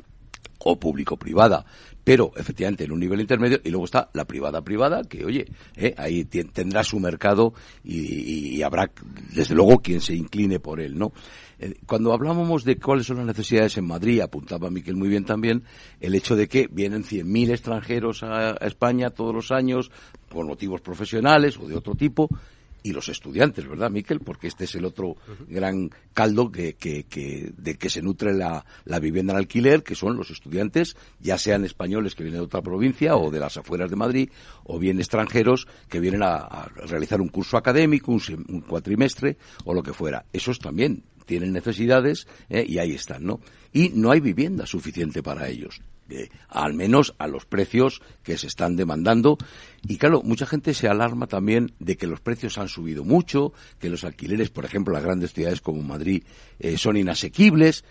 o 0.65 0.79
público-privada, 0.79 1.65
pero 2.03 2.33
efectivamente 2.37 2.85
en 2.85 2.93
un 2.93 3.01
nivel 3.01 3.21
intermedio, 3.21 3.61
y 3.65 3.71
luego 3.71 3.87
está 3.87 4.11
la 4.13 4.25
privada-privada, 4.25 5.03
que 5.05 5.25
oye, 5.25 5.47
eh, 5.77 5.95
ahí 5.97 6.25
tendrá 6.25 6.83
su 6.85 6.99
mercado 7.01 7.55
y, 7.83 8.61
habrá, 8.63 8.91
desde 9.35 9.55
luego, 9.55 9.81
quien 9.81 10.01
se 10.01 10.15
incline 10.15 10.61
por 10.61 10.81
él, 10.81 10.99
¿no? 10.99 11.13
Eh, 11.59 11.75
cuando 11.87 12.13
hablábamos 12.13 12.65
de 12.65 12.77
cuáles 12.77 13.07
son 13.07 13.19
las 13.19 13.27
necesidades 13.27 13.77
en 13.79 13.87
Madrid, 13.87 14.21
apuntaba 14.21 14.71
Miquel 14.71 14.97
muy 14.97 15.09
bien 15.09 15.25
también, 15.25 15.65
el 16.01 16.15
hecho 16.15 16.37
de 16.37 16.49
que 16.49 16.69
vienen 16.71 17.05
100.000 17.05 17.51
extranjeros 17.51 18.23
a, 18.23 18.53
España 18.61 19.11
todos 19.11 19.35
los 19.35 19.51
años 19.53 19.91
por 20.29 20.47
motivos 20.47 20.81
profesionales 20.81 21.59
o 21.59 21.69
de 21.69 21.77
otro 21.77 21.95
tipo, 21.95 22.29
y 22.85 22.93
los 22.93 23.09
estudiantes, 23.09 23.67
¿verdad, 23.67 23.91
Miquel? 23.91 24.21
Porque 24.21 24.47
este 24.47 24.65
es 24.65 24.75
el 24.75 24.85
otro 24.85 25.17
gran 25.49 25.91
caldo 26.13 26.53
que, 26.53 26.75
que, 26.75 27.07
de 27.57 27.75
que 27.77 27.89
se 27.89 28.03
nutre 28.03 28.35
la, 28.35 28.65
la, 28.85 29.01
vivienda 29.01 29.33
en 29.33 29.39
alquiler, 29.39 29.83
que 29.83 29.95
son 29.95 30.19
los 30.19 30.31
estudiantes, 30.31 30.95
ya 31.19 31.39
sean 31.39 31.65
españoles 31.65 32.15
que 32.15 32.25
vienen 32.25 32.43
de 32.43 32.45
otra 32.45 32.61
provincia 32.61 33.17
o 33.17 33.31
de 33.31 33.41
las 33.41 33.57
afueras 33.57 33.89
de 33.89 33.97
Madrid, 33.97 34.31
o 34.65 34.79
bien 34.79 34.99
extranjeros 34.99 35.67
que 35.89 35.99
vienen 35.99 36.23
a, 36.23 36.69
realizar 36.87 37.23
un 37.23 37.29
curso 37.29 37.57
académico, 37.57 38.13
un, 38.13 38.21
un, 38.49 38.61
cuatrimestre 38.61 39.39
o 39.65 39.73
lo 39.73 39.83
que 39.83 39.95
fuera. 39.95 40.27
Esos 40.31 40.59
también 40.59 41.05
tienen 41.25 41.55
necesidades 41.55 42.27
¿eh? 42.51 42.67
y 42.69 42.79
ahí 42.79 42.93
están, 42.93 43.25
¿no? 43.25 43.41
Y 43.73 43.89
no 43.95 44.11
hay 44.11 44.21
vivienda 44.21 44.67
suficiente 44.67 45.23
para 45.23 45.49
ellos. 45.49 45.81
Al 46.49 46.75
menos 46.75 47.15
a 47.19 47.27
los 47.27 47.47
precios 47.47 48.03
que 48.23 48.37
se 48.39 48.47
están 48.47 48.77
demandando. 48.77 49.39
Y 49.83 49.97
claro, 49.97 50.23
mucha 50.23 50.47
gente 50.47 50.75
se 50.75 50.89
alarma 50.89 51.27
también 51.27 51.73
de 51.79 51.97
que 51.97 52.07
los 52.07 52.21
precios 52.21 52.59
han 52.59 52.69
subido 52.69 53.05
mucho, 53.05 53.53
que 53.79 53.91
los 53.91 54.05
alquileres, 54.05 54.51
por 54.51 54.65
ejemplo, 54.65 54.95
las 54.95 55.05
grandes 55.05 55.33
ciudades 55.33 55.61
como 55.61 55.83
Madrid, 55.83 56.25
eh, 56.59 56.77
son 56.77 56.97
inasequibles. 56.97 57.85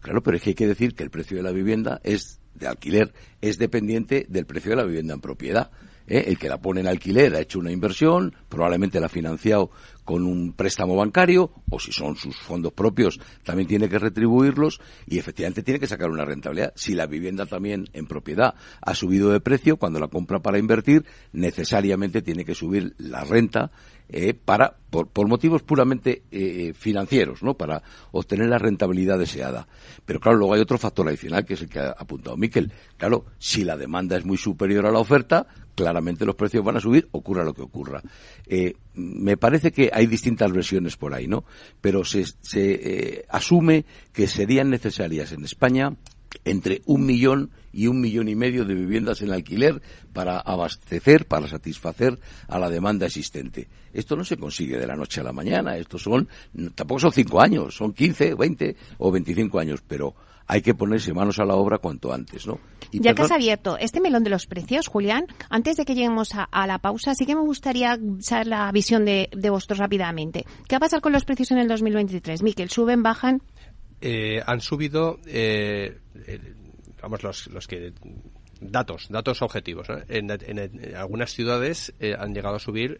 Claro, 0.00 0.22
pero 0.22 0.36
es 0.36 0.42
que 0.42 0.50
hay 0.50 0.54
que 0.54 0.66
decir 0.66 0.94
que 0.94 1.04
el 1.04 1.10
precio 1.10 1.36
de 1.36 1.42
la 1.42 1.52
vivienda 1.52 2.00
es 2.04 2.40
de 2.54 2.66
alquiler 2.66 3.12
es 3.40 3.58
dependiente 3.58 4.26
del 4.28 4.46
precio 4.46 4.70
de 4.70 4.76
la 4.76 4.84
vivienda 4.84 5.14
en 5.14 5.20
propiedad. 5.20 5.70
¿Eh? 6.10 6.24
El 6.26 6.38
que 6.38 6.48
la 6.48 6.60
pone 6.60 6.80
en 6.80 6.88
alquiler 6.88 7.34
ha 7.34 7.40
hecho 7.40 7.58
una 7.58 7.72
inversión, 7.72 8.34
probablemente 8.48 9.00
la 9.00 9.06
ha 9.06 9.08
financiado 9.08 9.70
con 10.04 10.26
un 10.26 10.52
préstamo 10.52 10.96
bancario, 10.96 11.52
o 11.70 11.78
si 11.78 11.92
son 11.92 12.16
sus 12.16 12.36
fondos 12.36 12.72
propios, 12.72 13.20
también 13.44 13.68
tiene 13.68 13.88
que 13.88 13.98
retribuirlos 13.98 14.80
y 15.06 15.18
efectivamente 15.18 15.62
tiene 15.62 15.78
que 15.78 15.86
sacar 15.86 16.10
una 16.10 16.24
rentabilidad. 16.24 16.72
Si 16.74 16.94
la 16.94 17.06
vivienda 17.06 17.46
también 17.46 17.84
en 17.92 18.06
propiedad 18.06 18.54
ha 18.82 18.94
subido 18.94 19.30
de 19.30 19.40
precio, 19.40 19.76
cuando 19.76 20.00
la 20.00 20.08
compra 20.08 20.40
para 20.40 20.58
invertir, 20.58 21.04
necesariamente 21.32 22.22
tiene 22.22 22.44
que 22.44 22.56
subir 22.56 22.94
la 22.98 23.22
renta 23.22 23.70
eh, 24.08 24.34
para 24.34 24.74
por, 24.90 25.06
por, 25.06 25.28
motivos 25.28 25.62
puramente 25.62 26.24
eh, 26.32 26.72
financieros, 26.74 27.44
¿no? 27.44 27.54
Para 27.54 27.80
obtener 28.10 28.48
la 28.48 28.58
rentabilidad 28.58 29.16
deseada. 29.16 29.68
Pero 30.04 30.18
claro, 30.18 30.38
luego 30.38 30.54
hay 30.54 30.60
otro 30.60 30.78
factor 30.78 31.06
adicional 31.06 31.44
que 31.44 31.54
es 31.54 31.62
el 31.62 31.68
que 31.68 31.78
ha 31.78 31.90
apuntado 31.90 32.36
Miquel. 32.36 32.72
Claro, 32.96 33.26
si 33.38 33.62
la 33.62 33.76
demanda 33.76 34.16
es 34.16 34.24
muy 34.24 34.36
superior 34.36 34.86
a 34.86 34.90
la 34.90 34.98
oferta, 34.98 35.46
claramente 35.80 36.26
los 36.26 36.36
precios 36.36 36.62
van 36.62 36.76
a 36.76 36.80
subir, 36.80 37.08
ocurra 37.12 37.42
lo 37.42 37.54
que 37.54 37.62
ocurra. 37.62 38.02
Eh, 38.46 38.74
me 38.94 39.38
parece 39.38 39.72
que 39.72 39.90
hay 39.92 40.06
distintas 40.06 40.52
versiones 40.52 40.96
por 40.96 41.14
ahí, 41.14 41.26
¿no? 41.26 41.44
Pero 41.80 42.04
se, 42.04 42.24
se 42.42 43.24
asume 43.30 43.86
que 44.12 44.26
serían 44.26 44.68
necesarias 44.68 45.32
en 45.32 45.44
España 45.44 45.96
entre 46.44 46.82
un 46.84 47.06
millón 47.06 47.50
y 47.72 47.86
un 47.86 48.00
millón 48.00 48.28
y 48.28 48.34
medio 48.34 48.64
de 48.64 48.74
viviendas 48.74 49.22
en 49.22 49.32
alquiler 49.32 49.80
para 50.12 50.38
abastecer, 50.38 51.26
para 51.26 51.48
satisfacer 51.48 52.18
a 52.46 52.58
la 52.58 52.68
demanda 52.68 53.06
existente. 53.06 53.68
Esto 53.92 54.16
no 54.16 54.24
se 54.24 54.36
consigue 54.36 54.78
de 54.78 54.86
la 54.86 54.96
noche 54.96 55.20
a 55.20 55.24
la 55.24 55.32
mañana, 55.32 55.76
esto 55.76 55.98
son, 55.98 56.28
tampoco 56.74 57.00
son 57.00 57.12
cinco 57.12 57.40
años, 57.40 57.74
son 57.74 57.92
quince, 57.92 58.34
veinte 58.34 58.76
o 58.98 59.10
veinticinco 59.10 59.58
años, 59.58 59.82
pero 59.86 60.14
hay 60.50 60.62
que 60.62 60.74
ponerse 60.74 61.14
manos 61.14 61.38
a 61.38 61.44
la 61.44 61.54
obra 61.54 61.78
cuanto 61.78 62.12
antes, 62.12 62.44
¿no? 62.44 62.58
ya 62.92 63.14
que 63.14 63.22
has 63.22 63.30
abierto 63.30 63.78
este 63.78 64.00
melón 64.00 64.24
de 64.24 64.30
los 64.30 64.46
precios, 64.46 64.88
Julián, 64.88 65.26
antes 65.48 65.76
de 65.76 65.84
que 65.84 65.94
lleguemos 65.94 66.32
a, 66.34 66.66
la 66.66 66.78
pausa, 66.78 67.14
sí 67.14 67.24
que 67.24 67.36
me 67.36 67.40
gustaría 67.40 67.96
saber 68.18 68.48
la 68.48 68.72
visión 68.72 69.04
de, 69.04 69.28
de 69.30 69.48
vosotros 69.48 69.78
rápidamente. 69.78 70.44
¿Qué 70.66 70.74
va 70.74 70.78
a 70.78 70.80
pasar 70.80 71.00
con 71.00 71.12
los 71.12 71.24
precios 71.24 71.52
en 71.52 71.58
el 71.58 71.68
2023? 71.68 72.42
Miquel, 72.42 72.68
¿suben, 72.68 73.04
bajan? 73.04 73.42
Eh, 74.00 74.42
han 74.44 74.60
subido, 74.60 75.20
eh, 75.24 75.98
eh, 76.26 76.40
vamos, 77.00 77.22
los, 77.22 77.46
los 77.46 77.68
que 77.68 77.92
datos, 78.60 79.06
datos 79.08 79.42
objetivos. 79.42 79.86
En, 80.08 80.32
algunas 80.96 81.32
ciudades 81.32 81.94
han 82.18 82.34
llegado 82.34 82.56
a 82.56 82.58
subir 82.58 82.98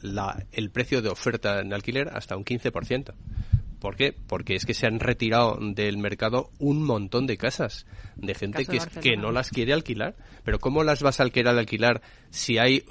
la, 0.00 0.46
el 0.50 0.70
precio 0.70 1.02
de 1.02 1.10
oferta 1.10 1.60
en 1.60 1.74
alquiler 1.74 2.08
hasta 2.08 2.38
un 2.38 2.44
15%. 2.46 3.12
¿Por 3.80 3.96
qué? 3.96 4.14
Porque 4.26 4.54
es 4.54 4.66
que 4.66 4.74
se 4.74 4.86
han 4.86 5.00
retirado 5.00 5.58
del 5.60 5.98
mercado 5.98 6.50
un 6.58 6.82
montón 6.82 7.26
de 7.26 7.36
casas 7.36 7.86
de 8.16 8.34
gente 8.34 8.66
que, 8.66 8.78
que 9.00 9.16
no 9.16 9.32
las 9.32 9.50
quiere 9.50 9.72
alquilar. 9.72 10.14
Pero 10.44 10.58
¿cómo 10.58 10.84
las 10.84 11.02
vas 11.02 11.20
a 11.20 11.22
alquilar, 11.22 11.58
alquilar 11.58 12.02
si 12.30 12.58
hay 12.58 12.84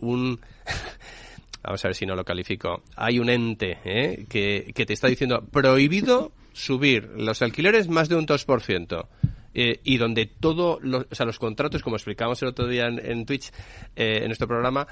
un 0.00 0.40
vamos 1.62 1.84
a 1.84 1.88
ver 1.88 1.94
si 1.94 2.06
no 2.06 2.14
lo 2.14 2.24
califico, 2.24 2.82
hay 2.96 3.18
un 3.18 3.28
ente 3.28 3.78
¿eh? 3.84 4.26
que, 4.28 4.72
que, 4.74 4.86
te 4.86 4.94
está 4.94 5.08
diciendo 5.08 5.44
prohibido 5.50 6.32
subir 6.52 7.10
los 7.16 7.42
alquileres 7.42 7.88
más 7.88 8.08
de 8.08 8.16
un 8.16 8.26
2%. 8.26 9.06
Eh, 9.54 9.80
y 9.82 9.96
donde 9.96 10.26
todo, 10.26 10.78
o 10.78 11.14
sea, 11.14 11.26
los 11.26 11.38
contratos, 11.38 11.82
como 11.82 11.96
explicábamos 11.96 12.40
el 12.42 12.48
otro 12.48 12.68
día 12.68 12.86
en, 12.86 13.26
Twitch, 13.26 13.50
eh, 13.96 14.18
en 14.20 14.26
nuestro 14.26 14.46
programa, 14.46 14.86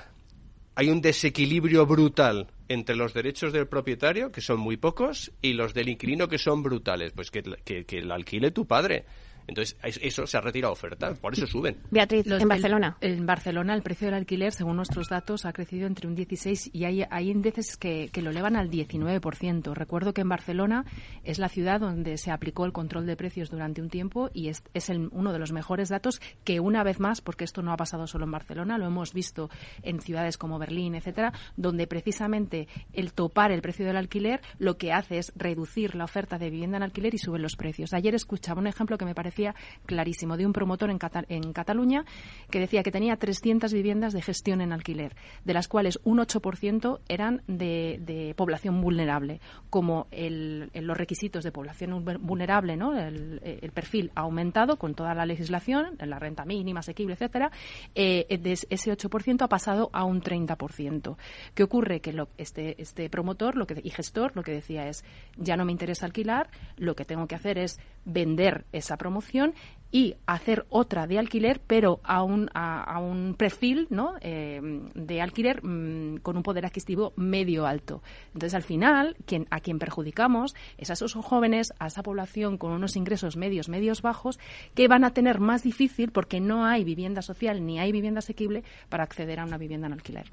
hay 0.77 0.91
un 0.91 1.01
desequilibrio 1.01 1.87
brutal 1.87 2.49
entre 2.69 2.97
los 2.97 3.15
derechos 3.15 3.53
del 3.53 3.67
propietario, 3.67 4.31
que 4.31 4.43
son 4.43 4.61
muy 4.61 4.77
pocos, 4.77 5.33
y 5.41 5.55
los 5.55 5.73
del 5.73 5.89
inquilino, 5.89 6.29
que 6.29 6.37
son 6.37 6.63
brutales. 6.63 7.13
Pues 7.13 7.31
que, 7.31 7.43
que, 7.65 7.87
que 7.87 8.03
lo 8.03 8.13
alquile 8.13 8.51
tu 8.51 8.67
padre. 8.67 9.07
Entonces, 9.47 9.77
eso 9.83 10.27
se 10.27 10.37
ha 10.37 10.41
retirado 10.41 10.73
oferta, 10.73 11.15
por 11.15 11.33
eso 11.33 11.47
suben. 11.47 11.77
Beatriz, 11.91 12.27
en 12.27 12.49
Barcelona. 12.49 12.97
en 13.01 13.27
Barcelona 13.27 13.75
el 13.75 13.83
precio 13.83 14.07
del 14.07 14.15
alquiler, 14.15 14.53
según 14.53 14.77
nuestros 14.77 15.09
datos, 15.09 15.45
ha 15.45 15.53
crecido 15.53 15.87
entre 15.87 16.09
un 16.09 16.15
16 16.15 16.71
y 16.73 16.85
hay, 16.85 17.05
hay 17.09 17.31
índices 17.31 17.77
que, 17.77 18.11
que 18.13 18.23
lo 18.23 18.31
elevan 18.31 18.57
al 18.57 18.71
19%. 18.71 19.75
Recuerdo 19.75 20.13
que 20.15 20.23
en 20.23 20.29
Barcelona 20.29 20.85
es 21.25 21.39
la 21.39 21.49
ciudad 21.49 21.81
donde 21.81 22.19
se 22.19 22.31
aplicó 22.31 22.65
el 22.65 22.73
control 22.73 23.07
de 23.07 23.17
precios 23.17 23.51
durante 23.51 23.81
un 23.81 23.89
tiempo 23.89 24.31
y 24.33 24.49
es, 24.49 24.63
es 24.75 24.91
el, 24.91 25.09
uno 25.13 25.33
de 25.33 25.39
los 25.39 25.53
mejores 25.53 25.89
datos 25.89 26.21
que 26.45 26.61
una 26.61 26.83
vez 26.83 27.01
más, 27.01 27.21
porque 27.21 27.45
esto 27.45 27.63
no 27.63 27.73
ha 27.73 27.77
pasado 27.77 28.07
solo 28.07 28.25
en 28.25 28.33
Barcelona, 28.33 28.79
lo 28.79 28.87
hemos 28.87 29.13
visto 29.13 29.49
en 29.83 30.01
ciudades 30.01 30.39
como 30.39 30.59
Berlín, 30.59 30.95
etcétera, 30.95 31.33
donde 31.57 31.87
precisamente 31.87 32.69
el 32.93 33.13
topar 33.13 33.53
el 33.53 33.63
precio 33.63 33.87
del 33.87 33.97
alquiler 33.97 34.41
lo 34.59 34.77
que 34.77 34.93
hace 34.93 35.19
es 35.19 35.33
reducir 35.37 35.95
la 35.95 36.05
oferta 36.05 36.39
de 36.39 36.51
vivienda 36.51 36.77
en 36.79 36.83
alquiler 36.83 37.15
y 37.15 37.19
suben 37.19 37.43
los 37.43 37.57
precios. 37.57 37.93
Ayer 37.93 38.15
escuchaba 38.15 38.61
un 38.61 38.67
ejemplo 38.67 38.99
que 38.99 39.05
me 39.05 39.15
parece 39.15 39.36
clarísimo, 39.85 40.37
de 40.37 40.47
un 40.47 40.53
promotor 40.53 40.91
en, 40.91 41.53
Cataluña 41.53 42.05
que 42.51 42.61
decía 42.61 42.83
que 42.83 42.91
tenía 42.91 43.17
300 43.17 43.73
viviendas 43.73 44.13
de 44.13 44.23
gestión 44.23 44.61
en 44.61 44.73
alquiler, 44.73 45.15
de 45.45 45.55
las 45.55 45.69
cuales 45.69 45.99
un 46.05 46.19
8% 46.19 47.01
eran 47.09 47.43
de, 47.47 48.35
población 48.37 48.81
vulnerable. 48.81 49.41
Como 49.71 50.07
los 50.11 50.97
requisitos 50.97 51.45
de 51.45 51.53
población 51.53 52.05
vulnerable, 52.21 52.77
¿no? 52.77 52.99
El, 52.99 53.41
perfil 53.75 54.11
ha 54.15 54.23
aumentado 54.23 54.77
con 54.79 54.95
toda 54.95 55.15
la 55.15 55.27
legislación, 55.27 55.97
la 55.99 56.19
renta 56.19 56.45
mínima, 56.45 56.81
asequible, 56.81 57.15
etcétera, 57.15 57.51
eh, 57.95 58.27
ese 58.29 58.93
8% 58.93 59.43
ha 59.43 59.49
pasado 59.49 59.91
a 59.93 60.05
un 60.05 60.23
30%. 60.23 61.17
¿Qué 61.55 61.63
ocurre? 61.63 62.01
Que 62.01 62.15
este, 62.39 62.81
este 62.81 63.11
promotor 63.11 63.57
lo 63.57 63.67
que, 63.67 63.81
y 63.83 63.91
gestor 63.91 64.33
lo 64.35 64.43
que 64.43 64.53
decía 64.53 64.89
es, 64.89 65.05
ya 65.37 65.57
no 65.57 65.65
me 65.65 65.73
interesa 65.73 66.07
alquilar, 66.07 66.49
lo 66.77 66.95
que 66.95 67.05
tengo 67.05 67.27
que 67.27 67.35
hacer 67.35 67.59
es 67.59 67.79
vender 68.07 68.65
esa 68.73 68.97
promoción 68.97 69.53
y 69.93 70.17
hacer 70.27 70.67
otra 70.69 71.07
de 71.07 71.19
alquiler, 71.19 71.61
pero 71.67 72.01
a 72.03 72.23
un, 72.23 72.51
a, 72.55 72.99
un 72.99 73.35
perfil 73.35 73.87
¿no? 73.91 74.15
Eh, 74.21 74.61
de 74.95 75.21
alquiler 75.23 75.65
mm, 75.65 76.19
con 76.19 76.37
un 76.37 76.43
poder 76.43 76.67
adquisitivo 76.67 77.13
medio 77.17 77.67
alto. 77.67 78.03
Entonces, 78.35 78.55
al 78.55 78.63
final, 78.63 79.17
quien, 79.27 79.47
a 79.51 79.61
quien 79.61 79.79
perjudicamos 79.79 80.55
es 80.77 80.91
a 80.91 80.95
esos 80.95 81.15
jóvenes, 81.15 81.73
a 81.79 81.87
esa 81.87 82.03
población 82.03 82.59
con 82.59 82.73
unos 82.73 82.97
ingresos 82.97 83.37
medios, 83.37 83.69
medios 83.69 84.03
bajos, 84.03 84.39
que 84.75 84.89
van 84.89 85.05
a 85.05 85.11
tener 85.11 85.41
más 85.41 85.63
difícil 85.63 86.11
porque 86.11 86.41
no 86.41 86.65
hay 86.65 86.85
vivienda 86.85 87.23
social 87.23 87.65
ni 87.65 87.79
hay 87.79 87.93
vivienda 87.93 88.19
asequible 88.19 88.65
para 88.89 89.05
acceder 89.05 89.41
a 89.41 89.45
una 89.45 89.59
vivienda 89.59 89.87
en 89.87 89.93
alquiler. 89.95 90.31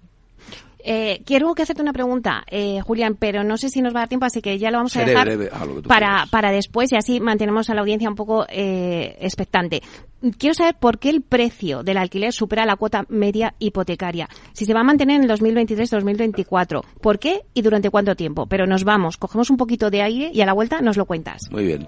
Eh, 0.86 1.22
quiero 1.26 1.56
que 1.56 1.64
hacerte 1.64 1.82
una 1.82 1.94
pregunta, 1.94 2.44
eh, 2.52 2.82
Julián, 2.82 3.16
pero 3.18 3.44
no 3.46 3.56
sé 3.56 3.70
si 3.70 3.82
nos 3.82 3.94
va 3.96 4.00
a 4.00 4.02
dar 4.02 4.10
tiempo, 4.10 4.26
así 4.26 4.42
que 4.42 4.60
ya 4.60 4.70
lo 4.70 4.78
vamos 4.78 4.96
a 4.98 5.06
dejar 5.06 5.30
para, 5.88 6.26
para 6.30 6.52
después 6.52 6.92
y 6.92 6.98
así 6.98 7.22
mantenemos 7.22 7.70
a 7.70 7.74
la 7.74 7.82
audiencia 7.82 8.10
un 8.10 8.16
poco 8.16 8.46
eh, 8.50 9.16
expectante. 9.22 9.82
Quiero 10.38 10.54
saber 10.54 10.76
por 10.76 11.00
qué 11.00 11.10
el 11.10 11.22
precio 11.22 11.84
del 11.84 11.98
alquiler 11.98 12.34
supera 12.34 12.66
la 12.66 12.76
cuota 12.76 13.06
media 13.08 13.56
hipotecaria. 13.60 14.28
Si 14.52 14.66
se 14.66 14.74
va 14.74 14.82
a 14.82 14.84
mantener 14.84 15.22
en 15.22 15.30
el 15.30 15.38
2023-2024. 15.38 16.84
¿Por 17.02 17.20
qué 17.20 17.44
y 17.54 17.62
durante 17.62 17.90
cuánto 17.90 18.16
tiempo? 18.16 18.46
Pero 18.48 18.66
nos 18.66 18.84
vamos, 18.84 19.16
cogemos 19.16 19.50
un 19.50 19.58
poquito 19.58 19.90
de 19.90 20.02
aire 20.02 20.32
y 20.34 20.42
a 20.42 20.46
la 20.46 20.54
vuelta 20.54 20.82
nos 20.82 20.98
lo 20.98 21.06
cuentas. 21.06 21.50
Muy 21.50 21.66
bien. 21.66 21.88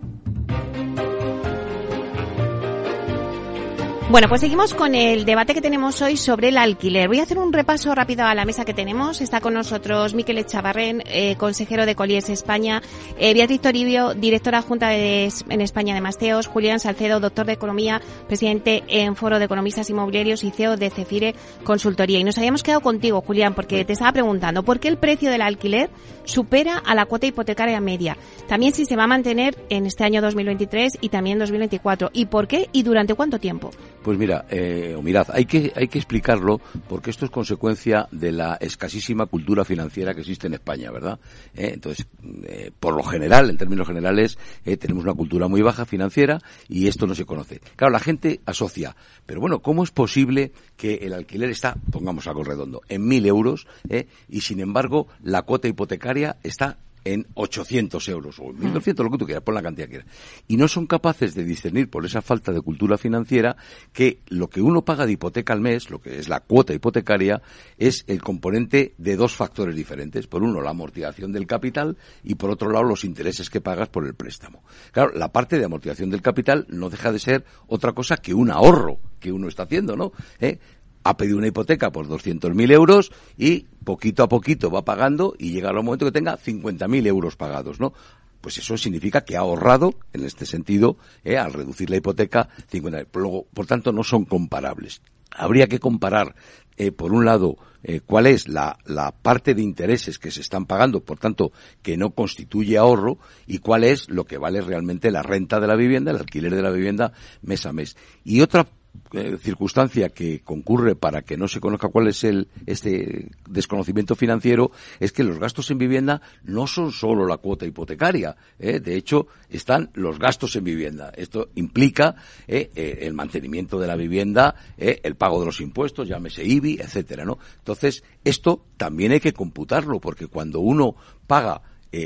Bueno, 4.11 4.27
pues 4.27 4.41
seguimos 4.41 4.73
con 4.73 4.93
el 4.93 5.23
debate 5.23 5.53
que 5.53 5.61
tenemos 5.61 6.01
hoy 6.01 6.17
sobre 6.17 6.49
el 6.49 6.57
alquiler. 6.57 7.07
Voy 7.07 7.19
a 7.19 7.23
hacer 7.23 7.37
un 7.37 7.53
repaso 7.53 7.95
rápido 7.95 8.25
a 8.25 8.35
la 8.35 8.43
mesa 8.43 8.65
que 8.65 8.73
tenemos. 8.73 9.21
Está 9.21 9.39
con 9.39 9.53
nosotros 9.53 10.13
Miquel 10.13 10.37
Echavarren, 10.37 11.01
eh, 11.05 11.37
consejero 11.37 11.85
de 11.85 11.95
Colliers 11.95 12.27
España, 12.27 12.81
eh, 13.17 13.33
Beatriz 13.33 13.61
Toribio, 13.61 14.13
directora 14.13 14.61
junta 14.63 14.89
de, 14.89 15.31
en 15.47 15.61
España 15.61 15.95
de 15.95 16.01
Masteos, 16.01 16.47
Julián 16.47 16.81
Salcedo, 16.81 17.21
doctor 17.21 17.45
de 17.45 17.53
Economía, 17.53 18.01
presidente 18.27 18.83
en 18.89 19.15
Foro 19.15 19.39
de 19.39 19.45
Economistas 19.45 19.89
Inmobiliarios 19.89 20.43
y 20.43 20.51
CEO 20.51 20.75
de 20.75 20.89
Cefire 20.89 21.33
Consultoría. 21.63 22.19
Y 22.19 22.25
nos 22.25 22.37
habíamos 22.37 22.63
quedado 22.63 22.81
contigo, 22.81 23.21
Julián, 23.21 23.53
porque 23.53 23.85
te 23.85 23.93
estaba 23.93 24.11
preguntando, 24.11 24.63
¿por 24.63 24.81
qué 24.81 24.89
el 24.89 24.97
precio 24.97 25.31
del 25.31 25.41
alquiler 25.41 25.89
supera 26.25 26.79
a 26.79 26.95
la 26.95 27.05
cuota 27.05 27.27
hipotecaria 27.27 27.79
media? 27.79 28.17
También 28.49 28.73
si 28.73 28.83
se 28.83 28.97
va 28.97 29.05
a 29.05 29.07
mantener 29.07 29.55
en 29.69 29.85
este 29.85 30.03
año 30.03 30.21
2023 30.21 30.97
y 30.99 31.07
también 31.07 31.39
2024. 31.39 32.09
¿Y 32.11 32.25
por 32.25 32.49
qué 32.49 32.67
y 32.73 32.83
durante 32.83 33.13
cuánto 33.13 33.39
tiempo? 33.39 33.71
Pues 34.03 34.17
mira, 34.17 34.45
eh, 34.49 34.95
o 34.97 35.01
mirad, 35.01 35.27
hay 35.31 35.45
que, 35.45 35.71
hay 35.75 35.87
que 35.87 35.99
explicarlo 35.99 36.59
porque 36.89 37.11
esto 37.11 37.25
es 37.25 37.31
consecuencia 37.31 38.07
de 38.11 38.31
la 38.31 38.55
escasísima 38.55 39.27
cultura 39.27 39.63
financiera 39.63 40.13
que 40.13 40.21
existe 40.21 40.47
en 40.47 40.55
España, 40.55 40.91
¿verdad? 40.91 41.19
Eh, 41.53 41.71
entonces, 41.73 42.07
eh, 42.43 42.71
por 42.79 42.95
lo 42.95 43.03
general, 43.03 43.49
en 43.49 43.57
términos 43.57 43.87
generales, 43.87 44.39
eh, 44.65 44.77
tenemos 44.77 45.03
una 45.03 45.13
cultura 45.13 45.47
muy 45.47 45.61
baja 45.61 45.85
financiera 45.85 46.39
y 46.67 46.87
esto 46.87 47.05
no 47.05 47.13
se 47.13 47.25
conoce. 47.25 47.61
Claro, 47.75 47.91
la 47.91 47.99
gente 47.99 48.41
asocia, 48.45 48.95
pero 49.25 49.39
bueno, 49.39 49.61
¿cómo 49.61 49.83
es 49.83 49.91
posible 49.91 50.51
que 50.77 50.95
el 50.95 51.13
alquiler 51.13 51.51
está, 51.51 51.75
pongamos 51.91 52.25
algo 52.27 52.43
redondo, 52.43 52.81
en 52.89 53.07
mil 53.07 53.25
euros 53.27 53.67
eh, 53.89 54.07
y 54.29 54.41
sin 54.41 54.59
embargo 54.59 55.07
la 55.21 55.43
cuota 55.43 55.67
hipotecaria 55.67 56.37
está 56.43 56.77
en 57.03 57.27
800 57.33 58.07
euros 58.09 58.39
o 58.39 58.51
en 58.51 58.59
1200, 58.59 59.05
lo 59.05 59.11
que 59.11 59.17
tú 59.17 59.25
quieras, 59.25 59.43
pon 59.43 59.55
la 59.55 59.61
cantidad 59.61 59.87
que 59.87 59.97
quieras. 59.97 60.07
Y 60.47 60.57
no 60.57 60.67
son 60.67 60.87
capaces 60.87 61.33
de 61.35 61.43
discernir 61.43 61.89
por 61.89 62.05
esa 62.05 62.21
falta 62.21 62.51
de 62.51 62.61
cultura 62.61 62.97
financiera 62.97 63.55
que 63.93 64.19
lo 64.27 64.49
que 64.49 64.61
uno 64.61 64.83
paga 64.83 65.05
de 65.05 65.13
hipoteca 65.13 65.53
al 65.53 65.61
mes, 65.61 65.89
lo 65.89 65.99
que 65.99 66.19
es 66.19 66.29
la 66.29 66.41
cuota 66.41 66.73
hipotecaria, 66.73 67.41
es 67.77 68.03
el 68.07 68.21
componente 68.21 68.93
de 68.97 69.15
dos 69.15 69.35
factores 69.35 69.75
diferentes. 69.75 70.27
Por 70.27 70.43
uno, 70.43 70.61
la 70.61 70.71
amortización 70.71 71.31
del 71.31 71.47
capital 71.47 71.97
y 72.23 72.35
por 72.35 72.51
otro 72.51 72.69
lado, 72.71 72.85
los 72.85 73.03
intereses 73.03 73.49
que 73.49 73.61
pagas 73.61 73.89
por 73.89 74.05
el 74.05 74.13
préstamo. 74.13 74.63
Claro, 74.91 75.11
la 75.15 75.31
parte 75.31 75.57
de 75.57 75.65
amortización 75.65 76.09
del 76.09 76.21
capital 76.21 76.65
no 76.69 76.89
deja 76.89 77.11
de 77.11 77.19
ser 77.19 77.45
otra 77.67 77.93
cosa 77.93 78.17
que 78.17 78.33
un 78.33 78.51
ahorro 78.51 78.99
que 79.19 79.31
uno 79.31 79.47
está 79.47 79.63
haciendo, 79.63 79.95
¿no? 79.95 80.11
¿Eh? 80.39 80.59
Ha 81.03 81.17
pedido 81.17 81.37
una 81.37 81.47
hipoteca 81.47 81.91
por 81.91 82.07
200.000 82.07 82.71
euros 82.71 83.11
y 83.37 83.65
poquito 83.83 84.23
a 84.23 84.29
poquito 84.29 84.69
va 84.69 84.85
pagando 84.85 85.35
y 85.37 85.51
llega 85.51 85.69
al 85.69 85.75
momento 85.75 86.05
que 86.05 86.11
tenga 86.11 86.37
50.000 86.37 87.07
euros 87.07 87.35
pagados, 87.35 87.79
¿no? 87.79 87.93
Pues 88.41 88.57
eso 88.57 88.75
significa 88.77 89.21
que 89.21 89.37
ha 89.37 89.41
ahorrado, 89.41 89.93
en 90.13 90.25
este 90.25 90.45
sentido, 90.47 90.97
eh, 91.23 91.37
al 91.37 91.53
reducir 91.53 91.89
la 91.91 91.97
hipoteca, 91.97 92.49
50. 92.69 93.05
Luego, 93.13 93.45
por 93.53 93.67
tanto, 93.67 93.91
no 93.91 94.03
son 94.03 94.25
comparables. 94.25 95.01
Habría 95.29 95.67
que 95.67 95.79
comparar, 95.79 96.35
eh, 96.75 96.91
por 96.91 97.13
un 97.13 97.23
lado, 97.23 97.57
eh, 97.83 98.01
cuál 98.03 98.25
es 98.25 98.47
la, 98.47 98.79
la 98.85 99.11
parte 99.11 99.53
de 99.53 99.61
intereses 99.61 100.17
que 100.17 100.31
se 100.31 100.41
están 100.41 100.65
pagando, 100.65 101.01
por 101.01 101.19
tanto, 101.19 101.51
que 101.83 101.97
no 101.97 102.11
constituye 102.11 102.79
ahorro, 102.79 103.19
y 103.45 103.59
cuál 103.59 103.83
es 103.83 104.09
lo 104.09 104.25
que 104.25 104.39
vale 104.39 104.61
realmente 104.61 105.11
la 105.11 105.21
renta 105.21 105.59
de 105.59 105.67
la 105.67 105.75
vivienda, 105.75 106.09
el 106.09 106.17
alquiler 106.17 106.55
de 106.55 106.63
la 106.63 106.71
vivienda 106.71 107.13
mes 107.43 107.67
a 107.67 107.73
mes. 107.73 107.95
Y 108.23 108.41
otra 108.41 108.67
eh, 109.13 109.37
circunstancia 109.41 110.09
que 110.09 110.39
concurre 110.39 110.95
para 110.95 111.21
que 111.21 111.35
no 111.35 111.49
se 111.49 111.59
conozca 111.59 111.89
cuál 111.89 112.07
es 112.07 112.23
el 112.23 112.47
este 112.65 113.29
desconocimiento 113.49 114.15
financiero 114.15 114.71
es 115.01 115.11
que 115.11 115.25
los 115.25 115.37
gastos 115.37 115.69
en 115.69 115.77
vivienda 115.77 116.21
no 116.43 116.65
son 116.65 116.93
solo 116.93 117.25
la 117.25 117.37
cuota 117.37 117.65
hipotecaria 117.65 118.37
¿eh? 118.57 118.79
de 118.79 118.95
hecho 118.95 119.27
están 119.49 119.89
los 119.95 120.17
gastos 120.17 120.55
en 120.55 120.63
vivienda. 120.63 121.11
Esto 121.15 121.49
implica 121.55 122.15
eh, 122.47 122.71
el 123.01 123.13
mantenimiento 123.13 123.79
de 123.79 123.87
la 123.87 123.97
vivienda 123.97 124.55
el 124.77 125.15
pago 125.15 125.41
de 125.41 125.45
los 125.45 125.59
impuestos 125.59 126.07
llámese 126.07 126.45
IBI 126.45 126.79
etcétera 126.79 127.25
no 127.25 127.37
entonces 127.57 128.03
esto 128.23 128.65
también 128.77 129.11
hay 129.11 129.19
que 129.19 129.33
computarlo 129.33 129.99
porque 129.99 130.27
cuando 130.27 130.61
uno 130.61 130.95
paga 131.27 131.61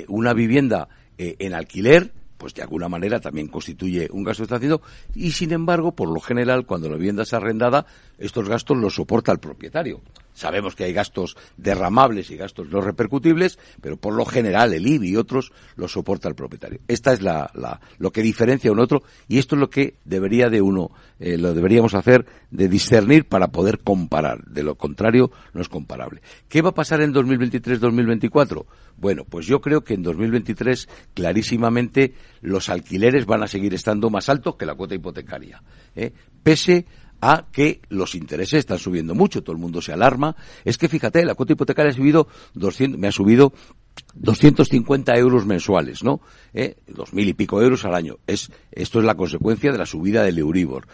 una 0.08 0.34
vivienda 0.34 0.90
en 1.18 1.54
alquiler 1.54 2.12
pues 2.46 2.54
de 2.54 2.62
alguna 2.62 2.88
manera 2.88 3.20
también 3.20 3.48
constituye 3.48 4.08
un 4.12 4.24
gasto 4.24 4.46
que 4.46 4.80
y 5.16 5.32
sin 5.32 5.52
embargo, 5.52 5.96
por 5.96 6.10
lo 6.10 6.20
general, 6.20 6.68
cuando 6.68 6.88
la 6.88 6.96
vivienda 6.96 7.24
es 7.24 7.34
arrendada, 7.34 7.88
estos 8.20 8.48
gastos 8.48 8.78
los 8.78 8.94
soporta 8.94 9.32
el 9.32 9.40
propietario. 9.40 10.00
Sabemos 10.36 10.76
que 10.76 10.84
hay 10.84 10.94
gastos 10.94 11.36
derramables 11.58 12.30
y 12.30 12.36
gastos 12.36 12.70
no 12.70 12.82
repercutibles, 12.82 13.58
pero 13.82 13.96
por 13.98 14.14
lo 14.14 14.26
general 14.26 14.74
el 14.74 14.86
IBI 14.86 15.12
y 15.12 15.16
otros 15.16 15.54
los 15.78 15.94
soporta 15.94 16.28
el 16.28 16.36
propietario. 16.36 16.82
Esta 16.90 17.14
es 17.14 17.22
la, 17.22 17.50
lo 17.98 18.12
que 18.12 18.22
diferencia 18.22 18.72
un 18.72 18.80
otro 18.80 19.02
y 19.30 19.40
esto 19.40 19.56
es 19.56 19.62
lo 19.62 19.70
que 19.70 19.96
debería 20.04 20.50
de 20.50 20.62
uno, 20.62 20.92
eh, 21.20 21.38
lo 21.38 21.54
deberíamos 21.54 21.96
hacer 21.96 22.26
de 22.52 22.68
discernir 22.68 23.28
para 23.28 23.48
poder 23.48 23.80
comparar. 23.80 24.44
De 24.46 24.62
lo 24.62 24.76
contrario, 24.76 25.32
no 25.54 25.62
es 25.62 25.70
comparable. 25.70 26.22
¿Qué 26.50 26.62
va 26.62 26.70
a 26.70 26.74
pasar 26.74 27.02
en 27.02 27.14
2023-2024? 27.14 28.66
Bueno, 28.98 29.24
pues 29.24 29.46
yo 29.46 29.62
creo 29.62 29.86
que 29.86 29.94
en 29.94 30.04
2023 30.04 30.90
clarísimamente 31.14 32.14
los 32.42 32.68
alquileres 32.70 33.26
van 33.26 33.44
a 33.44 33.48
seguir 33.48 33.74
estando 33.74 34.10
más 34.10 34.28
altos 34.28 34.58
que 34.58 34.66
la 34.66 34.76
cuota 34.76 34.96
hipotecaria, 34.96 35.64
¿eh? 35.96 36.12
pese 36.44 36.86
a 36.86 37.05
que 37.52 37.82
los 37.90 38.16
intereses 38.16 38.60
están 38.60 38.80
subiendo 38.80 39.16
mucho, 39.16 39.44
todo 39.44 39.56
el 39.56 39.62
mundo 39.62 39.82
se 39.82 39.94
alarma. 39.94 40.36
Es 40.64 40.78
que 40.78 40.90
fíjate, 40.90 41.26
la 41.26 41.36
cuota 41.36 41.54
hipotecaria 41.54 41.92
ha 41.92 41.96
subido 41.96 42.28
200, 42.54 43.00
me 43.00 43.08
ha 43.08 43.12
subido 43.12 43.54
250 44.16 45.16
euros 45.18 45.46
mensuales, 45.46 46.04
¿no? 46.04 46.22
¿Eh? 46.54 46.76
Dos 46.88 47.14
mil 47.14 47.28
y 47.28 47.34
pico 47.34 47.62
euros 47.62 47.86
al 47.86 47.96
año. 47.96 48.18
Es, 48.28 48.52
esto 48.72 49.00
es 49.00 49.06
la 49.06 49.16
consecuencia 49.16 49.72
de 49.72 49.78
la 49.78 49.86
subida 49.86 50.24
del 50.24 50.38
Euribor. 50.38 50.88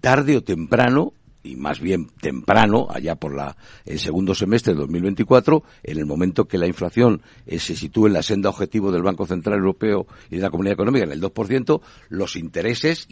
Tarde 0.00 0.36
o 0.36 0.42
temprano, 0.42 1.12
y 1.48 1.56
más 1.56 1.80
bien 1.80 2.08
temprano, 2.20 2.88
allá 2.90 3.14
por 3.14 3.34
la, 3.34 3.56
el 3.86 3.98
segundo 3.98 4.34
semestre 4.34 4.74
de 4.74 4.80
2024, 4.80 5.62
en 5.82 5.98
el 5.98 6.04
momento 6.04 6.46
que 6.46 6.58
la 6.58 6.66
inflación 6.66 7.22
eh, 7.46 7.58
se 7.58 7.74
sitúe 7.74 8.08
en 8.08 8.12
la 8.12 8.22
senda 8.22 8.50
objetivo 8.50 8.92
del 8.92 9.02
Banco 9.02 9.26
Central 9.26 9.58
Europeo 9.58 10.06
y 10.30 10.36
de 10.36 10.42
la 10.42 10.50
Comunidad 10.50 10.74
Económica 10.74 11.04
en 11.04 11.12
el 11.12 11.22
2%, 11.22 11.80
los 12.10 12.36
intereses 12.36 13.08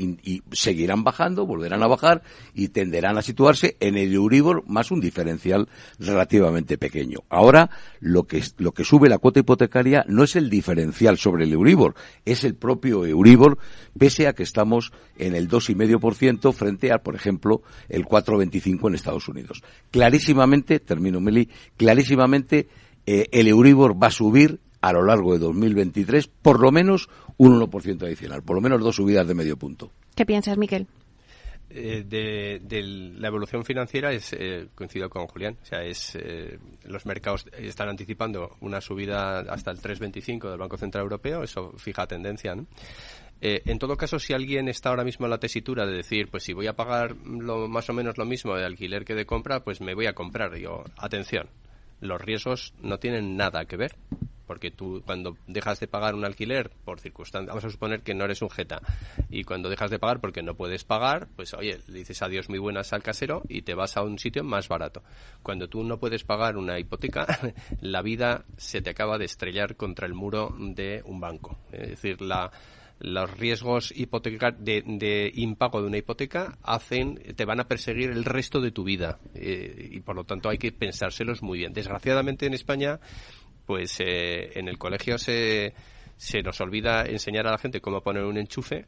seguirán 0.53 1.03
bajando, 1.03 1.47
volverán 1.47 1.83
a 1.83 1.87
bajar 1.87 2.23
y 2.53 2.69
tenderán 2.69 3.17
a 3.17 3.23
situarse 3.23 3.77
en 3.81 3.97
el 3.97 4.13
Euribor 4.13 4.65
más 4.67 4.91
un 4.91 5.01
diferencial 5.01 5.69
relativamente 5.99 6.77
pequeño. 6.77 7.21
Ahora, 7.31 7.71
lo 8.01 8.25
que, 8.25 8.43
lo 8.59 8.73
que 8.73 8.85
sube 8.85 9.09
la 9.09 9.19
cuota 9.19 9.41
hipotecaria 9.41 10.05
no 10.09 10.25
es 10.25 10.37
el 10.37 10.51
diferencial 10.51 11.17
sobre 11.17 11.45
el 11.45 11.53
Euribor, 11.55 11.95
es 12.27 12.45
el 12.45 12.55
propio 12.55 13.07
Euribor, 13.07 13.59
pese 13.99 14.29
a 14.29 14.35
que 14.35 14.43
estamos 14.43 14.93
en 15.17 15.35
el 15.35 15.49
2,5% 15.49 16.53
frente 16.53 16.93
a, 16.93 16.99
por 16.99 17.15
ejemplo, 17.15 17.63
el 17.89 18.05
4,25 18.27 18.89
en 18.89 18.95
Estados 18.95 19.29
Unidos. 19.29 19.63
Clarísimamente, 19.91 20.81
termino 20.81 21.21
Meli, 21.21 21.49
clarísimamente 21.77 22.69
eh, 23.07 23.29
el 23.31 23.49
Euribor 23.49 24.03
va 24.03 24.09
a 24.09 24.11
subir 24.11 24.61
a 24.81 24.93
lo 24.93 25.05
largo 25.05 25.33
de 25.33 25.39
2023 25.39 26.29
por 26.29 26.61
lo 26.61 26.71
menos 26.71 27.09
un 27.37 27.61
1% 27.61 28.03
adicional, 28.03 28.43
por 28.43 28.57
lo 28.57 28.63
menos 28.63 28.81
dos 28.81 28.97
subidas 28.97 29.27
de 29.27 29.35
medio 29.35 29.57
punto. 29.57 29.91
¿Qué 30.15 30.25
piensas, 30.25 30.57
Miquel? 30.57 30.87
Eh, 31.69 32.05
de, 32.07 32.61
de, 32.63 32.83
la 33.19 33.27
evolución 33.27 33.65
financiera 33.65 34.13
es 34.13 34.33
eh, 34.33 34.69
coincido 34.73 35.11
con 35.11 35.27
Julián 35.27 35.59
o 35.61 35.67
sea 35.67 35.83
es 35.83 36.15
eh, 36.15 36.61
los 36.85 37.05
mercados 37.07 37.45
están 37.59 37.89
anticipando 37.89 38.57
una 38.61 38.81
subida 38.81 39.41
hasta 39.41 39.73
el 39.73 39.79
3.25 39.79 40.49
del 40.49 40.59
Banco 40.59 40.77
Central 40.77 41.03
Europeo 41.03 41.43
eso 41.43 41.73
fija 41.77 42.07
tendencia 42.07 42.55
¿no? 42.55 42.67
Eh, 43.41 43.63
en 43.67 43.79
todo 43.79 43.97
caso, 43.97 44.19
si 44.19 44.33
alguien 44.33 44.69
está 44.69 44.89
ahora 44.91 45.05
mismo 45.05 45.27
en 45.27 45.31
la 45.31 45.39
tesitura 45.39 45.87
de 45.87 45.93
decir, 45.93 46.29
pues 46.31 46.43
si 46.45 46.53
voy 46.53 46.67
a 46.67 46.77
pagar 46.77 47.17
lo, 47.17 47.69
más 47.69 47.89
o 47.91 47.93
menos 47.93 48.17
lo 48.17 48.25
mismo 48.25 48.55
de 48.55 48.65
alquiler 48.65 49.05
que 49.05 49.15
de 49.15 49.27
compra, 49.27 49.63
pues 49.63 49.81
me 49.81 49.95
voy 49.95 50.07
a 50.07 50.15
comprar. 50.15 50.55
Digo, 50.55 50.85
atención, 50.97 51.49
los 52.01 52.21
riesgos 52.21 52.75
no 52.81 52.99
tienen 52.99 53.37
nada 53.37 53.65
que 53.67 53.77
ver. 53.77 53.97
porque 54.47 54.71
tú 54.71 55.03
cuando 55.05 55.37
dejas 55.47 55.81
de 55.81 55.89
pagar 55.89 56.15
un 56.15 56.25
alquiler 56.25 56.71
por 56.85 57.01
circunstancias, 57.01 57.49
vamos 57.49 57.65
a 57.65 57.71
suponer 57.71 58.03
que 58.03 58.15
no 58.15 58.25
eres 58.25 58.43
un 58.43 58.51
jeta, 58.51 58.81
y 59.29 59.43
cuando 59.43 59.69
dejas 59.69 59.91
de 59.91 59.99
pagar 59.99 60.21
porque 60.21 60.43
no 60.43 60.55
puedes 60.55 60.85
pagar, 60.85 61.27
pues 61.35 61.53
oye, 61.55 61.81
le 61.89 61.99
dices 61.99 62.23
adiós 62.23 62.49
muy 62.49 62.61
buenas 62.61 62.93
al 62.93 63.03
casero 63.03 63.43
y 63.49 63.63
te 63.63 63.75
vas 63.75 63.97
a 63.97 64.03
un 64.03 64.19
sitio 64.19 64.45
más 64.45 64.69
barato. 64.69 65.03
Cuando 65.43 65.69
tú 65.69 65.83
no 65.83 65.99
puedes 65.99 66.23
pagar 66.25 66.57
una 66.57 66.79
hipoteca, 66.79 67.27
la 67.81 68.03
vida 68.03 68.45
se 68.57 68.81
te 68.81 68.91
acaba 68.91 69.19
de 69.19 69.25
estrellar 69.25 69.77
contra 69.77 70.07
el 70.07 70.15
muro 70.15 70.55
de 70.59 71.03
un 71.05 71.21
banco. 71.21 71.59
Es 71.73 71.91
decir, 71.91 72.21
la 72.23 72.51
los 72.99 73.31
riesgos 73.39 73.93
de, 73.95 74.83
de, 74.87 75.33
impago 75.35 75.81
de 75.81 75.87
una 75.87 75.99
hipoteca 75.99 76.59
hacen, 76.63 77.17
te 77.37 77.45
van 77.45 77.61
a 77.61 77.69
perseguir 77.69 78.11
el 78.11 78.25
resto 78.25 78.61
de 78.61 78.71
tu 78.71 78.85
vida 78.85 79.19
eh, 79.35 79.91
y 79.93 80.01
por 80.01 80.17
lo 80.17 80.25
tanto 80.25 80.49
hay 80.49 80.59
que 80.59 80.73
pensárselos 80.73 81.43
muy 81.43 81.59
bien. 81.59 81.73
Desgraciadamente 81.73 82.47
en 82.47 82.55
España, 82.55 82.99
pues 83.67 84.01
eh, 84.01 84.59
en 84.59 84.69
el 84.69 84.79
colegio 84.79 85.19
se, 85.19 85.75
se 86.17 86.43
nos 86.43 86.61
olvida 86.61 87.05
enseñar 87.05 87.47
a 87.47 87.51
la 87.53 87.59
gente 87.59 87.81
cómo 87.81 88.01
poner 88.01 88.25
un 88.25 88.39
enchufe 88.39 88.87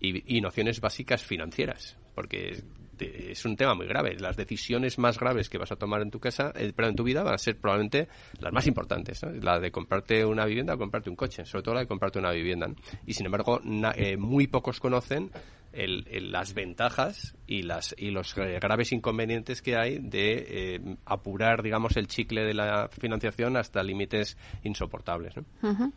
y, 0.00 0.36
y 0.36 0.40
nociones 0.40 0.80
básicas 0.80 1.22
financieras, 1.22 1.98
porque 2.14 2.62
es 3.00 3.44
un 3.44 3.56
tema 3.56 3.74
muy 3.74 3.86
grave. 3.86 4.16
Las 4.18 4.36
decisiones 4.36 4.98
más 4.98 5.18
graves 5.18 5.48
que 5.48 5.58
vas 5.58 5.72
a 5.72 5.76
tomar 5.76 6.02
en 6.02 6.10
tu 6.10 6.20
casa, 6.20 6.52
eh, 6.54 6.72
en 6.76 6.96
tu 6.96 7.04
vida, 7.04 7.22
van 7.22 7.34
a 7.34 7.38
ser 7.38 7.58
probablemente 7.58 8.08
las 8.38 8.52
más 8.52 8.66
importantes. 8.66 9.22
La 9.40 9.58
de 9.58 9.70
comprarte 9.70 10.24
una 10.24 10.44
vivienda 10.44 10.74
o 10.74 10.78
comprarte 10.78 11.10
un 11.10 11.16
coche, 11.16 11.44
sobre 11.44 11.62
todo 11.62 11.74
la 11.74 11.80
de 11.80 11.86
comprarte 11.86 12.18
una 12.18 12.32
vivienda. 12.32 12.68
Y 13.06 13.14
sin 13.14 13.26
embargo, 13.26 13.60
eh, 13.96 14.16
muy 14.16 14.46
pocos 14.46 14.80
conocen 14.80 15.30
las 15.72 16.52
ventajas 16.52 17.36
y, 17.46 17.62
las, 17.62 17.94
y 17.96 18.10
los 18.10 18.36
eh, 18.36 18.58
graves 18.60 18.90
inconvenientes 18.90 19.62
que 19.62 19.76
hay 19.76 19.98
de 19.98 20.96
apurar, 21.04 21.62
digamos, 21.62 21.96
el 21.96 22.08
chicle 22.08 22.42
de 22.42 22.54
la 22.54 22.88
financiación 22.88 23.56
hasta 23.56 23.82
límites 23.82 24.36
insoportables. 24.64 25.34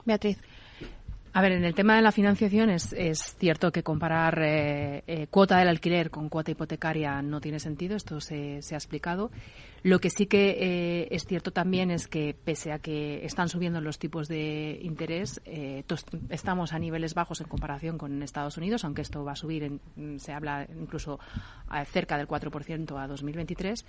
Beatriz. 0.05 0.37
A 1.35 1.41
ver, 1.41 1.53
en 1.53 1.65
el 1.65 1.73
tema 1.73 1.95
de 1.95 2.03
la 2.03 2.11
financiación 2.11 2.69
es, 2.69 2.93
es 2.93 3.35
cierto 3.39 3.71
que 3.71 3.81
comparar 3.81 4.39
eh, 4.43 5.03
eh, 5.07 5.25
cuota 5.31 5.57
del 5.57 5.67
alquiler 5.67 6.11
con 6.11 6.29
cuota 6.29 6.51
hipotecaria 6.51 7.23
no 7.23 7.41
tiene 7.41 7.59
sentido, 7.59 7.95
esto 7.95 8.21
se, 8.21 8.59
ha 8.71 8.75
explicado. 8.75 9.31
Lo 9.81 9.97
que 9.99 10.11
sí 10.11 10.27
que 10.27 10.57
eh, 10.59 11.07
es 11.09 11.25
cierto 11.25 11.51
también 11.51 11.89
es 11.89 12.07
que, 12.07 12.35
pese 12.35 12.71
a 12.71 12.77
que 12.77 13.25
están 13.25 13.49
subiendo 13.49 13.81
los 13.81 13.97
tipos 13.97 14.27
de 14.27 14.79
interés, 14.83 15.41
estamos 16.29 16.71
a 16.71 16.79
niveles 16.79 17.15
bajos 17.15 17.41
en 17.41 17.47
comparación 17.47 17.97
con 17.97 18.21
Estados 18.21 18.57
Unidos, 18.57 18.85
aunque 18.85 19.01
esto 19.01 19.25
va 19.25 19.31
a 19.31 19.35
subir, 19.35 19.63
en, 19.63 20.19
se 20.19 20.33
habla 20.33 20.67
incluso 20.79 21.19
a 21.67 21.83
cerca 21.83 22.15
del 22.15 22.27
4% 22.27 23.01
a 23.01 23.07
2023. 23.07 23.85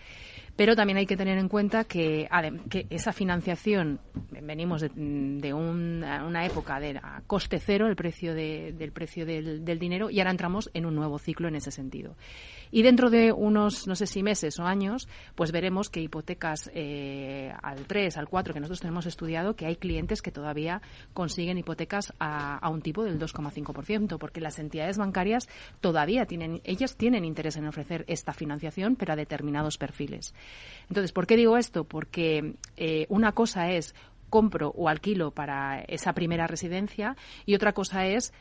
Pero 0.57 0.74
también 0.74 0.96
hay 0.96 1.07
que 1.07 1.16
tener 1.16 1.37
en 1.37 1.48
cuenta 1.48 1.85
que, 1.85 2.26
que 2.70 2.87
esa 2.88 3.12
financiación, 3.12 4.00
venimos 4.44 4.83
de, 4.83 5.54
una 5.54 6.46
época 6.46 6.80
de 6.80 6.98
a 7.02 7.22
coste 7.26 7.59
cero, 7.59 7.87
el 7.87 7.96
precio 7.96 8.35
del 8.35 8.92
precio 8.92 9.26
del, 9.26 9.64
del 9.64 9.78
dinero, 9.78 10.11
y 10.11 10.20
ahora 10.20 10.30
entramos 10.30 10.70
en 10.74 10.87
un 10.87 10.94
nuevo 10.94 11.18
ciclo 11.18 11.48
en 11.48 11.57
ese 11.57 11.70
sentido. 11.70 12.16
Y 12.74 12.83
dentro 12.83 13.09
de 13.09 13.30
unos, 13.30 13.87
no 13.87 13.94
sé 13.94 14.09
si 14.09 14.24
meses 14.24 14.59
o 14.59 14.64
años, 14.64 15.09
pues 15.37 15.52
veremos 15.52 15.88
que 15.90 16.00
hipotecas 16.00 16.72
eh, 16.74 17.52
al 17.62 17.87
3, 17.87 18.16
al 18.16 18.28
4, 18.28 18.52
que 18.52 18.59
nosotros 18.59 18.80
tenemos 18.80 19.07
estudiado, 19.07 19.54
que 19.54 19.66
hay 19.66 19.76
clientes 19.76 20.22
que 20.22 20.33
todavía 20.33 20.83
consiguen 21.12 21.57
hipotecas 21.57 22.12
a, 22.18 22.68
un 22.68 22.83
tipo 22.83 23.04
del 23.04 23.20
2,5%, 23.20 24.18
porque 24.18 24.40
las 24.40 24.59
entidades 24.59 24.98
bancarias 24.98 25.48
todavía 25.80 26.26
tienen, 26.26 26.61
ellas 26.64 26.96
tienen 26.96 27.24
interés 27.24 27.57
en 27.57 27.68
ofrecer 27.68 28.04
esta 28.09 28.33
financiación, 28.33 28.96
pero 28.96 29.12
a 29.12 29.16
determinados 29.16 29.78
perfiles. 29.78 30.35
Entonces, 30.88 31.12
¿por 31.12 31.28
qué 31.28 31.37
digo 31.37 31.57
esto? 31.57 31.85
Porque 31.85 32.57
eh, 32.76 33.07
una 33.09 33.30
cosa 33.30 33.70
es 33.70 33.94
compro 34.34 34.72
o 34.74 34.88
alquilo 34.88 35.30
para 35.30 35.84
esa 35.86 36.12
primera 36.12 36.48
residencia 36.48 37.16
y 37.46 37.54
otra 37.54 37.72
cosa 37.72 38.04
es 38.06 38.32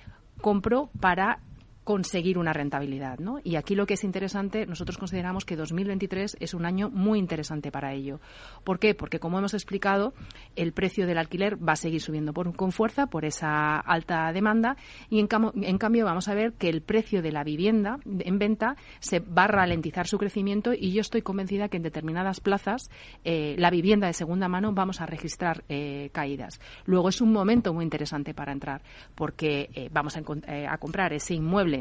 compro 0.41 0.89
para 0.99 1.37
conseguir 1.83 2.37
una 2.37 2.53
rentabilidad. 2.53 3.19
¿no? 3.19 3.39
Y 3.43 3.55
aquí 3.55 3.75
lo 3.75 3.85
que 3.85 3.95
es 3.95 4.03
interesante, 4.03 4.65
nosotros 4.65 4.97
consideramos 4.97 5.45
que 5.45 5.55
2023 5.55 6.37
es 6.39 6.53
un 6.53 6.65
año 6.65 6.89
muy 6.89 7.19
interesante 7.19 7.71
para 7.71 7.93
ello. 7.93 8.19
¿Por 8.63 8.79
qué? 8.79 8.95
Porque, 8.95 9.19
como 9.19 9.39
hemos 9.39 9.53
explicado, 9.53 10.13
el 10.55 10.73
precio 10.73 11.07
del 11.07 11.17
alquiler 11.17 11.57
va 11.57 11.73
a 11.73 11.77
seguir 11.77 12.01
subiendo 12.01 12.33
con 12.33 12.71
fuerza 12.71 13.07
por 13.07 13.25
esa 13.25 13.79
alta 13.79 14.31
demanda 14.31 14.77
y, 15.09 15.19
en, 15.19 15.27
en, 15.61 15.77
cambio, 15.77 16.05
vamos 16.05 16.27
a 16.27 16.33
ver 16.33 16.53
que 16.53 16.69
el 16.69 16.81
precio 16.81 17.21
de 17.21 17.31
la 17.31 17.43
vivienda 17.43 17.99
en 18.05 18.39
venta 18.39 18.75
se 18.99 19.19
va 19.19 19.45
a 19.45 19.47
ralentizar 19.47 20.07
su 20.07 20.17
crecimiento 20.17 20.73
y 20.73 20.91
yo 20.93 21.01
estoy 21.01 21.21
convencida 21.21 21.69
que 21.69 21.77
en 21.77 21.83
determinadas 21.83 22.39
plazas 22.39 22.89
eh, 23.23 23.55
la 23.57 23.69
vivienda 23.69 24.07
de 24.07 24.13
segunda 24.13 24.47
mano 24.47 24.73
vamos 24.73 25.01
a 25.01 25.05
registrar 25.05 25.63
eh, 25.69 26.09
caídas. 26.11 26.59
Luego 26.85 27.09
es 27.09 27.21
un 27.21 27.31
momento 27.31 27.73
muy 27.73 27.83
interesante 27.83 28.33
para 28.33 28.51
entrar 28.51 28.81
porque 29.15 29.69
eh, 29.73 29.89
vamos 29.91 30.15
a, 30.17 30.21
a 30.69 30.77
comprar 30.77 31.13
ese 31.13 31.33
inmueble 31.35 31.72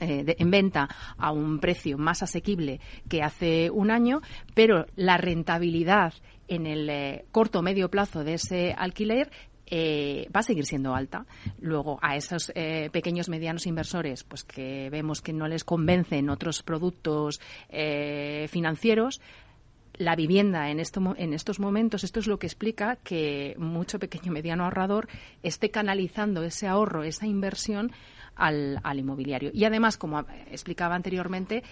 eh, 0.00 0.36
en 0.38 0.50
venta 0.50 0.88
a 1.16 1.32
un 1.32 1.58
precio 1.58 1.96
más 1.96 2.22
asequible 2.22 2.80
que 3.08 3.22
hace 3.22 3.70
un 3.70 3.90
año, 3.90 4.20
pero 4.54 4.86
la 4.94 5.16
rentabilidad 5.16 6.12
en 6.48 6.66
el 6.66 6.90
eh, 6.90 7.24
corto 7.32 7.60
o 7.60 7.62
medio 7.62 7.88
plazo 7.88 8.22
de 8.22 8.34
ese 8.34 8.74
alquiler 8.76 9.30
eh, 9.68 10.28
va 10.34 10.40
a 10.40 10.42
seguir 10.42 10.66
siendo 10.66 10.94
alta. 10.94 11.24
Luego, 11.60 11.98
a 12.02 12.14
esos 12.14 12.52
pequeños 12.92 13.28
medianos 13.28 13.66
inversores, 13.66 14.22
pues 14.22 14.44
que 14.44 14.90
vemos 14.90 15.22
que 15.22 15.32
no 15.32 15.48
les 15.48 15.64
convencen 15.64 16.30
otros 16.30 16.62
productos 16.62 17.40
financieros, 18.48 19.20
la 19.98 20.14
vivienda 20.14 20.70
en, 20.70 20.78
en 20.78 21.32
estos 21.32 21.58
momentos, 21.58 22.04
esto 22.04 22.20
es 22.20 22.26
lo 22.26 22.38
que 22.38 22.46
explica 22.46 22.96
que 22.96 23.54
mucho 23.58 23.98
pequeño 23.98 24.30
mediano 24.30 24.64
ahorrador 24.64 25.08
esté 25.42 25.70
canalizando 25.70 26.42
ese 26.42 26.68
ahorro, 26.68 27.02
esa 27.02 27.26
inversión 27.26 27.92
al, 28.36 28.78
al 28.82 28.98
inmobiliario. 28.98 29.50
Y 29.52 29.64
además, 29.64 29.96
como 29.98 30.24
explicaba 30.50 30.94
anteriormente, 30.94 31.62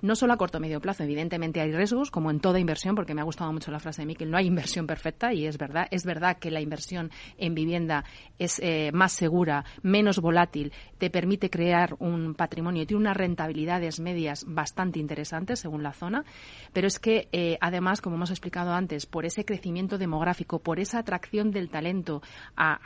no 0.00 0.14
solo 0.14 0.32
a 0.32 0.36
corto 0.36 0.58
o 0.58 0.60
medio 0.60 0.80
plazo. 0.80 1.02
Evidentemente 1.02 1.60
hay 1.60 1.72
riesgos, 1.72 2.10
como 2.10 2.30
en 2.30 2.40
toda 2.40 2.58
inversión, 2.58 2.94
porque 2.94 3.14
me 3.14 3.20
ha 3.20 3.24
gustado 3.24 3.52
mucho 3.52 3.70
la 3.70 3.80
frase 3.80 4.02
de 4.02 4.06
Miquel, 4.06 4.30
no 4.30 4.36
hay 4.36 4.46
inversión 4.46 4.86
perfecta 4.86 5.32
y 5.32 5.46
es 5.46 5.58
verdad. 5.58 5.86
Es 5.90 6.04
verdad 6.04 6.38
que 6.38 6.50
la 6.50 6.60
inversión 6.60 7.10
en 7.36 7.54
vivienda 7.54 8.04
es 8.38 8.60
eh, 8.60 8.90
más 8.92 9.12
segura, 9.12 9.64
menos 9.82 10.20
volátil, 10.20 10.72
te 10.98 11.10
permite 11.10 11.50
crear 11.50 11.96
un 11.98 12.34
patrimonio, 12.34 12.86
tiene 12.86 13.00
unas 13.00 13.16
rentabilidades 13.16 14.00
medias 14.00 14.44
bastante 14.46 14.98
interesantes 14.98 15.60
según 15.60 15.82
la 15.82 15.92
zona, 15.92 16.24
pero 16.72 16.86
es 16.86 16.98
que 16.98 17.28
eh, 17.32 17.58
además, 17.60 18.00
como 18.00 18.16
hemos 18.16 18.30
explicado 18.30 18.72
antes, 18.72 19.06
por 19.06 19.24
ese 19.24 19.44
crecimiento 19.44 19.98
demográfico, 19.98 20.60
por 20.60 20.80
esa 20.80 20.98
atracción 20.98 21.50
del 21.50 21.70
talento 21.70 22.22
a, 22.56 22.78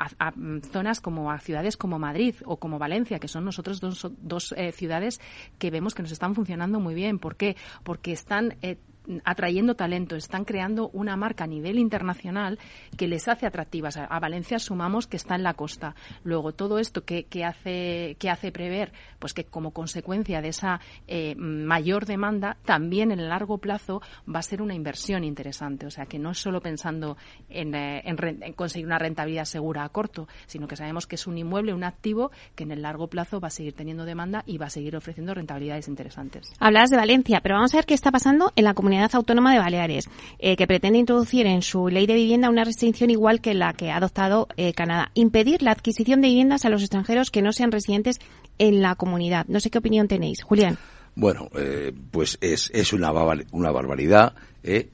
zonas 0.71 1.01
como 1.01 1.31
a 1.31 1.39
ciudades 1.39 1.77
como 1.77 1.99
Madrid 1.99 2.37
o 2.45 2.59
como 2.59 2.79
Valencia, 2.79 3.19
que 3.19 3.29
son 3.29 3.45
nosotros 3.45 3.81
dos, 3.81 4.11
dos 4.19 4.55
eh, 4.57 4.73
ciudades 4.73 5.21
que 5.59 5.71
vemos 5.71 5.95
que 5.95 6.03
nos 6.03 6.13
están 6.13 6.35
funcionando 6.35 6.81
muy 6.81 6.95
bien 6.95 7.02
¿Por 7.19 7.37
qué? 7.37 7.57
Porque 7.83 8.13
están 8.13 8.57
eh, 8.63 8.79
atrayendo 9.25 9.75
talento, 9.75 10.17
están 10.17 10.45
creando 10.45 10.91
una 10.91 11.17
marca 11.17 11.45
a 11.45 11.47
nivel 11.47 11.79
internacional 11.79 12.59
que 12.97 13.09
les 13.09 13.29
hace 13.29 13.47
atractivas. 13.47 13.97
A 13.97 14.21
Valencia 14.21 14.59
sumamos 14.59 15.07
que 15.07 15.17
está 15.17 15.35
en 15.35 15.43
la 15.43 15.55
costa. 15.55 15.95
Luego, 16.25 16.53
todo 16.53 16.79
esto 16.79 17.05
que, 17.05 17.27
hace, 17.45 18.17
que 18.19 18.31
hace 18.31 18.53
prever, 18.53 18.93
pues 19.19 19.35
que 19.35 19.45
como 19.45 19.73
consecuencia 19.73 20.41
de 20.41 20.49
esa 20.49 20.81
eh, 21.07 21.35
mayor 21.37 22.07
demanda, 22.07 22.57
también 22.65 23.11
en 23.11 23.21
el 23.21 23.29
largo 23.29 23.59
plazo 23.59 24.03
va 24.33 24.41
a 24.41 24.43
ser 24.43 24.63
una 24.63 24.75
inversión 24.75 25.25
interesante. 25.25 25.87
O 25.87 25.91
sea, 25.91 26.07
que 26.07 26.19
no 26.19 26.31
es 26.31 26.39
solo 26.39 26.61
pensando 26.61 27.17
en, 27.49 27.75
eh, 27.75 28.03
en 28.05 28.53
conseguir 28.53 28.87
una 28.87 28.99
rentabilidad 28.99 29.45
segura 29.45 29.85
a 29.85 29.89
corto, 29.89 30.29
sino 30.47 30.69
que 30.69 30.77
sabemos 30.77 31.07
que 31.07 31.17
es 31.17 31.27
un 31.27 31.39
inmueble, 31.39 31.75
un 31.75 31.85
activo 31.85 32.31
que 32.55 32.65
en 32.65 32.73
el 32.73 32.83
largo 32.83 33.09
plazo 33.09 33.41
va 33.41 33.49
a 33.49 33.51
seguir 33.51 33.75
teniendo 33.75 34.05
demanda 34.05 34.43
y 34.47 34.59
va 34.59 34.67
a 34.67 34.71
seguir 34.71 34.97
ofreciendo 34.97 35.35
rentabilidades 35.35 35.89
interesantes. 35.89 36.53
Hablas 36.59 36.91
de 36.91 36.97
Valencia, 36.97 37.41
pero 37.43 37.57
vamos 37.57 37.75
a 37.75 37.79
ver 37.79 37.87
qué 37.87 37.95
está 37.95 38.11
pasando 38.11 38.53
en 38.57 38.65
la 38.65 38.75
comunidad 38.75 38.92
Comunidad 38.93 39.15
Autónoma 39.15 39.55
de 39.55 39.59
Baleares, 39.59 40.11
eh, 40.39 40.55
que 40.55 40.67
pretende 40.67 40.99
introducir 40.99 41.47
en 41.47 41.63
su 41.63 41.89
ley 41.89 42.05
de 42.07 42.13
vivienda 42.13 42.51
una 42.51 42.63
restricción 42.63 43.09
igual 43.09 43.41
que 43.41 43.55
la 43.55 43.73
que 43.73 43.91
ha 43.91 43.97
adoptado 43.97 44.49
eh, 44.59 44.75
Canadá, 44.75 45.11
impedir 45.15 45.63
la 45.63 45.71
adquisición 45.71 46.21
de 46.21 46.29
viviendas 46.29 46.67
a 46.67 46.69
los 46.69 46.83
extranjeros 46.83 47.31
que 47.31 47.41
no 47.41 47.55
sean 47.55 47.73
residentes 47.73 48.19
en 48.59 48.83
la 48.83 48.95
comunidad. 48.95 49.47
No 49.49 49.61
sé 49.61 49.71
qué 49.71 49.79
opinión 49.79 50.09
tenéis, 50.09 50.43
Julián. 50.43 50.77
Bueno, 51.15 51.49
eh, 51.57 51.91
pues 52.11 52.37
es, 52.43 52.71
es 52.75 52.93
una, 52.93 53.13
una 53.53 53.71
barbaridad, 53.71 54.35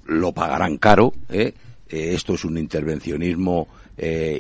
lo 0.07 0.33
pagarán 0.33 0.79
caro, 0.79 1.13
esto 1.89 2.35
es 2.35 2.45
un 2.45 2.57
intervencionismo 2.57 3.67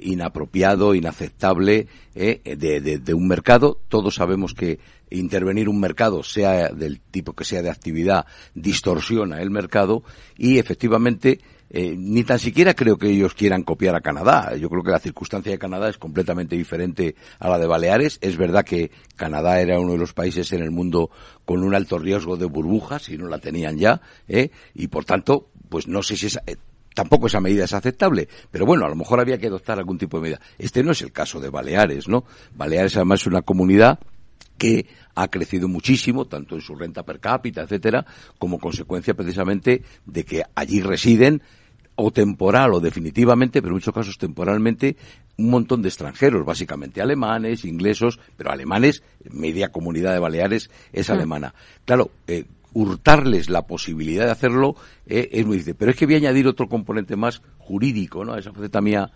inapropiado, 0.03 0.95
inaceptable 0.95 1.89
de, 2.15 3.01
de, 3.03 3.15
un 3.15 3.27
mercado. 3.27 3.81
Todos 3.89 4.15
sabemos 4.15 4.55
que 4.55 4.79
intervenir 5.11 5.69
un 5.69 5.81
mercado, 5.81 6.23
sea 6.23 6.69
del 6.69 7.01
tipo 7.01 7.33
que 7.33 7.45
sea 7.45 7.63
de 7.63 7.71
actividad, 7.71 8.27
distorsiona 8.55 9.41
el 9.41 9.51
mercado 9.51 10.03
y 10.37 10.59
efectivamente 10.59 11.41
eh, 11.71 11.95
ni 11.99 12.25
tan 12.25 12.39
siquiera 12.39 12.73
creo 12.73 12.97
que 12.97 13.11
ellos 13.11 13.35
quieran 13.35 13.63
copiar 13.63 13.95
a 13.95 14.01
Canadá. 14.01 14.57
Yo 14.57 14.71
creo 14.71 14.83
que 14.83 14.91
la 14.91 14.99
circunstancia 14.99 15.53
de 15.53 15.59
Canadá 15.59 15.89
es 15.89 15.99
completamente 15.99 16.57
diferente 16.57 17.15
a 17.39 17.49
la 17.49 17.59
de 17.59 17.67
Baleares. 17.67 18.19
Es 18.23 18.37
verdad 18.37 18.65
que 18.65 18.91
Canadá 19.17 19.61
era 19.61 19.79
uno 19.79 19.93
de 19.93 19.99
los 19.99 20.15
países 20.15 20.53
en 20.53 20.63
el 20.63 20.71
mundo 20.71 21.11
con 21.45 21.63
un 21.63 21.75
alto 21.75 21.99
riesgo 21.99 22.37
de 22.37 22.47
burbujas, 22.47 23.09
y 23.11 23.19
no 23.19 23.29
la 23.29 23.39
tenían 23.39 23.79
ya, 23.79 24.01
¿eh? 24.29 24.51
y 24.75 24.89
por 24.89 25.05
tanto, 25.05 25.49
pues 25.69 25.89
no 25.89 26.03
sé 26.03 26.17
si 26.17 26.27
es 26.27 26.39
tampoco 26.99 27.29
esa 27.29 27.41
medida 27.41 27.63
es 27.63 27.73
aceptable, 27.73 28.29
pero 28.51 28.67
bueno, 28.67 28.85
a 28.85 28.89
lo 28.89 28.97
mejor 28.97 29.21
había 29.21 29.39
que 29.39 29.47
adoptar 29.47 29.79
algún 29.79 29.99
tipo 29.99 30.17
de 30.17 30.23
medida. 30.25 30.41
Este 30.59 30.83
no 30.83 30.91
es 30.91 31.01
el 31.01 31.13
caso 31.13 31.39
de 31.39 31.49
Baleares, 31.49 32.09
¿no? 32.09 32.25
Baleares 32.57 32.97
además 32.97 33.21
es 33.21 33.29
una 33.29 33.43
comunidad 33.43 34.01
que 34.57 34.85
ha 35.15 35.29
crecido 35.29 35.69
muchísimo, 35.69 36.25
tanto 36.25 36.57
en 36.57 36.61
su 36.61 36.75
renta 36.75 37.05
per 37.05 37.21
cápita, 37.21 37.63
etcétera, 37.63 38.05
como 38.37 38.59
consecuencia 38.59 39.15
precisamente 39.15 39.85
de 40.07 40.25
que 40.25 40.43
allí 40.57 40.81
residen 40.81 41.41
o 41.95 42.11
temporal 42.11 42.75
o 42.75 42.81
definitivamente, 42.81 43.63
pero 43.63 43.71
en 43.71 43.75
muchos 43.75 43.95
casos 43.95 44.19
temporalmente, 44.19 44.97
un 45.37 45.51
montón 45.51 45.83
de 45.83 45.91
extranjeros, 45.91 46.45
básicamente 46.45 47.01
alemanes, 47.01 47.65
inglesos, 47.65 48.19
pero 48.37 48.51
alemanes, 48.51 49.05
media 49.31 49.69
comunidad 49.69 50.15
de 50.15 50.19
Baleares 50.19 50.69
es 50.93 51.11
alemana. 51.11 51.55
Claro, 51.85 52.11
eh, 52.27 52.45
hurtarles 52.73 53.51
la 53.51 53.67
posibilidad 53.67 54.27
de 54.27 54.33
hacerlo 54.33 54.77
eh, 55.07 55.29
es 55.33 55.47
muy 55.47 55.57
difícil. 55.57 55.77
Pero 55.77 55.91
es 55.91 55.97
que 55.97 56.07
voy 56.07 56.15
a 56.15 56.19
añadir 56.19 56.47
otro 56.47 56.69
componente 56.69 57.17
más 57.17 57.43
jurídico, 57.59 58.25
¿no? 58.25 58.37
Esa 58.37 58.53
faceta 58.53 58.81
mía 58.81 59.11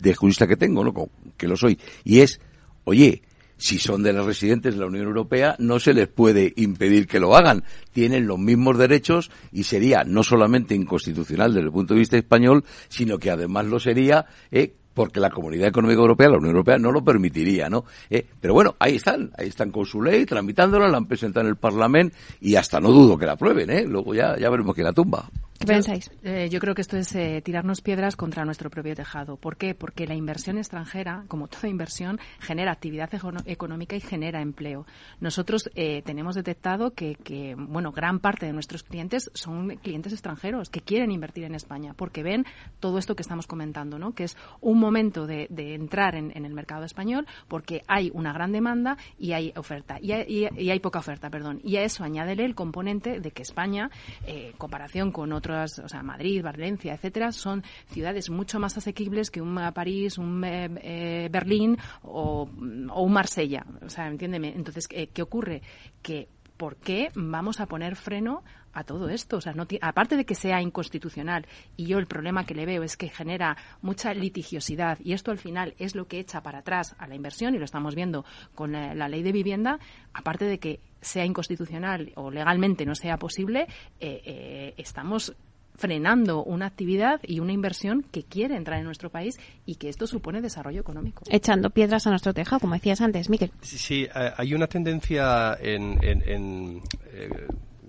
de 0.00 0.14
jurista 0.14 0.46
que 0.46 0.56
tengo, 0.56 0.84
¿no? 0.84 0.92
Que 1.36 1.48
lo 1.48 1.56
soy. 1.56 1.78
Y 2.04 2.20
es, 2.20 2.40
oye, 2.84 3.22
si 3.56 3.78
son 3.78 4.02
de 4.02 4.12
los 4.12 4.26
residentes 4.26 4.74
de 4.74 4.80
la 4.80 4.86
Unión 4.86 5.06
Europea, 5.06 5.56
no 5.58 5.78
se 5.78 5.94
les 5.94 6.08
puede 6.08 6.52
impedir 6.56 7.06
que 7.06 7.20
lo 7.20 7.36
hagan. 7.36 7.64
Tienen 7.92 8.26
los 8.26 8.38
mismos 8.38 8.78
derechos 8.78 9.30
y 9.52 9.64
sería 9.64 10.04
no 10.04 10.22
solamente 10.22 10.74
inconstitucional 10.74 11.54
desde 11.54 11.66
el 11.66 11.72
punto 11.72 11.94
de 11.94 12.00
vista 12.00 12.16
español, 12.16 12.64
sino 12.88 13.18
que 13.18 13.30
además 13.30 13.66
lo 13.66 13.78
sería 13.78 14.26
eh, 14.50 14.74
porque 14.94 15.20
la 15.20 15.30
Comunidad 15.30 15.68
Económica 15.68 16.00
Europea, 16.00 16.28
la 16.28 16.38
Unión 16.38 16.52
Europea, 16.52 16.78
no 16.78 16.92
lo 16.92 17.04
permitiría, 17.04 17.68
¿no? 17.68 17.84
Eh, 18.08 18.24
pero 18.40 18.54
bueno, 18.54 18.76
ahí 18.78 18.96
están, 18.96 19.30
ahí 19.36 19.48
están 19.48 19.70
con 19.70 19.84
su 19.84 20.00
ley, 20.00 20.24
tramitándola, 20.24 20.88
la 20.88 20.96
han 20.96 21.06
presentado 21.06 21.44
en 21.46 21.50
el 21.50 21.56
Parlamento 21.56 22.16
y 22.40 22.54
hasta 22.54 22.80
no 22.80 22.90
dudo 22.90 23.18
que 23.18 23.26
la 23.26 23.32
aprueben, 23.32 23.70
¿eh? 23.70 23.84
Luego 23.86 24.14
ya, 24.14 24.36
ya 24.38 24.48
veremos 24.48 24.74
quién 24.74 24.86
la 24.86 24.92
tumba. 24.92 25.28
¿Qué 25.64 25.72
pensáis? 25.72 26.10
Eh, 26.22 26.48
yo 26.50 26.60
creo 26.60 26.74
que 26.74 26.82
esto 26.82 26.96
es 26.96 27.14
eh, 27.14 27.40
tirarnos 27.42 27.80
piedras 27.80 28.16
contra 28.16 28.44
nuestro 28.44 28.68
propio 28.68 28.94
tejado. 28.94 29.36
¿Por 29.36 29.56
qué? 29.56 29.74
Porque 29.74 30.06
la 30.06 30.14
inversión 30.14 30.58
extranjera, 30.58 31.24
como 31.28 31.48
toda 31.48 31.68
inversión, 31.68 32.20
genera 32.38 32.72
actividad 32.72 33.10
económica 33.46 33.96
y 33.96 34.00
genera 34.00 34.42
empleo. 34.42 34.86
Nosotros 35.20 35.70
eh, 35.74 36.02
tenemos 36.04 36.34
detectado 36.34 36.92
que, 36.92 37.14
que, 37.14 37.54
bueno, 37.56 37.92
gran 37.92 38.18
parte 38.18 38.46
de 38.46 38.52
nuestros 38.52 38.82
clientes 38.82 39.30
son 39.32 39.76
clientes 39.76 40.12
extranjeros 40.12 40.68
que 40.68 40.80
quieren 40.80 41.10
invertir 41.10 41.44
en 41.44 41.54
España 41.54 41.94
porque 41.96 42.22
ven 42.22 42.44
todo 42.80 42.98
esto 42.98 43.16
que 43.16 43.22
estamos 43.22 43.46
comentando, 43.46 43.98
¿no? 43.98 44.12
Que 44.12 44.24
es 44.24 44.36
un 44.60 44.78
momento 44.78 45.26
de, 45.26 45.46
de 45.50 45.74
entrar 45.74 46.14
en, 46.14 46.30
en, 46.36 46.44
el 46.44 46.52
mercado 46.52 46.84
español 46.84 47.26
porque 47.48 47.82
hay 47.88 48.10
una 48.12 48.32
gran 48.32 48.52
demanda 48.52 48.98
y 49.18 49.32
hay 49.32 49.52
oferta 49.56 49.98
y 50.00 50.12
hay, 50.12 50.50
y 50.56 50.70
hay 50.70 50.80
poca 50.80 50.98
oferta, 50.98 51.30
perdón. 51.30 51.60
Y 51.64 51.76
a 51.76 51.82
eso 51.82 52.04
añádele 52.04 52.44
el 52.44 52.54
componente 52.54 53.20
de 53.20 53.30
que 53.30 53.42
España, 53.42 53.90
en 54.26 54.52
comparación 54.52 55.10
con 55.10 55.32
otros 55.32 55.53
o 55.62 55.88
sea, 55.88 56.02
Madrid, 56.02 56.42
Valencia, 56.42 56.94
etcétera, 56.94 57.32
son 57.32 57.62
ciudades 57.90 58.30
mucho 58.30 58.58
más 58.58 58.76
asequibles 58.76 59.30
que 59.30 59.40
un 59.40 59.54
París, 59.72 60.18
un 60.18 60.44
eh, 60.44 60.68
eh, 60.82 61.28
Berlín 61.30 61.78
o, 62.02 62.44
un 62.44 63.12
Marsella. 63.12 63.64
O 63.84 63.88
sea, 63.88 64.08
entiéndeme. 64.08 64.52
Entonces, 64.54 64.88
¿qué, 64.88 65.08
¿qué 65.08 65.22
ocurre? 65.22 65.62
Que 66.02 66.28
¿por 66.56 66.76
qué 66.76 67.10
vamos 67.14 67.60
a 67.60 67.66
poner 67.66 67.96
freno 67.96 68.42
a 68.72 68.84
todo 68.84 69.08
esto? 69.08 69.38
O 69.38 69.40
sea, 69.40 69.52
no 69.52 69.66
aparte 69.80 70.16
de 70.16 70.24
que 70.24 70.34
sea 70.34 70.60
inconstitucional, 70.60 71.46
y 71.76 71.86
yo 71.86 71.98
el 71.98 72.06
problema 72.06 72.44
que 72.44 72.54
le 72.54 72.66
veo 72.66 72.82
es 72.82 72.96
que 72.96 73.08
genera 73.08 73.56
mucha 73.82 74.14
litigiosidad, 74.14 74.98
y 75.02 75.12
esto 75.12 75.30
al 75.30 75.38
final 75.38 75.74
es 75.78 75.94
lo 75.94 76.06
que 76.06 76.18
echa 76.18 76.42
para 76.42 76.58
atrás 76.58 76.94
a 76.98 77.06
la 77.06 77.14
inversión, 77.14 77.54
y 77.54 77.58
lo 77.58 77.64
estamos 77.64 77.94
viendo 77.94 78.24
con 78.54 78.72
la, 78.72 78.94
la 78.94 79.08
ley 79.08 79.22
de 79.22 79.32
vivienda, 79.32 79.78
aparte 80.12 80.44
de 80.44 80.58
que 80.58 80.80
sea 81.00 81.24
inconstitucional 81.24 82.12
o 82.16 82.30
legalmente 82.30 82.86
no 82.86 82.94
sea 82.94 83.18
posible, 83.18 83.66
eh, 84.00 84.22
eh, 84.24 84.74
estamos 84.76 85.34
frenando 85.76 86.42
una 86.44 86.66
actividad 86.66 87.20
y 87.22 87.40
una 87.40 87.52
inversión 87.52 88.02
que 88.02 88.22
quiere 88.22 88.56
entrar 88.56 88.78
en 88.78 88.84
nuestro 88.84 89.10
país 89.10 89.38
y 89.66 89.76
que 89.76 89.88
esto 89.88 90.06
supone 90.06 90.40
desarrollo 90.40 90.80
económico. 90.80 91.24
Echando 91.28 91.70
piedras 91.70 92.06
a 92.06 92.10
nuestro 92.10 92.32
tejado, 92.32 92.60
como 92.60 92.74
decías 92.74 93.00
antes, 93.00 93.28
Miquel. 93.28 93.50
Sí, 93.60 93.78
sí 93.78 94.02
eh, 94.04 94.32
hay 94.36 94.54
una 94.54 94.66
tendencia 94.66 95.56
en, 95.60 95.98
en, 96.02 96.82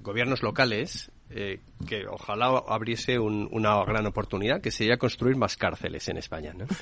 gobiernos 0.01 0.43
locales 0.43 1.11
eh, 1.31 1.59
que 1.88 2.05
ojalá 2.07 2.63
abriese 2.67 3.17
una 3.17 3.83
gran 3.83 4.05
oportunidad, 4.05 4.61
que 4.61 4.69
sería 4.69 4.97
construir 4.97 5.36
más 5.36 5.57
cárceles 5.57 6.07
en 6.09 6.17
España. 6.17 6.53
¿no? 6.53 6.65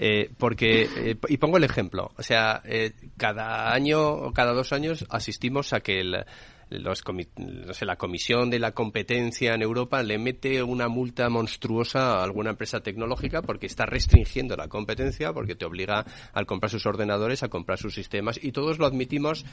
Eh, 0.00 0.30
porque, 0.38 0.88
eh, 0.96 1.16
y 1.28 1.38
pongo 1.38 1.56
el 1.56 1.64
ejemplo, 1.64 2.12
o 2.16 2.22
sea, 2.22 2.62
cada 3.16 3.72
año 3.72 4.00
o 4.00 4.32
cada 4.32 4.52
dos 4.52 4.72
años 4.72 5.04
asistimos 5.10 5.72
a 5.72 5.80
que 5.80 5.98
el, 5.98 6.24
los 6.70 7.02
no 7.36 7.72
sé, 7.72 7.84
la 7.84 7.96
Comisión 7.96 8.50
de 8.50 8.58
la 8.58 8.72
Competencia 8.72 9.54
en 9.54 9.62
Europa 9.62 10.02
le 10.02 10.18
mete 10.18 10.62
una 10.62 10.88
multa 10.88 11.28
monstruosa 11.28 12.18
a 12.18 12.24
alguna 12.24 12.50
empresa 12.50 12.80
tecnológica 12.80 13.42
porque 13.42 13.66
está 13.66 13.86
restringiendo 13.86 14.56
la 14.56 14.68
competencia, 14.68 15.32
porque 15.32 15.54
te 15.54 15.64
obliga 15.64 16.04
al 16.32 16.46
comprar 16.46 16.70
sus 16.70 16.86
ordenadores, 16.86 17.42
a 17.42 17.48
comprar 17.48 17.78
sus 17.78 17.94
sistemas, 17.94 18.38
y 18.42 18.52
todos 18.52 18.78
lo 18.78 18.86
admitimos 18.86 19.44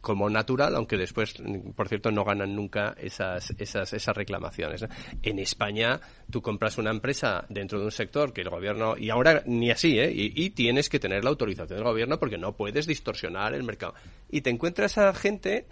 como 0.00 0.28
natural, 0.28 0.74
aunque 0.76 0.96
después, 0.96 1.34
por 1.76 1.88
cierto, 1.88 2.10
no 2.10 2.24
ganan 2.24 2.54
nunca 2.54 2.94
esas, 2.98 3.52
esas, 3.58 3.92
esas 3.92 4.16
reclamaciones. 4.16 4.84
En 5.22 5.38
España, 5.38 6.00
tú 6.30 6.42
compras 6.42 6.78
una 6.78 6.90
empresa 6.90 7.44
dentro 7.48 7.78
de 7.78 7.86
un 7.86 7.92
sector 7.92 8.32
que 8.32 8.42
el 8.42 8.50
gobierno, 8.50 8.96
y 8.96 9.10
ahora 9.10 9.42
ni 9.46 9.70
así, 9.70 9.98
¿eh? 9.98 10.12
y, 10.12 10.44
y 10.44 10.50
tienes 10.50 10.88
que 10.88 10.98
tener 10.98 11.24
la 11.24 11.30
autorización 11.30 11.78
del 11.78 11.84
gobierno 11.84 12.18
porque 12.18 12.38
no 12.38 12.56
puedes 12.56 12.86
distorsionar 12.86 13.54
el 13.54 13.62
mercado. 13.62 13.94
Y 14.30 14.40
te 14.40 14.50
encuentras 14.50 14.98
a 14.98 15.14
gente 15.14 15.66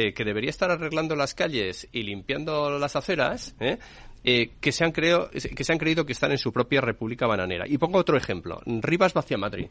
eh, 0.00 0.14
que 0.14 0.24
debería 0.24 0.50
estar 0.50 0.70
arreglando 0.70 1.16
las 1.16 1.34
calles 1.34 1.88
y 1.90 2.04
limpiando 2.04 2.78
las 2.78 2.94
aceras, 2.94 3.56
¿eh? 3.58 3.78
Eh, 4.22 4.52
que, 4.60 4.70
se 4.70 4.84
han 4.84 4.92
creo, 4.92 5.28
que 5.28 5.64
se 5.64 5.72
han 5.72 5.78
creído 5.78 6.06
que 6.06 6.12
están 6.12 6.30
en 6.30 6.38
su 6.38 6.52
propia 6.52 6.80
república 6.80 7.26
bananera. 7.26 7.66
Y 7.66 7.78
pongo 7.78 7.98
otro 7.98 8.16
ejemplo. 8.16 8.60
Rivas 8.64 9.12
Vacia 9.12 9.36
Madrid. 9.36 9.66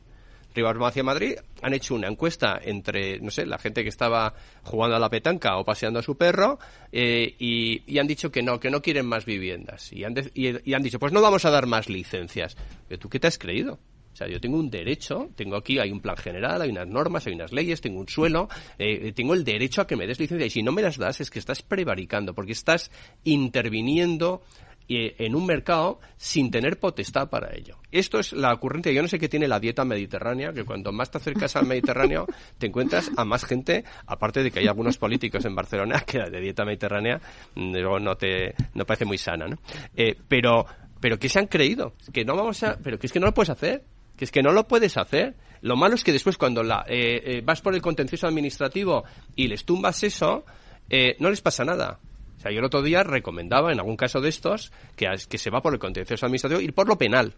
Rivas 0.53 0.77
Vacia 0.77 1.01
Madrid 1.01 1.35
han 1.61 1.73
hecho 1.73 1.95
una 1.95 2.09
encuesta 2.09 2.59
entre, 2.61 3.21
no 3.21 3.31
sé, 3.31 3.45
la 3.45 3.57
gente 3.57 3.83
que 3.83 3.89
estaba 3.89 4.33
jugando 4.63 4.97
a 4.97 4.99
la 4.99 5.09
petanca 5.09 5.55
o 5.55 5.63
paseando 5.63 5.99
a 5.99 6.03
su 6.03 6.17
perro 6.17 6.59
y, 6.91 7.97
han 7.97 8.07
dicho 8.07 8.29
que 8.29 8.43
no, 8.43 8.59
que 8.59 8.69
no 8.69 8.81
quieren 8.81 9.05
más 9.05 9.23
viviendas. 9.23 9.93
Y 9.93 10.03
han, 10.03 10.13
y 10.33 10.73
han 10.73 10.83
dicho, 10.83 10.99
pues 10.99 11.13
no 11.13 11.21
vamos 11.21 11.45
a 11.45 11.51
dar 11.51 11.67
más 11.67 11.87
licencias. 11.87 12.57
¿Tú 12.99 13.07
qué 13.07 13.21
te 13.21 13.27
has 13.27 13.37
creído? 13.37 13.79
O 14.17 14.19
sea, 14.19 14.27
yo 14.27 14.41
tengo 14.41 14.57
un 14.57 14.71
derecho, 14.71 15.29
tengo 15.35 15.55
aquí, 15.55 15.77
hay 15.77 15.91
un 15.91 15.99
plan 15.99 16.17
general, 16.17 16.59
hay 16.59 16.71
unas 16.71 16.87
normas, 16.87 17.27
hay 17.27 17.33
unas 17.33 17.51
leyes, 17.51 17.81
tengo 17.81 17.99
un 17.99 18.07
suelo, 18.07 18.49
eh, 18.79 19.11
tengo 19.11 19.35
el 19.35 19.43
derecho 19.43 19.81
a 19.81 19.85
que 19.85 19.95
me 19.95 20.07
des 20.07 20.19
licencia. 20.19 20.47
Y 20.47 20.49
si 20.49 20.63
no 20.63 20.71
me 20.71 20.81
las 20.81 20.97
das, 20.97 21.21
es 21.21 21.29
que 21.29 21.37
estás 21.37 21.61
prevaricando, 21.61 22.33
porque 22.33 22.53
estás 22.53 22.89
interviniendo 23.25 24.41
eh, 24.89 25.13
en 25.19 25.35
un 25.35 25.45
mercado 25.45 25.99
sin 26.15 26.49
tener 26.49 26.79
potestad 26.79 27.29
para 27.29 27.53
ello. 27.53 27.77
Esto 27.91 28.17
es 28.17 28.33
la 28.33 28.51
ocurrencia. 28.55 28.91
Yo 28.91 29.03
no 29.03 29.07
sé 29.07 29.19
qué 29.19 29.29
tiene 29.29 29.47
la 29.47 29.59
dieta 29.59 29.85
mediterránea, 29.85 30.51
que 30.51 30.63
cuanto 30.63 30.91
más 30.91 31.11
te 31.11 31.19
acercas 31.19 31.55
al 31.55 31.67
Mediterráneo, 31.67 32.25
te 32.57 32.65
encuentras 32.65 33.11
a 33.17 33.23
más 33.23 33.45
gente, 33.45 33.83
aparte 34.07 34.41
de 34.41 34.49
que 34.49 34.61
hay 34.61 34.67
algunos 34.67 34.97
políticos 34.97 35.45
en 35.45 35.53
Barcelona 35.53 35.99
que 36.07 36.17
de 36.17 36.41
dieta 36.41 36.65
mediterránea 36.65 37.21
mm, 37.53 38.01
no 38.01 38.17
te 38.17 38.55
no 38.73 38.83
parece 38.83 39.05
muy 39.05 39.19
sana, 39.19 39.47
¿no? 39.47 39.57
Eh, 39.95 40.17
pero 40.27 40.65
pero 40.99 41.19
que 41.19 41.29
se 41.29 41.37
han 41.37 41.45
creído 41.45 41.93
que 42.11 42.25
no 42.25 42.35
vamos 42.35 42.63
a, 42.63 42.79
pero 42.81 42.97
que 42.97 43.07
es 43.07 43.13
que 43.13 43.19
no 43.19 43.27
lo 43.27 43.33
puedes 43.33 43.49
hacer 43.49 43.83
que 44.17 44.25
es 44.25 44.31
que 44.31 44.41
no 44.41 44.51
lo 44.51 44.67
puedes 44.67 44.97
hacer. 44.97 45.35
Lo 45.61 45.75
malo 45.75 45.95
es 45.95 46.03
que 46.03 46.11
después 46.11 46.37
cuando 46.37 46.63
la, 46.63 46.85
eh, 46.87 47.21
eh, 47.23 47.41
vas 47.43 47.61
por 47.61 47.73
el 47.75 47.81
contencioso 47.81 48.27
administrativo 48.27 49.03
y 49.35 49.47
les 49.47 49.63
tumbas 49.63 50.03
eso, 50.03 50.43
eh, 50.89 51.15
no 51.19 51.29
les 51.29 51.41
pasa 51.41 51.63
nada. 51.63 51.99
O 52.37 52.39
sea, 52.39 52.51
yo 52.51 52.59
el 52.59 52.65
otro 52.65 52.81
día 52.81 53.03
recomendaba, 53.03 53.71
en 53.71 53.79
algún 53.79 53.95
caso 53.95 54.19
de 54.19 54.29
estos, 54.29 54.71
que, 54.95 55.07
se 55.37 55.49
va 55.49 55.61
por 55.61 55.73
el 55.73 55.79
contencioso 55.79 56.25
administrativo, 56.25 56.61
ir 56.61 56.73
por 56.73 56.87
lo 56.87 56.97
penal. 56.97 57.33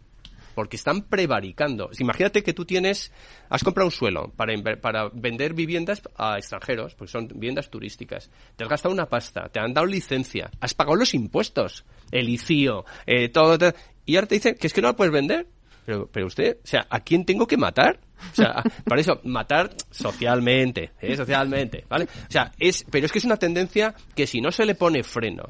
Porque 0.56 0.76
están 0.76 1.04
prevaricando. 1.04 1.90
Imagínate 2.00 2.44
que 2.44 2.54
tú 2.54 2.66
tienes, 2.66 3.14
has 3.50 3.64
comprado 3.64 3.88
un 3.88 3.92
suelo 3.92 4.34
para, 4.36 4.54
para 4.82 5.08
vender 5.14 5.54
viviendas 5.54 6.02
a 6.18 6.38
extranjeros, 6.38 6.96
porque 6.96 7.12
son 7.12 7.28
viviendas 7.28 7.70
turísticas. 7.70 8.30
Te 8.58 8.66
has 8.66 8.70
gastado 8.70 8.94
una 8.94 9.06
pasta, 9.06 9.48
te 9.48 9.62
han 9.62 9.74
dado 9.74 9.86
licencia, 9.86 10.50
has 10.60 10.74
pagado 10.74 10.98
los 10.98 11.14
impuestos, 11.14 11.86
el 12.12 12.28
ICIO, 12.28 12.84
todo, 13.32 13.58
todo, 13.58 13.74
y 14.06 14.16
ahora 14.16 14.28
te 14.28 14.36
dicen 14.36 14.56
que 14.56 14.68
es 14.68 14.74
que 14.74 14.82
no 14.82 14.90
la 14.90 14.96
puedes 14.96 15.14
vender 15.14 15.48
pero, 15.86 16.08
pero 16.12 16.28
usted, 16.28 16.58
o 16.64 16.68
sea, 16.68 16.86
¿a 16.90 17.00
quién 17.02 17.26
tengo 17.26 17.48
que 17.48 17.58
matar? 17.58 18.00
O 18.32 18.36
sea, 18.36 18.64
para 18.86 19.02
eso, 19.02 19.20
matar 19.24 19.72
socialmente, 19.90 20.92
¿eh? 21.02 21.16
socialmente, 21.16 21.86
¿vale? 21.90 22.06
O 22.06 22.32
sea, 22.32 22.52
es, 22.60 22.86
pero 22.90 23.06
es 23.06 23.12
que 23.12 23.20
es 23.20 23.26
una 23.26 23.38
tendencia 23.38 23.96
que 24.16 24.28
si 24.28 24.42
no 24.42 24.52
se 24.52 24.66
le 24.66 24.76
pone 24.76 25.04
freno, 25.04 25.50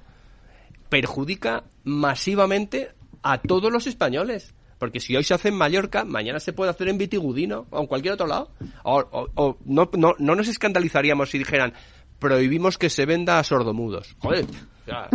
perjudica 0.90 1.64
masivamente 1.84 2.92
a 3.24 3.40
todos 3.40 3.72
los 3.72 3.88
españoles. 3.88 4.54
Porque 4.78 5.02
si 5.02 5.14
hoy 5.16 5.26
se 5.26 5.34
hace 5.34 5.50
en 5.50 5.56
Mallorca, 5.56 6.06
mañana 6.06 6.40
se 6.40 6.54
puede 6.54 6.72
hacer 6.72 6.88
en 6.88 6.98
Vitigudino 6.98 7.68
o 7.70 7.82
en 7.82 7.88
cualquier 7.88 8.14
otro 8.14 8.28
lado. 8.28 8.52
O, 8.84 9.58
no, 9.66 9.90
no, 9.94 10.14
no 10.18 10.36
nos 10.36 10.48
escandalizaríamos 10.48 11.30
si 11.30 11.38
dijeran, 11.38 11.74
prohibimos 12.18 12.78
que 12.78 12.90
se 12.90 13.06
venda 13.06 13.40
a 13.40 13.44
sordomudos. 13.44 14.16
Joder, 14.20 14.46
o 14.46 14.86
sea, 14.86 15.10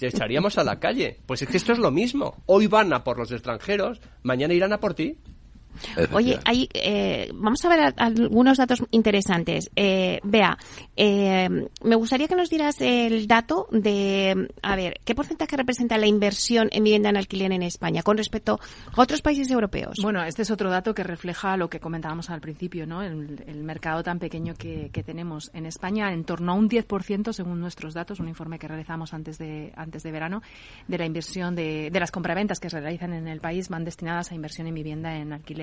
estaríamos 0.00 0.58
a 0.58 0.64
la 0.64 0.78
calle. 0.80 1.18
Pues 1.26 1.42
es 1.42 1.48
que 1.48 1.56
esto 1.56 1.72
es 1.72 1.78
lo 1.78 1.90
mismo. 1.90 2.42
Hoy 2.46 2.66
van 2.66 2.92
a 2.92 3.04
por 3.04 3.18
los 3.18 3.32
extranjeros, 3.32 4.00
mañana 4.22 4.54
irán 4.54 4.72
a 4.72 4.80
por 4.80 4.94
ti. 4.94 5.18
Oye, 6.12 6.38
ahí, 6.44 6.68
eh, 6.74 7.30
vamos 7.34 7.64
a 7.64 7.68
ver 7.68 7.94
algunos 7.96 8.58
datos 8.58 8.82
interesantes. 8.90 9.70
Eh, 9.76 10.20
Vea, 10.22 10.56
eh, 10.96 11.48
me 11.82 11.96
gustaría 11.96 12.28
que 12.28 12.36
nos 12.36 12.50
dieras 12.50 12.80
el 12.80 13.26
dato 13.26 13.68
de, 13.70 14.48
a 14.62 14.76
ver, 14.76 15.00
¿qué 15.04 15.14
porcentaje 15.14 15.56
representa 15.56 15.98
la 15.98 16.06
inversión 16.06 16.68
en 16.72 16.84
vivienda 16.84 17.10
en 17.10 17.16
alquiler 17.16 17.52
en 17.52 17.62
España 17.62 18.02
con 18.02 18.16
respecto 18.16 18.60
a 18.94 19.00
otros 19.00 19.22
países 19.22 19.50
europeos? 19.50 19.98
Bueno, 20.02 20.22
este 20.24 20.42
es 20.42 20.50
otro 20.50 20.70
dato 20.70 20.94
que 20.94 21.02
refleja 21.02 21.56
lo 21.56 21.68
que 21.68 21.80
comentábamos 21.80 22.30
al 22.30 22.40
principio, 22.40 22.86
¿no? 22.86 23.02
El, 23.02 23.62
mercado 23.62 24.02
tan 24.02 24.18
pequeño 24.18 24.54
que, 24.54 24.90
tenemos 25.06 25.50
en 25.54 25.66
España, 25.66 26.12
en 26.12 26.24
torno 26.24 26.52
a 26.52 26.54
un 26.54 26.68
10%, 26.68 27.32
según 27.32 27.60
nuestros 27.60 27.94
datos, 27.94 28.18
un 28.18 28.28
informe 28.28 28.58
que 28.58 28.66
realizamos 28.66 29.14
antes 29.14 29.38
de, 29.38 29.72
antes 29.76 30.02
de 30.02 30.10
verano, 30.10 30.42
de 30.88 30.98
la 30.98 31.06
inversión 31.06 31.54
de, 31.54 31.90
de 31.90 32.00
las 32.00 32.10
compraventas 32.10 32.58
que 32.58 32.68
se 32.68 32.80
realizan 32.80 33.12
en 33.12 33.28
el 33.28 33.40
país 33.40 33.68
van 33.68 33.84
destinadas 33.84 34.32
a 34.32 34.34
inversión 34.34 34.66
en 34.66 34.74
vivienda 34.74 35.16
en 35.16 35.32
alquiler. 35.32 35.61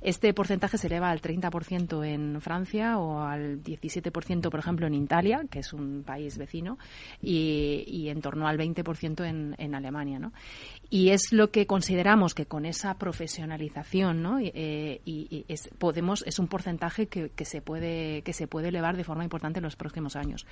Este 0.00 0.34
porcentaje 0.34 0.78
se 0.78 0.88
eleva 0.88 1.10
al 1.10 1.20
30% 1.20 2.04
en 2.04 2.40
Francia 2.40 2.98
o 2.98 3.20
al 3.20 3.62
17%, 3.62 4.50
por 4.50 4.58
ejemplo, 4.58 4.86
en 4.86 4.94
Italia, 4.94 5.44
que 5.50 5.60
es 5.60 5.72
un 5.72 6.02
país 6.04 6.38
vecino, 6.38 6.78
y, 7.20 8.08
en 8.08 8.20
torno 8.20 8.48
al 8.48 8.58
20% 8.58 9.24
en, 9.24 9.54
en 9.58 9.74
Alemania. 9.74 10.18
¿no? 10.18 10.32
Y 10.90 11.10
es 11.10 11.32
lo 11.32 11.50
que 11.50 11.66
consideramos 11.66 12.34
que 12.34 12.46
con 12.46 12.66
esa 12.66 12.98
profesionalización 12.98 14.22
¿no? 14.22 14.38
Eh, 14.40 15.00
y, 15.04 15.44
es, 15.48 15.70
podemos, 15.78 16.24
es 16.26 16.38
un 16.38 16.48
porcentaje 16.48 17.06
que, 17.06 17.30
que, 17.30 17.44
se 17.44 17.60
puede, 17.60 18.22
que 18.22 18.32
se 18.32 18.46
puede 18.46 18.68
elevar 18.68 18.96
de 18.96 19.04
forma 19.04 19.24
importante 19.24 19.60
en 19.60 19.64
los 19.64 19.76
próximos 19.76 20.16
años. 20.16 20.46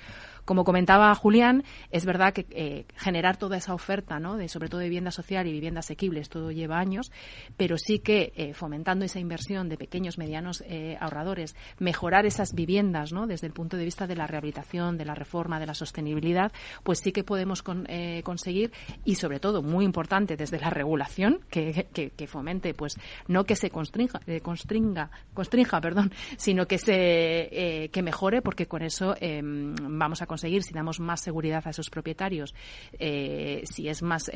Como 0.45 0.63
comentaba 0.63 1.13
Julián, 1.15 1.63
es 1.91 2.05
verdad 2.05 2.33
que 2.33 2.45
eh, 2.51 2.85
generar 2.95 3.37
toda 3.37 3.57
esa 3.57 3.73
oferta, 3.73 4.19
¿no? 4.19 4.37
de, 4.37 4.47
sobre 4.47 4.69
todo 4.69 4.79
de 4.79 4.87
vivienda 4.87 5.11
social 5.11 5.47
y 5.47 5.51
vivienda 5.51 5.79
asequible, 5.79 6.21
todo 6.23 6.51
lleva 6.51 6.79
años, 6.79 7.11
pero 7.57 7.77
sí 7.77 7.99
que 7.99 8.31
eh, 8.35 8.53
fomentando 8.71 9.03
esa 9.03 9.19
inversión 9.19 9.67
de 9.67 9.75
pequeños, 9.75 10.17
medianos 10.17 10.63
eh, 10.65 10.95
ahorradores, 11.01 11.57
mejorar 11.77 12.25
esas 12.25 12.55
viviendas 12.55 13.11
¿no? 13.11 13.27
desde 13.27 13.45
el 13.45 13.51
punto 13.51 13.75
de 13.75 13.83
vista 13.83 14.07
de 14.07 14.15
la 14.15 14.27
rehabilitación, 14.27 14.97
de 14.97 15.03
la 15.03 15.13
reforma, 15.13 15.59
de 15.59 15.65
la 15.65 15.73
sostenibilidad, 15.73 16.53
pues 16.81 16.99
sí 16.99 17.11
que 17.11 17.25
podemos 17.25 17.65
eh, 17.89 18.21
conseguir 18.23 18.71
y 19.03 19.15
sobre 19.15 19.41
todo, 19.41 19.61
muy 19.61 19.83
importante, 19.83 20.37
desde 20.37 20.57
la 20.57 20.69
regulación, 20.69 21.41
que, 21.49 21.85
fomente, 22.27 22.73
pues 22.73 22.97
no 23.27 23.43
que 23.43 23.57
se 23.57 23.69
constrinja, 23.69 24.21
eh, 24.25 24.39
constringa, 24.39 25.11
constrinja, 25.33 25.81
perdón, 25.81 26.13
sino 26.37 26.65
que 26.65 26.77
se 26.77 27.89
que 27.91 28.01
mejore, 28.01 28.41
porque 28.41 28.67
con 28.67 28.83
eso 28.83 29.15
em, 29.19 29.75
vamos 29.75 30.21
a 30.21 30.27
conseguir, 30.27 30.63
si 30.63 30.73
damos 30.73 31.01
más 31.01 31.19
seguridad 31.19 31.61
a 31.65 31.71
esos 31.71 31.89
propietarios, 31.89 32.55
si 32.97 33.89
es 33.89 34.01
más 34.01 34.31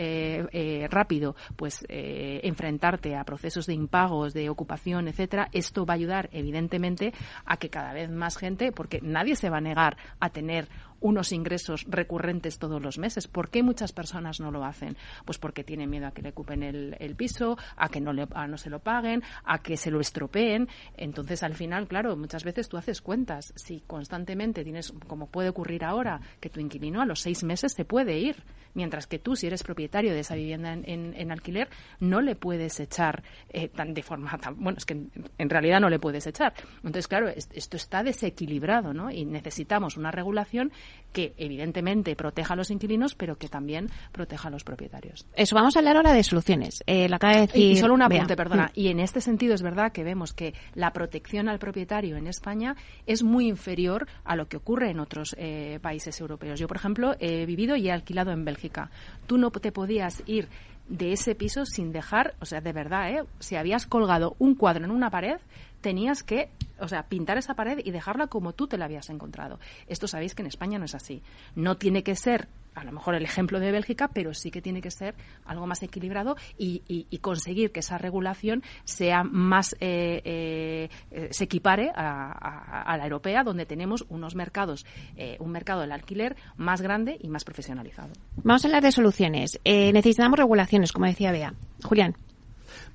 rápido, 0.89 1.37
pues 1.55 1.85
enfrentarte 1.87 3.15
a 3.15 3.23
procesos 3.23 3.65
de 3.67 3.85
de 4.33 4.49
ocupación, 4.49 5.07
etcétera, 5.07 5.49
esto 5.51 5.85
va 5.85 5.93
a 5.93 5.95
ayudar, 5.97 6.29
evidentemente, 6.31 7.13
a 7.45 7.57
que 7.57 7.69
cada 7.69 7.93
vez 7.93 8.09
más 8.09 8.37
gente, 8.37 8.71
porque 8.71 8.99
nadie 9.01 9.35
se 9.35 9.49
va 9.49 9.57
a 9.57 9.61
negar 9.61 9.97
a 10.19 10.29
tener 10.29 10.67
unos 11.05 11.31
ingresos 11.31 11.85
recurrentes 11.87 12.57
todos 12.57 12.81
los 12.81 12.97
meses. 12.97 13.27
¿Por 13.27 13.49
qué 13.49 13.61
muchas 13.61 13.93
personas 13.93 14.39
no 14.39 14.49
lo 14.49 14.65
hacen? 14.65 14.97
Pues 15.23 15.37
porque 15.37 15.63
tienen 15.63 15.89
miedo 15.89 16.07
a 16.07 16.11
que 16.11 16.23
le 16.23 16.29
ocupen 16.29 16.63
el, 16.63 17.15
piso, 17.15 17.57
a 17.77 17.89
que 17.89 18.01
no, 18.01 18.11
le, 18.11 18.25
no 18.25 18.57
se 18.57 18.71
lo 18.71 18.79
paguen, 18.79 19.21
a 19.43 19.59
que 19.61 19.77
se 19.77 19.91
lo 19.91 19.99
estropeen. 19.99 20.67
Entonces, 20.97 21.43
al 21.43 21.53
final, 21.53 21.87
claro, 21.87 22.17
muchas 22.17 22.43
veces 22.43 22.67
tú 22.69 22.77
haces 22.77 23.03
cuentas. 23.03 23.53
Si 23.55 23.81
constantemente 23.81 24.63
tienes, 24.63 24.93
como 25.07 25.27
puede 25.27 25.49
ocurrir 25.49 25.85
ahora, 25.85 26.19
que 26.39 26.49
tu 26.49 26.59
inquilino 26.59 27.01
a 27.01 27.05
los 27.05 27.21
seis 27.21 27.43
meses 27.43 27.73
se 27.73 27.85
puede 27.85 28.17
ir, 28.17 28.43
mientras 28.73 29.07
que 29.07 29.19
tú, 29.19 29.35
si 29.35 29.47
eres 29.47 29.63
propietario 29.63 30.11
de 30.13 30.21
esa 30.21 30.35
vivienda 30.35 30.73
en, 30.73 31.31
alquiler, 31.31 31.69
no 31.99 32.21
le 32.21 32.35
puedes 32.35 32.79
echar 32.79 33.23
eh, 33.49 33.67
tan 33.69 33.93
de 33.93 34.03
forma 34.03 34.37
tan, 34.37 34.55
bueno, 34.59 34.77
es 34.77 34.85
que 34.85 34.93
en, 35.37 35.49
realidad 35.49 35.79
no 35.79 35.89
le 35.89 35.99
puedes 35.99 36.25
echar. 36.27 36.53
Entonces, 36.77 37.07
claro, 37.07 37.29
esto 37.29 37.77
está 37.77 38.03
desequilibrado, 38.03 38.93
¿no? 38.93 39.11
Y 39.11 39.25
necesitamos 39.25 39.97
una 39.97 40.11
regulación 40.11 40.71
que 41.11 41.33
evidentemente 41.37 42.15
proteja 42.15 42.53
a 42.53 42.57
los 42.57 42.71
inquilinos, 42.71 43.15
pero 43.15 43.37
que 43.37 43.47
también 43.47 43.89
proteja 44.11 44.49
a 44.49 44.51
los 44.51 44.63
propietarios. 44.63 45.25
Eso, 45.33 45.55
vamos 45.55 45.75
a 45.75 45.79
hablar 45.79 45.95
ahora 45.95 46.11
de 46.11 46.23
soluciones. 46.23 46.83
Eh, 46.87 47.07
la 47.07 47.15
acaba 47.15 47.35
de 47.35 47.41
decir, 47.41 47.71
y 47.71 47.77
solo 47.77 47.93
un 47.93 48.01
apunte, 48.01 48.35
perdona. 48.35 48.71
Y 48.73 48.89
en 48.89 48.99
este 48.99 49.21
sentido 49.21 49.53
es 49.53 49.61
verdad 49.61 49.93
que 49.93 50.03
vemos 50.03 50.33
que 50.33 50.53
la 50.73 50.91
protección 50.91 51.47
al 51.47 51.57
propietario 51.57 52.17
en 52.17 52.27
España 52.27 52.75
es 53.05 53.23
muy 53.23 53.47
inferior 53.47 54.07
a 54.25 54.35
lo 54.35 54.47
que 54.47 54.57
ocurre 54.57 54.91
en 54.91 54.99
otros 54.99 55.35
eh, 55.39 55.79
países 55.81 56.19
europeos. 56.19 56.59
Yo, 56.59 56.67
por 56.67 56.77
ejemplo, 56.77 57.15
he 57.19 57.45
vivido 57.45 57.77
y 57.77 57.87
he 57.87 57.91
alquilado 57.91 58.31
en 58.31 58.43
Bélgica. 58.43 58.89
Tú 59.25 59.37
no 59.37 59.51
te 59.51 59.71
podías 59.71 60.21
ir 60.25 60.49
de 60.87 61.13
ese 61.13 61.35
piso 61.35 61.65
sin 61.65 61.91
dejar, 61.91 62.35
o 62.39 62.45
sea, 62.45 62.61
de 62.61 62.73
verdad, 62.73 63.09
¿eh? 63.09 63.23
si 63.39 63.55
habías 63.55 63.87
colgado 63.87 64.35
un 64.37 64.55
cuadro 64.55 64.85
en 64.85 64.91
una 64.91 65.09
pared, 65.09 65.37
tenías 65.85 66.23
que, 66.23 66.49
o 66.79 66.87
sea, 66.87 67.03
pintar 67.03 67.37
esa 67.37 67.53
pared 67.53 67.77
y 67.85 67.91
dejarla 67.91 68.25
como 68.25 68.53
tú 68.53 68.65
te 68.65 68.75
la 68.75 68.85
habías 68.85 69.11
encontrado. 69.11 69.59
Esto 69.85 70.07
sabéis 70.07 70.33
que 70.33 70.41
en 70.41 70.47
España 70.47 70.79
no 70.79 70.85
es 70.85 70.95
así. 70.95 71.21
No 71.53 71.77
tiene 71.77 72.01
que 72.01 72.15
ser 72.15 72.47
a 72.73 72.83
lo 72.83 72.91
mejor 72.91 73.13
el 73.13 73.23
ejemplo 73.23 73.59
de 73.59 73.71
Bélgica, 73.71 74.07
pero 74.07 74.33
sí 74.33 74.49
que 74.49 74.63
tiene 74.63 74.81
que 74.81 74.89
ser 74.89 75.13
algo 75.45 75.67
más 75.67 75.83
equilibrado 75.83 76.37
y, 76.57 77.05
conseguir 77.21 77.71
que 77.71 77.81
esa 77.81 77.99
regulación 77.99 78.63
sea 78.83 79.23
más 79.23 79.75
eh, 79.79 80.89
eh, 81.11 81.27
se 81.29 81.43
equipare 81.43 81.91
a, 81.95 82.97
la 82.97 83.03
europea, 83.03 83.43
donde 83.43 83.67
tenemos 83.67 84.03
unos 84.09 84.33
mercados, 84.33 84.87
eh, 85.17 85.37
un 85.39 85.51
mercado 85.51 85.81
del 85.81 85.91
alquiler 85.91 86.35
más 86.57 86.81
grande 86.81 87.15
y 87.21 87.29
más 87.29 87.43
profesionalizado. 87.43 88.11
Vamos 88.37 88.65
a 88.65 88.67
hablar 88.69 88.81
de 88.81 88.91
soluciones. 88.91 89.59
necesitamos 89.63 90.39
regulaciones, 90.39 90.91
como 90.91 91.05
decía 91.05 91.31
Bea. 91.31 91.53
Julián. 91.83 92.15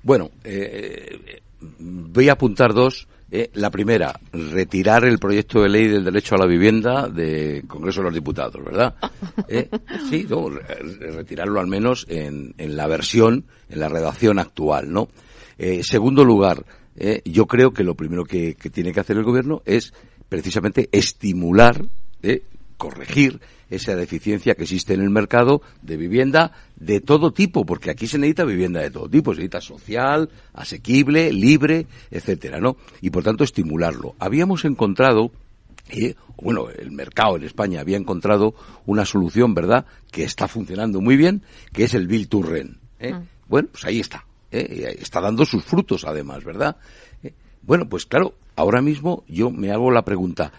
Bueno, 0.03 0.29
voy 1.79 2.29
a 2.29 2.33
apuntar 2.33 2.73
dos. 2.73 3.07
Eh, 3.33 3.49
la 3.53 3.69
primera, 3.69 4.19
retirar 4.33 5.05
el 5.05 5.17
proyecto 5.17 5.61
de 5.61 5.69
ley 5.69 5.87
del 5.87 6.03
derecho 6.03 6.35
a 6.35 6.39
la 6.39 6.45
vivienda 6.45 7.07
del 7.07 7.65
Congreso 7.65 8.01
de 8.01 8.05
los 8.05 8.13
Diputados, 8.13 8.63
¿verdad? 8.63 8.95
Eh, 9.47 9.69
sí, 10.09 10.27
retirarlo 10.99 11.59
al 11.59 11.67
menos 11.67 12.05
en, 12.09 12.53
la 12.57 12.87
versión, 12.87 13.45
en 13.69 13.79
la 13.79 13.89
redacción 13.89 14.39
actual, 14.39 14.91
¿no? 14.91 15.09
Eh, 15.57 15.83
segundo 15.83 16.23
lugar, 16.23 16.65
yo 17.25 17.47
creo 17.47 17.71
que 17.71 17.83
lo 17.83 17.95
primero 17.95 18.23
que, 18.23 18.55
que, 18.55 18.69
tiene 18.69 18.93
que 18.93 18.99
hacer 18.99 19.17
el 19.17 19.23
Gobierno 19.23 19.61
es 19.65 19.93
precisamente 20.29 20.89
estimular, 20.91 21.85
corregir 22.77 23.39
esa 23.71 23.95
deficiencia 23.95 24.53
que 24.53 24.63
existe 24.63 24.93
en 24.93 25.01
el 25.01 25.09
mercado 25.09 25.63
de 25.81 25.97
vivienda 25.97 26.51
de 26.75 27.01
todo 27.01 27.31
tipo, 27.31 27.65
porque 27.65 27.89
aquí 27.89 28.05
se 28.05 28.19
necesita 28.19 28.43
vivienda 28.43 28.81
de 28.81 28.91
todo 28.91 29.09
tipo, 29.09 29.33
se 29.33 29.39
necesita 29.39 29.61
social, 29.61 30.29
asequible, 30.53 31.33
libre, 31.33 31.87
etcétera, 32.11 32.59
¿no? 32.59 32.77
Y 33.01 33.09
por 33.09 33.23
tanto 33.23 33.43
estimularlo. 33.43 34.15
Habíamos 34.19 34.65
encontrado 34.65 35.31
eh, 35.89 36.15
bueno, 36.41 36.69
el 36.69 36.91
mercado 36.91 37.37
en 37.37 37.43
España 37.43 37.81
había 37.81 37.97
encontrado 37.97 38.55
una 38.85 39.05
solución, 39.05 39.53
¿verdad?, 39.53 39.85
que 40.11 40.23
está 40.23 40.47
funcionando 40.47 41.01
muy 41.01 41.15
bien, 41.15 41.43
que 41.71 41.83
es 41.83 41.93
el 41.93 42.07
Bill 42.07 42.27
to 42.27 42.41
Rent. 42.41 42.77
¿eh? 42.99 43.13
Mm. 43.13 43.27
Bueno, 43.47 43.69
pues 43.71 43.85
ahí 43.85 43.99
está. 43.99 44.25
¿eh? 44.51 44.95
Está 44.99 45.21
dando 45.21 45.45
sus 45.45 45.63
frutos, 45.63 46.05
además, 46.05 46.43
¿verdad? 46.43 46.77
¿eh? 47.23 47.33
Bueno, 47.61 47.87
pues 47.87 48.05
claro, 48.05 48.35
ahora 48.55 48.81
mismo 48.81 49.23
yo 49.27 49.51
me 49.51 49.71
hago 49.71 49.91
la 49.91 50.03
pregunta, 50.03 50.51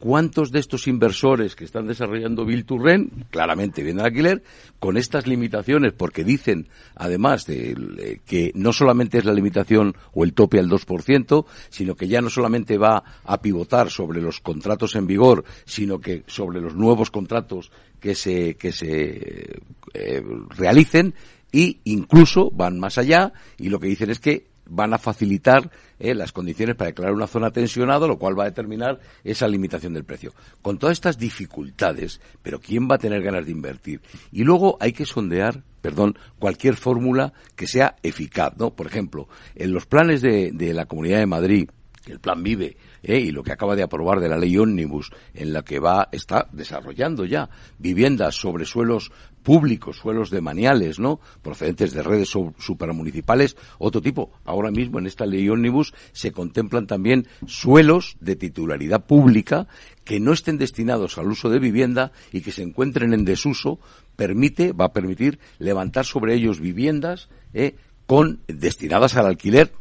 ¿Cuántos 0.00 0.50
de 0.50 0.60
estos 0.60 0.88
inversores 0.88 1.54
que 1.54 1.66
están 1.66 1.86
desarrollando 1.86 2.46
Rent, 2.46 3.28
claramente 3.28 3.82
vienen 3.82 4.02
alquiler, 4.02 4.42
con 4.78 4.96
estas 4.96 5.26
limitaciones, 5.26 5.92
porque 5.92 6.24
dicen, 6.24 6.68
además, 6.96 7.44
de, 7.44 8.18
que 8.26 8.50
no 8.54 8.72
solamente 8.72 9.18
es 9.18 9.26
la 9.26 9.34
limitación 9.34 9.94
o 10.14 10.24
el 10.24 10.32
tope 10.32 10.58
al 10.58 10.70
2%, 10.70 11.44
sino 11.68 11.94
que 11.96 12.08
ya 12.08 12.22
no 12.22 12.30
solamente 12.30 12.78
va 12.78 13.04
a 13.24 13.42
pivotar 13.42 13.90
sobre 13.90 14.22
los 14.22 14.40
contratos 14.40 14.96
en 14.96 15.06
vigor, 15.06 15.44
sino 15.66 16.00
que 16.00 16.24
sobre 16.26 16.62
los 16.62 16.74
nuevos 16.74 17.10
contratos 17.10 17.70
que 18.00 18.14
se, 18.14 18.54
que 18.54 18.72
se 18.72 19.60
eh, 19.92 20.22
realicen, 20.56 21.14
y 21.52 21.80
incluso 21.84 22.50
van 22.50 22.78
más 22.78 22.96
allá 22.96 23.32
y 23.58 23.68
lo 23.68 23.80
que 23.80 23.88
dicen 23.88 24.10
es 24.10 24.20
que 24.20 24.49
van 24.70 24.94
a 24.94 24.98
facilitar 24.98 25.70
eh, 25.98 26.14
las 26.14 26.32
condiciones 26.32 26.76
para 26.76 26.88
declarar 26.88 27.14
una 27.14 27.26
zona 27.26 27.50
tensionada, 27.50 28.06
lo 28.06 28.18
cual 28.18 28.38
va 28.38 28.44
a 28.44 28.50
determinar 28.50 29.00
esa 29.24 29.46
limitación 29.46 29.92
del 29.92 30.04
precio. 30.04 30.32
Con 30.62 30.78
todas 30.78 30.94
estas 30.94 31.18
dificultades, 31.18 32.20
pero 32.42 32.60
¿quién 32.60 32.88
va 32.90 32.94
a 32.94 32.98
tener 32.98 33.22
ganas 33.22 33.44
de 33.44 33.52
invertir? 33.52 34.00
Y 34.32 34.44
luego 34.44 34.78
hay 34.80 34.92
que 34.92 35.04
sondear 35.04 35.62
perdón, 35.82 36.18
cualquier 36.38 36.76
fórmula 36.76 37.32
que 37.56 37.66
sea 37.66 37.96
eficaz, 38.02 38.52
¿no? 38.58 38.70
Por 38.74 38.86
ejemplo, 38.86 39.28
en 39.54 39.72
los 39.72 39.86
planes 39.86 40.20
de, 40.20 40.50
de 40.52 40.74
la 40.74 40.84
Comunidad 40.84 41.20
de 41.20 41.26
Madrid, 41.26 41.70
el 42.06 42.20
plan 42.20 42.42
Vive 42.42 42.76
¿eh? 43.02 43.18
y 43.18 43.30
lo 43.30 43.42
que 43.42 43.52
acaba 43.52 43.76
de 43.76 43.82
aprobar 43.82 44.20
de 44.20 44.28
la 44.28 44.38
ley 44.38 44.56
Omnibus, 44.56 45.10
en 45.34 45.52
la 45.52 45.62
que 45.62 45.78
va, 45.78 46.08
está 46.12 46.48
desarrollando 46.52 47.24
ya 47.24 47.48
viviendas 47.78 48.34
sobre 48.34 48.64
suelos 48.64 49.12
públicos, 49.42 49.98
suelos 49.98 50.30
de 50.30 50.40
maniales, 50.40 50.98
¿no? 50.98 51.20
Procedentes 51.42 51.92
de 51.92 52.02
redes 52.02 52.28
supramunicipales, 52.58 53.56
otro 53.78 54.00
tipo. 54.00 54.32
Ahora 54.44 54.70
mismo 54.70 54.98
en 54.98 55.06
esta 55.06 55.26
ley 55.26 55.48
Omnibus 55.48 55.94
se 56.12 56.32
contemplan 56.32 56.86
también 56.86 57.26
suelos 57.46 58.16
de 58.20 58.36
titularidad 58.36 59.06
pública 59.06 59.66
que 60.04 60.20
no 60.20 60.32
estén 60.32 60.58
destinados 60.58 61.18
al 61.18 61.30
uso 61.30 61.48
de 61.50 61.58
vivienda 61.58 62.12
y 62.32 62.40
que 62.40 62.52
se 62.52 62.62
encuentren 62.62 63.12
en 63.12 63.24
desuso, 63.24 63.78
permite, 64.16 64.72
va 64.72 64.86
a 64.86 64.92
permitir 64.92 65.38
levantar 65.58 66.04
sobre 66.04 66.34
ellos 66.34 66.60
viviendas, 66.60 67.28
¿eh? 67.54 67.76
con, 68.06 68.40
destinadas 68.48 69.16
al 69.16 69.26
alquiler, 69.26 69.72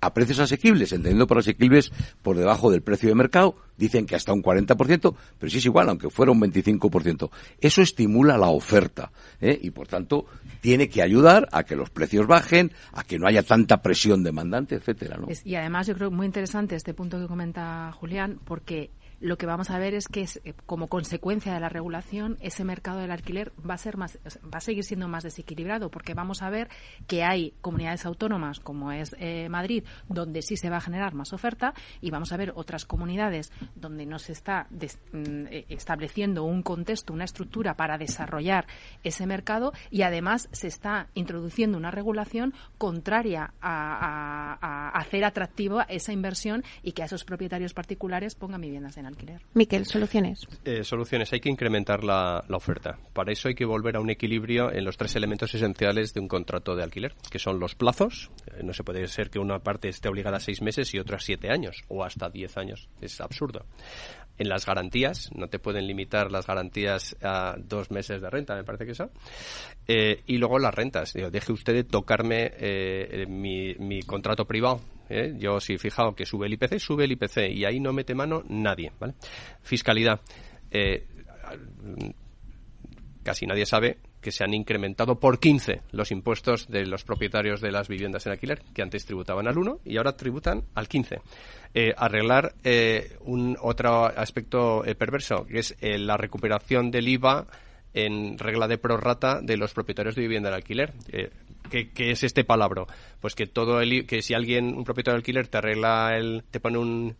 a 0.00 0.14
precios 0.14 0.38
asequibles, 0.38 0.92
entendiendo 0.92 1.26
por 1.26 1.38
asequibles 1.38 1.92
por 2.22 2.36
debajo 2.36 2.70
del 2.70 2.82
precio 2.82 3.08
de 3.08 3.14
mercado, 3.14 3.56
dicen 3.76 4.06
que 4.06 4.16
hasta 4.16 4.32
un 4.32 4.42
40%, 4.42 5.14
pero 5.38 5.50
sí 5.50 5.58
es 5.58 5.64
igual, 5.64 5.88
aunque 5.88 6.10
fuera 6.10 6.32
un 6.32 6.40
25%. 6.40 7.30
Eso 7.60 7.82
estimula 7.82 8.38
la 8.38 8.48
oferta 8.48 9.10
¿eh? 9.40 9.58
y, 9.60 9.70
por 9.70 9.88
tanto, 9.88 10.26
tiene 10.60 10.88
que 10.88 11.02
ayudar 11.02 11.48
a 11.52 11.64
que 11.64 11.76
los 11.76 11.90
precios 11.90 12.26
bajen, 12.26 12.72
a 12.92 13.04
que 13.04 13.18
no 13.18 13.26
haya 13.26 13.42
tanta 13.42 13.82
presión 13.82 14.22
demandante, 14.22 14.76
etcétera. 14.76 15.16
¿no? 15.16 15.28
y 15.44 15.54
además, 15.54 15.86
yo 15.86 15.94
creo 15.94 16.10
muy 16.10 16.26
interesante 16.26 16.76
este 16.76 16.94
punto 16.94 17.18
que 17.18 17.26
comenta 17.26 17.92
Julián, 17.92 18.38
porque 18.44 18.90
lo 19.20 19.36
que 19.36 19.46
vamos 19.46 19.70
a 19.70 19.78
ver 19.78 19.94
es 19.94 20.06
que 20.06 20.22
eh, 20.44 20.54
como 20.66 20.88
consecuencia 20.88 21.52
de 21.52 21.60
la 21.60 21.68
regulación 21.68 22.36
ese 22.40 22.64
mercado 22.64 23.00
del 23.00 23.10
alquiler 23.10 23.52
va 23.68 23.74
a 23.74 23.78
ser 23.78 23.96
más 23.96 24.18
va 24.26 24.58
a 24.58 24.60
seguir 24.60 24.84
siendo 24.84 25.08
más 25.08 25.24
desequilibrado 25.24 25.90
porque 25.90 26.14
vamos 26.14 26.42
a 26.42 26.50
ver 26.50 26.68
que 27.06 27.24
hay 27.24 27.54
comunidades 27.60 28.06
autónomas 28.06 28.60
como 28.60 28.92
es 28.92 29.16
eh, 29.18 29.48
Madrid 29.48 29.84
donde 30.08 30.42
sí 30.42 30.56
se 30.56 30.70
va 30.70 30.76
a 30.76 30.80
generar 30.80 31.14
más 31.14 31.32
oferta 31.32 31.74
y 32.00 32.10
vamos 32.10 32.32
a 32.32 32.36
ver 32.36 32.52
otras 32.54 32.84
comunidades 32.84 33.52
donde 33.74 34.06
no 34.06 34.18
se 34.18 34.32
está 34.32 34.68
mm, 34.70 35.46
eh, 35.50 35.66
estableciendo 35.68 36.44
un 36.44 36.62
contexto 36.62 37.12
una 37.12 37.24
estructura 37.24 37.74
para 37.74 37.98
desarrollar 37.98 38.66
ese 39.02 39.26
mercado 39.26 39.72
y 39.90 40.02
además 40.02 40.48
se 40.52 40.68
está 40.68 41.08
introduciendo 41.14 41.76
una 41.76 41.90
regulación 41.90 42.54
contraria 42.76 43.54
a, 43.60 44.90
hacer 44.94 45.24
atractivo 45.24 45.80
esa 45.88 46.12
inversión 46.12 46.64
y 46.82 46.92
que 46.92 47.02
a 47.02 47.06
esos 47.06 47.24
propietarios 47.24 47.74
particulares 47.74 48.34
pongan 48.34 48.60
viviendas 48.60 48.96
en 48.96 49.07
alquiler. 49.08 49.40
Miquel, 49.54 49.86
soluciones. 49.86 50.46
Eh, 50.64 50.84
soluciones. 50.84 51.32
Hay 51.32 51.40
que 51.40 51.48
incrementar 51.48 52.04
la, 52.04 52.44
oferta. 52.50 52.98
Para 53.12 53.32
eso 53.32 53.48
hay 53.48 53.54
que 53.54 53.64
volver 53.64 53.96
a 53.96 54.00
un 54.00 54.10
equilibrio 54.10 54.72
en 54.72 54.84
los 54.84 54.96
tres 54.96 55.16
elementos 55.16 55.54
esenciales 55.54 56.14
de 56.14 56.20
un 56.20 56.28
contrato 56.28 56.74
de 56.74 56.82
alquiler, 56.82 57.14
que 57.30 57.38
son 57.38 57.58
los 57.58 57.74
plazos. 57.74 58.30
Eh, 58.46 58.62
no 58.62 58.72
se 58.72 58.84
puede 58.84 59.06
ser 59.08 59.30
que 59.30 59.38
una 59.38 59.58
parte 59.58 59.88
esté 59.88 60.08
obligada 60.08 60.38
a 60.38 60.40
seis 60.40 60.62
meses 60.62 60.92
y 60.94 60.98
otra 60.98 61.16
a 61.16 61.20
siete 61.20 61.50
años 61.50 61.82
o 61.88 62.04
hasta 62.04 62.28
diez 62.28 62.56
años. 62.56 62.88
Es 63.00 63.20
absurdo. 63.20 63.64
En 64.38 64.48
las 64.48 64.66
garantías, 64.66 65.30
no 65.34 65.48
te 65.48 65.58
pueden 65.58 65.86
limitar 65.86 66.30
las 66.30 66.46
garantías 66.46 67.16
a 67.22 67.56
dos 67.58 67.90
meses 67.90 68.20
de 68.20 68.30
renta, 68.30 68.54
me 68.54 68.62
parece 68.62 68.86
que 68.86 68.92
eso. 68.92 69.10
Eh, 69.88 70.22
y 70.26 70.38
luego 70.38 70.60
las 70.60 70.74
rentas. 70.74 71.12
deje 71.12 71.52
usted 71.52 71.74
de 71.74 71.84
tocarme 71.84 72.52
mi, 73.26 73.74
mi 73.74 74.02
contrato 74.02 74.44
privado 74.44 74.80
¿eh? 75.08 75.34
Yo 75.38 75.60
si 75.60 75.74
he 75.74 75.78
fijado 75.78 76.14
que 76.14 76.26
sube 76.26 76.46
el 76.46 76.52
IPC, 76.54 76.78
sube 76.78 77.04
el 77.04 77.12
IPC 77.12 77.50
y 77.50 77.64
ahí 77.64 77.80
no 77.80 77.92
mete 77.92 78.14
mano 78.14 78.42
nadie. 78.48 78.92
Fiscalidad. 79.62 80.20
Eh, 80.70 81.06
casi 83.22 83.46
nadie 83.46 83.66
sabe 83.66 83.98
que 84.20 84.32
se 84.32 84.42
han 84.42 84.52
incrementado 84.52 85.20
por 85.20 85.38
15 85.38 85.82
los 85.92 86.10
impuestos 86.10 86.68
de 86.68 86.86
los 86.86 87.04
propietarios 87.04 87.60
de 87.60 87.70
las 87.70 87.88
viviendas 87.88 88.26
en 88.26 88.32
alquiler, 88.32 88.62
que 88.74 88.82
antes 88.82 89.06
tributaban 89.06 89.46
al 89.46 89.56
1 89.56 89.80
y 89.84 89.96
ahora 89.96 90.16
tributan 90.16 90.64
al 90.74 90.88
15. 90.88 91.20
Eh, 91.74 91.94
arreglar 91.96 92.54
un 93.20 93.56
otro 93.60 94.06
aspecto 94.06 94.82
perverso, 94.98 95.46
que 95.46 95.60
es 95.60 95.76
la 95.80 96.16
recuperación 96.16 96.90
del 96.90 97.08
IVA 97.08 97.46
en 97.94 98.38
regla 98.38 98.66
de 98.66 98.78
prorrata 98.78 99.40
de 99.40 99.56
los 99.56 99.72
propietarios 99.72 100.14
de 100.14 100.22
vivienda 100.22 100.48
en 100.48 100.54
alquiler. 100.54 100.94
¿Qué, 101.70 101.90
es 101.96 102.24
este 102.24 102.44
palabra? 102.44 102.84
Pues 103.20 103.34
que 103.34 103.46
todo 103.46 103.80
el, 103.80 104.06
que 104.06 104.22
si 104.22 104.34
alguien, 104.34 104.76
un 104.76 104.84
propietario 104.84 105.14
de 105.14 105.18
alquiler, 105.18 105.48
te 105.48 105.58
arregla 105.58 106.16
el, 106.16 106.44
te 106.50 106.60
pone 106.60 106.78
un, 106.78 107.16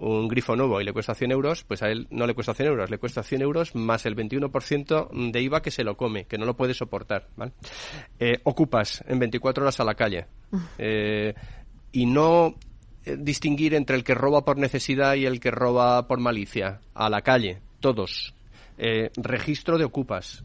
un 0.00 0.28
grifo 0.28 0.56
nuevo 0.56 0.80
y 0.80 0.84
le 0.84 0.92
cuesta 0.92 1.14
100 1.14 1.30
euros, 1.30 1.64
pues 1.64 1.82
a 1.82 1.88
él 1.88 2.08
no 2.10 2.26
le 2.26 2.34
cuesta 2.34 2.54
100 2.54 2.68
euros, 2.68 2.90
le 2.90 2.98
cuesta 2.98 3.22
100 3.22 3.42
euros 3.42 3.74
más 3.74 4.06
el 4.06 4.16
21% 4.16 5.30
de 5.30 5.42
IVA 5.42 5.62
que 5.62 5.70
se 5.70 5.84
lo 5.84 5.96
come, 5.96 6.24
que 6.24 6.38
no 6.38 6.46
lo 6.46 6.56
puede 6.56 6.74
soportar. 6.74 7.28
Eh, 8.18 8.40
ocupas 8.44 9.04
en 9.06 9.18
24 9.18 9.62
horas 9.62 9.78
a 9.78 9.84
la 9.84 9.94
calle 9.94 10.26
eh, 10.78 11.34
y 11.92 12.06
no 12.06 12.54
eh, 13.04 13.16
distinguir 13.18 13.74
entre 13.74 13.96
el 13.96 14.02
que 14.02 14.14
roba 14.14 14.44
por 14.44 14.56
necesidad 14.56 15.14
y 15.14 15.26
el 15.26 15.38
que 15.38 15.50
roba 15.50 16.08
por 16.08 16.18
malicia. 16.18 16.80
A 16.94 17.10
la 17.10 17.20
calle, 17.20 17.60
todos. 17.80 18.34
registro 19.16 19.76
de 19.76 19.84
ocupas. 19.84 20.44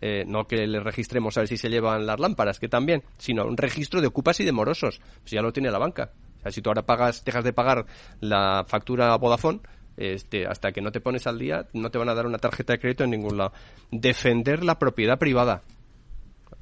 Eh, 0.00 0.24
no 0.26 0.46
que 0.46 0.66
le 0.66 0.80
registremos 0.80 1.36
a 1.36 1.40
ver 1.40 1.48
si 1.48 1.56
se 1.56 1.68
llevan 1.68 2.06
las 2.06 2.18
lámparas, 2.18 2.58
que 2.58 2.68
también, 2.68 3.02
sino 3.18 3.44
un 3.44 3.56
registro 3.56 4.00
de 4.00 4.06
ocupas 4.06 4.40
y 4.40 4.44
de 4.44 4.52
morosos. 4.52 5.00
Si 5.24 5.36
ya 5.36 5.42
lo 5.42 5.52
tiene 5.52 5.70
la 5.70 5.78
banca. 5.78 6.12
O 6.38 6.42
sea, 6.42 6.52
si 6.52 6.62
tú 6.62 6.70
ahora 6.70 6.86
pagas, 6.86 7.24
dejas 7.24 7.44
de 7.44 7.52
pagar 7.52 7.84
la 8.20 8.64
factura 8.66 9.14
Vodafone, 9.16 9.60
este, 9.96 10.46
hasta 10.46 10.72
que 10.72 10.80
no 10.80 10.92
te 10.92 11.00
pones 11.00 11.26
al 11.26 11.38
día, 11.38 11.68
no 11.74 11.90
te 11.90 11.98
van 11.98 12.08
a 12.08 12.14
dar 12.14 12.26
una 12.26 12.38
tarjeta 12.38 12.72
de 12.72 12.78
crédito 12.78 13.04
en 13.04 13.10
ningún 13.10 13.36
lado. 13.36 13.52
Defender 13.90 14.64
la 14.64 14.78
propiedad 14.78 15.18
privada. 15.18 15.62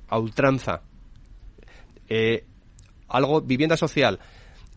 A 0.08 0.18
ultranza. 0.18 0.82
Eh, 2.08 2.44
algo, 3.08 3.40
vivienda 3.40 3.76
social. 3.76 4.18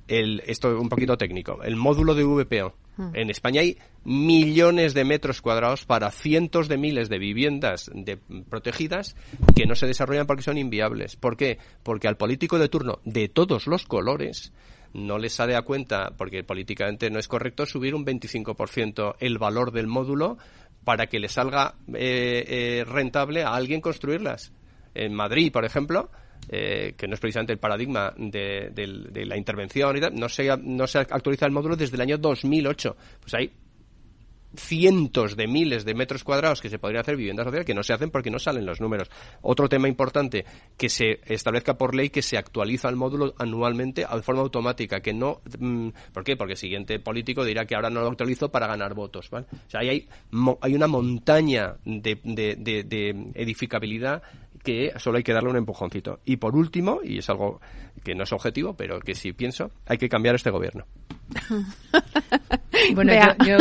El, 0.08 0.44
esto 0.46 0.80
un 0.80 0.90
poquito 0.90 1.18
técnico. 1.18 1.64
El 1.64 1.76
módulo 1.76 2.14
de 2.14 2.24
VPO. 2.24 2.76
Hmm. 2.98 3.10
En 3.14 3.30
España 3.30 3.62
hay 3.62 3.78
millones 4.04 4.94
de 4.94 5.06
metros 5.06 5.42
cuadrados 5.42 5.86
para 5.86 6.12
cientos 6.12 6.68
de 6.68 6.78
miles 6.78 7.10
de 7.10 7.20
viviendas 7.20 7.90
de, 7.94 8.18
protegidas 8.50 9.16
que 9.56 9.66
no 9.66 9.76
se 9.76 9.88
desarrollan 9.88 10.28
porque 10.28 10.44
son 10.44 10.58
inviables. 10.58 11.16
¿Por 11.16 11.38
qué? 11.38 11.58
Porque 11.84 12.08
al 12.08 12.18
político 12.18 12.60
de 12.60 12.70
turno 12.70 13.00
de 13.06 13.30
todos 13.30 13.68
los 13.68 13.86
colores 13.86 14.52
no 14.94 15.18
les 15.18 15.34
sale 15.34 15.56
a 15.56 15.62
cuenta, 15.62 16.14
porque 16.18 16.44
políticamente 16.44 17.10
no 17.10 17.20
es 17.20 17.28
correcto, 17.28 17.66
subir 17.66 17.96
un 17.96 18.06
25% 18.06 19.16
el 19.20 19.38
valor 19.38 19.72
del 19.72 19.88
módulo 19.88 20.38
para 20.84 21.08
que 21.08 21.20
le 21.20 21.30
salga 21.30 21.76
eh, 21.94 22.44
eh, 22.48 22.84
rentable 22.86 23.44
a 23.44 23.54
alguien 23.54 23.82
construirlas. 23.82 24.52
En 24.94 25.14
Madrid, 25.14 25.52
por 25.52 25.64
ejemplo, 25.64 26.10
eh, 26.50 26.94
que 26.98 27.08
no 27.08 27.14
es 27.14 27.20
precisamente 27.20 27.54
el 27.54 27.60
paradigma 27.60 28.14
de, 28.18 28.72
la 29.26 29.38
intervención 29.38 29.98
y 29.98 30.00
no 30.00 30.30
se, 30.30 30.58
no 30.58 30.88
se 30.88 31.00
actualiza 31.00 31.46
el 31.46 31.52
módulo 31.52 31.76
desde 31.76 31.96
el 31.96 32.02
año 32.02 32.18
2008. 32.18 32.96
Pues 33.22 33.34
hay 33.34 33.52
cientos 34.56 35.36
de 35.38 35.48
miles 35.48 35.86
de 35.86 35.94
metros 35.94 36.24
cuadrados 36.24 36.62
que 36.62 36.70
se 36.70 36.80
podrían 36.80 37.02
hacer 37.02 37.16
viviendas 37.16 37.46
sociales 37.46 37.66
que 37.66 37.74
no 37.74 37.84
se 37.84 37.94
hacen 37.94 38.12
porque 38.12 38.30
no 38.30 38.40
salen 38.40 38.66
los 38.66 38.82
números. 38.82 39.10
Otro 39.42 39.70
tema 39.70 39.88
importante, 39.88 40.46
que 40.78 40.90
se 40.90 41.20
establezca 41.26 41.78
por 41.78 41.96
ley 41.96 42.10
que 42.10 42.22
se 42.22 42.38
actualiza 42.38 42.90
el 42.90 42.96
módulo 42.96 43.34
anualmente 43.38 44.02
de 44.02 44.22
forma 44.22 44.42
automática, 44.42 45.00
que 45.02 45.14
no... 45.14 45.42
Mm, 45.58 45.90
¿Por 46.14 46.24
qué? 46.24 46.36
Porque 46.36 46.54
el 46.54 46.58
siguiente 46.58 47.00
político 47.00 47.46
dirá 47.46 47.66
que 47.66 47.76
ahora 47.76 47.90
no 47.90 48.02
lo 48.02 48.08
actualizo 48.08 48.52
para 48.52 48.68
ganar 48.68 48.94
votos. 48.94 49.30
¿vale? 49.30 49.46
O 49.52 49.70
sea, 49.70 49.82
hay, 49.82 50.08
una 50.32 50.88
montaña 50.88 51.76
de 51.86 53.32
edificabilidad 53.36 54.22
que 54.64 54.94
solo 54.98 55.18
hay 55.18 55.24
que 55.24 55.34
darle 55.34 55.50
un 55.50 55.58
empujoncito. 55.58 56.20
Y 56.26 56.38
por 56.38 56.56
último, 56.56 57.00
y 57.04 57.20
es 57.20 57.30
algo 57.30 57.60
que 58.04 58.16
no 58.16 58.24
es 58.24 58.34
objetivo, 58.34 58.74
pero 58.74 59.00
que 59.00 59.16
sí 59.16 59.34
pienso, 59.34 59.72
hay 59.86 59.98
que 59.98 60.10
cambiar 60.10 60.36
este 60.36 60.50
gobierno. 60.50 60.86
bueno, 62.94 63.14
yo, 63.46 63.58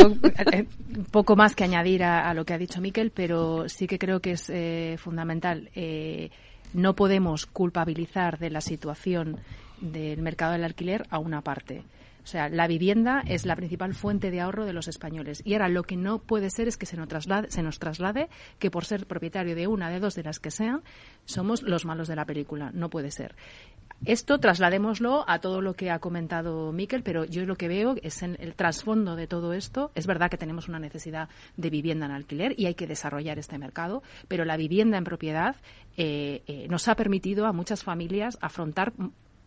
eh, 0.51 0.65
poco 1.11 1.35
más 1.35 1.55
que 1.55 1.63
añadir 1.63 2.03
a, 2.03 2.33
lo 2.33 2.45
que 2.45 2.53
ha 2.53 2.57
dicho 2.57 2.81
Miquel, 2.81 3.11
pero 3.11 3.67
sí 3.69 3.87
que 3.87 3.99
creo 3.99 4.19
que 4.19 4.31
es 4.31 4.49
eh, 4.49 4.95
fundamental. 4.97 5.69
Eh, 5.75 6.29
no 6.73 6.95
podemos 6.95 7.45
culpabilizar 7.45 8.39
de 8.39 8.49
la 8.49 8.61
situación 8.61 9.39
del 9.79 10.21
mercado 10.21 10.53
del 10.53 10.63
alquiler 10.63 11.05
a 11.09 11.19
una 11.19 11.41
parte. 11.41 11.83
O 12.23 12.27
sea, 12.27 12.49
la 12.49 12.67
vivienda 12.67 13.23
es 13.25 13.45
la 13.45 13.55
principal 13.55 13.93
fuente 13.93 14.31
de 14.31 14.41
ahorro 14.41 14.65
de 14.65 14.73
los 14.73 14.87
españoles. 14.87 15.41
Y 15.45 15.53
ahora 15.53 15.69
lo 15.69 15.83
que 15.83 15.97
no 15.97 16.19
puede 16.19 16.49
ser 16.49 16.67
es 16.67 16.77
que 16.77 16.85
se 16.85 16.97
nos 16.97 17.07
traslade, 17.07 17.49
se 17.51 17.63
nos 17.63 17.79
traslade 17.79 18.29
que 18.59 18.71
por 18.71 18.85
ser 18.85 19.07
propietario 19.07 19.55
de 19.55 19.67
una, 19.67 19.89
de 19.89 19.99
dos, 19.99 20.15
de 20.15 20.23
las 20.23 20.39
que 20.39 20.51
sean, 20.51 20.83
somos 21.25 21.63
los 21.63 21.85
malos 21.85 22.07
de 22.07 22.15
la 22.15 22.25
película. 22.25 22.71
No 22.73 22.89
puede 22.89 23.11
ser. 23.11 23.35
Esto 24.03 24.39
trasladémoslo 24.39 25.25
a 25.27 25.39
todo 25.39 25.61
lo 25.61 25.75
que 25.75 25.91
ha 25.91 25.99
comentado 25.99 26.71
Miquel, 26.71 27.03
pero 27.03 27.23
yo 27.23 27.45
lo 27.45 27.55
que 27.55 27.67
veo 27.67 27.95
es 28.01 28.23
en 28.23 28.35
el 28.39 28.55
trasfondo 28.55 29.15
de 29.15 29.27
todo 29.27 29.53
esto. 29.53 29.91
Es 29.93 30.07
verdad 30.07 30.31
que 30.31 30.37
tenemos 30.37 30.67
una 30.67 30.79
necesidad 30.79 31.29
de 31.55 31.69
vivienda 31.69 32.07
en 32.07 32.11
alquiler 32.11 32.55
y 32.59 32.65
hay 32.65 32.73
que 32.73 32.87
desarrollar 32.87 33.37
este 33.37 33.59
mercado, 33.59 34.01
pero 34.27 34.43
la 34.43 34.57
vivienda 34.57 34.97
en 34.97 35.03
propiedad 35.03 35.55
eh, 35.97 36.41
eh, 36.47 36.67
nos 36.67 36.87
ha 36.87 36.95
permitido 36.95 37.45
a 37.45 37.53
muchas 37.53 37.83
familias 37.83 38.39
afrontar 38.41 38.91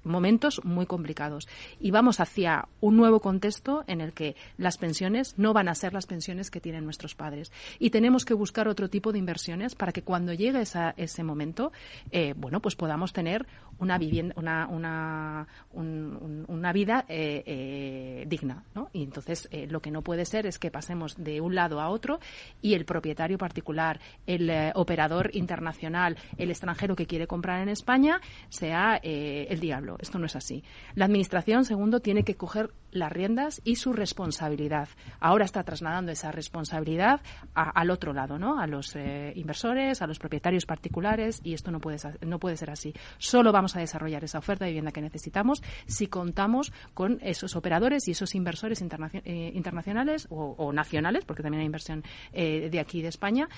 momentos 0.05 0.61
muy 0.65 0.87
complicados. 0.87 1.49
Y 1.81 1.91
vamos 1.91 2.21
hacia 2.21 2.69
un 2.81 2.97
nuevo 2.97 3.21
contexto 3.21 3.85
en 3.87 4.01
el 4.01 4.13
que 4.13 4.37
las 4.59 4.79
pensiones 4.79 5.35
no 5.39 5.53
van 5.53 5.69
a 5.69 5.75
ser 5.75 5.93
las 5.93 6.07
pensiones 6.07 6.51
que 6.51 6.61
tienen 6.61 6.85
nuestros 6.85 7.15
padres. 7.15 7.53
Y 7.79 7.91
tenemos 7.91 8.25
que 8.25 8.35
buscar 8.35 8.69
otro 8.69 8.89
tipo 8.89 9.13
de 9.13 9.19
inversiones 9.19 9.75
para 9.75 9.93
que 9.93 10.03
cuando 10.03 10.33
llegue 10.33 10.63
ese 10.97 11.25
momento, 11.25 11.73
eh, 12.11 12.35
bueno, 12.37 12.61
pues 12.61 12.77
podamos 12.77 13.13
tener 13.13 13.47
una 13.79 13.99
vivienda, 13.99 14.35
una, 14.37 14.69
una, 14.69 15.47
una 15.73 16.73
vida 16.73 17.05
eh, 17.09 17.43
eh, 17.45 18.25
digna, 18.29 18.65
¿no? 18.75 18.89
Y 18.93 19.03
entonces 19.03 19.49
lo 19.69 19.81
que 19.81 19.91
no 19.91 20.03
puede 20.03 20.25
ser 20.25 20.47
es 20.47 20.59
que 20.59 20.71
pasemos 20.71 21.17
de 21.17 21.41
un 21.41 21.55
lado 21.55 21.81
a 21.81 21.89
otro 21.89 22.21
y 22.63 22.75
el 22.75 22.85
propietario 22.85 23.37
particular, 23.37 24.01
el 24.27 24.51
operador 24.75 25.31
internacional, 25.35 26.17
el 26.39 26.51
extranjero 26.51 26.95
que 26.95 27.07
quiere 27.07 27.27
comprar 27.27 27.63
en 27.63 27.69
España 27.69 28.21
sea 28.49 28.97
el 29.03 29.59
diablo 29.59 29.94
Esto 30.01 30.19
no 30.19 30.27
es 30.27 30.37
así. 30.37 30.63
La 30.95 31.07
Administración, 31.07 31.65
segundo, 31.65 32.01
tiene 32.01 32.25
que 32.25 32.37
coger 32.37 32.71
las 32.91 33.13
riendas 33.13 33.61
y 33.65 33.77
su 33.77 33.93
responsabilidad. 33.93 34.89
Ahora 35.21 35.45
está 35.45 35.65
trasladando 35.65 36.13
esa 36.13 36.31
responsabilidad 36.33 37.21
al 37.55 37.91
otro 37.91 38.13
lado, 38.13 38.39
¿no? 38.39 38.59
A 38.61 38.67
los 38.67 38.95
eh, 38.97 39.33
inversores, 39.37 40.03
a 40.03 40.07
los 40.07 40.19
propietarios 40.19 40.67
particulares 40.67 41.41
y 41.43 41.55
esto 41.55 41.71
no 41.71 41.81
puede, 41.81 41.99
no 42.27 42.39
puede 42.39 42.57
ser 42.57 42.71
así. 42.71 42.95
Solo 43.19 43.53
vamos 43.53 43.77
a 43.77 43.81
desarrollar 43.81 44.25
esa 44.25 44.39
oferta 44.39 44.65
de 44.65 44.71
vivienda 44.71 44.93
que 44.93 45.03
necesitamos 45.03 45.63
si 45.87 46.07
contamos 46.07 46.73
con 46.95 47.19
esos 47.23 47.57
operadores 47.57 48.07
y 48.09 48.13
esos 48.13 48.35
inversores 48.35 48.83
eh, 48.83 49.53
internacionales 49.55 50.27
o, 50.31 50.73
nacionales, 50.73 51.25
porque 51.25 51.43
también 51.43 51.61
hay 51.61 51.67
inversión 51.67 52.03
eh, 52.33 52.69
de 52.71 52.81
aquí 52.81 53.03
de 53.03 53.09
España, 53.09 53.49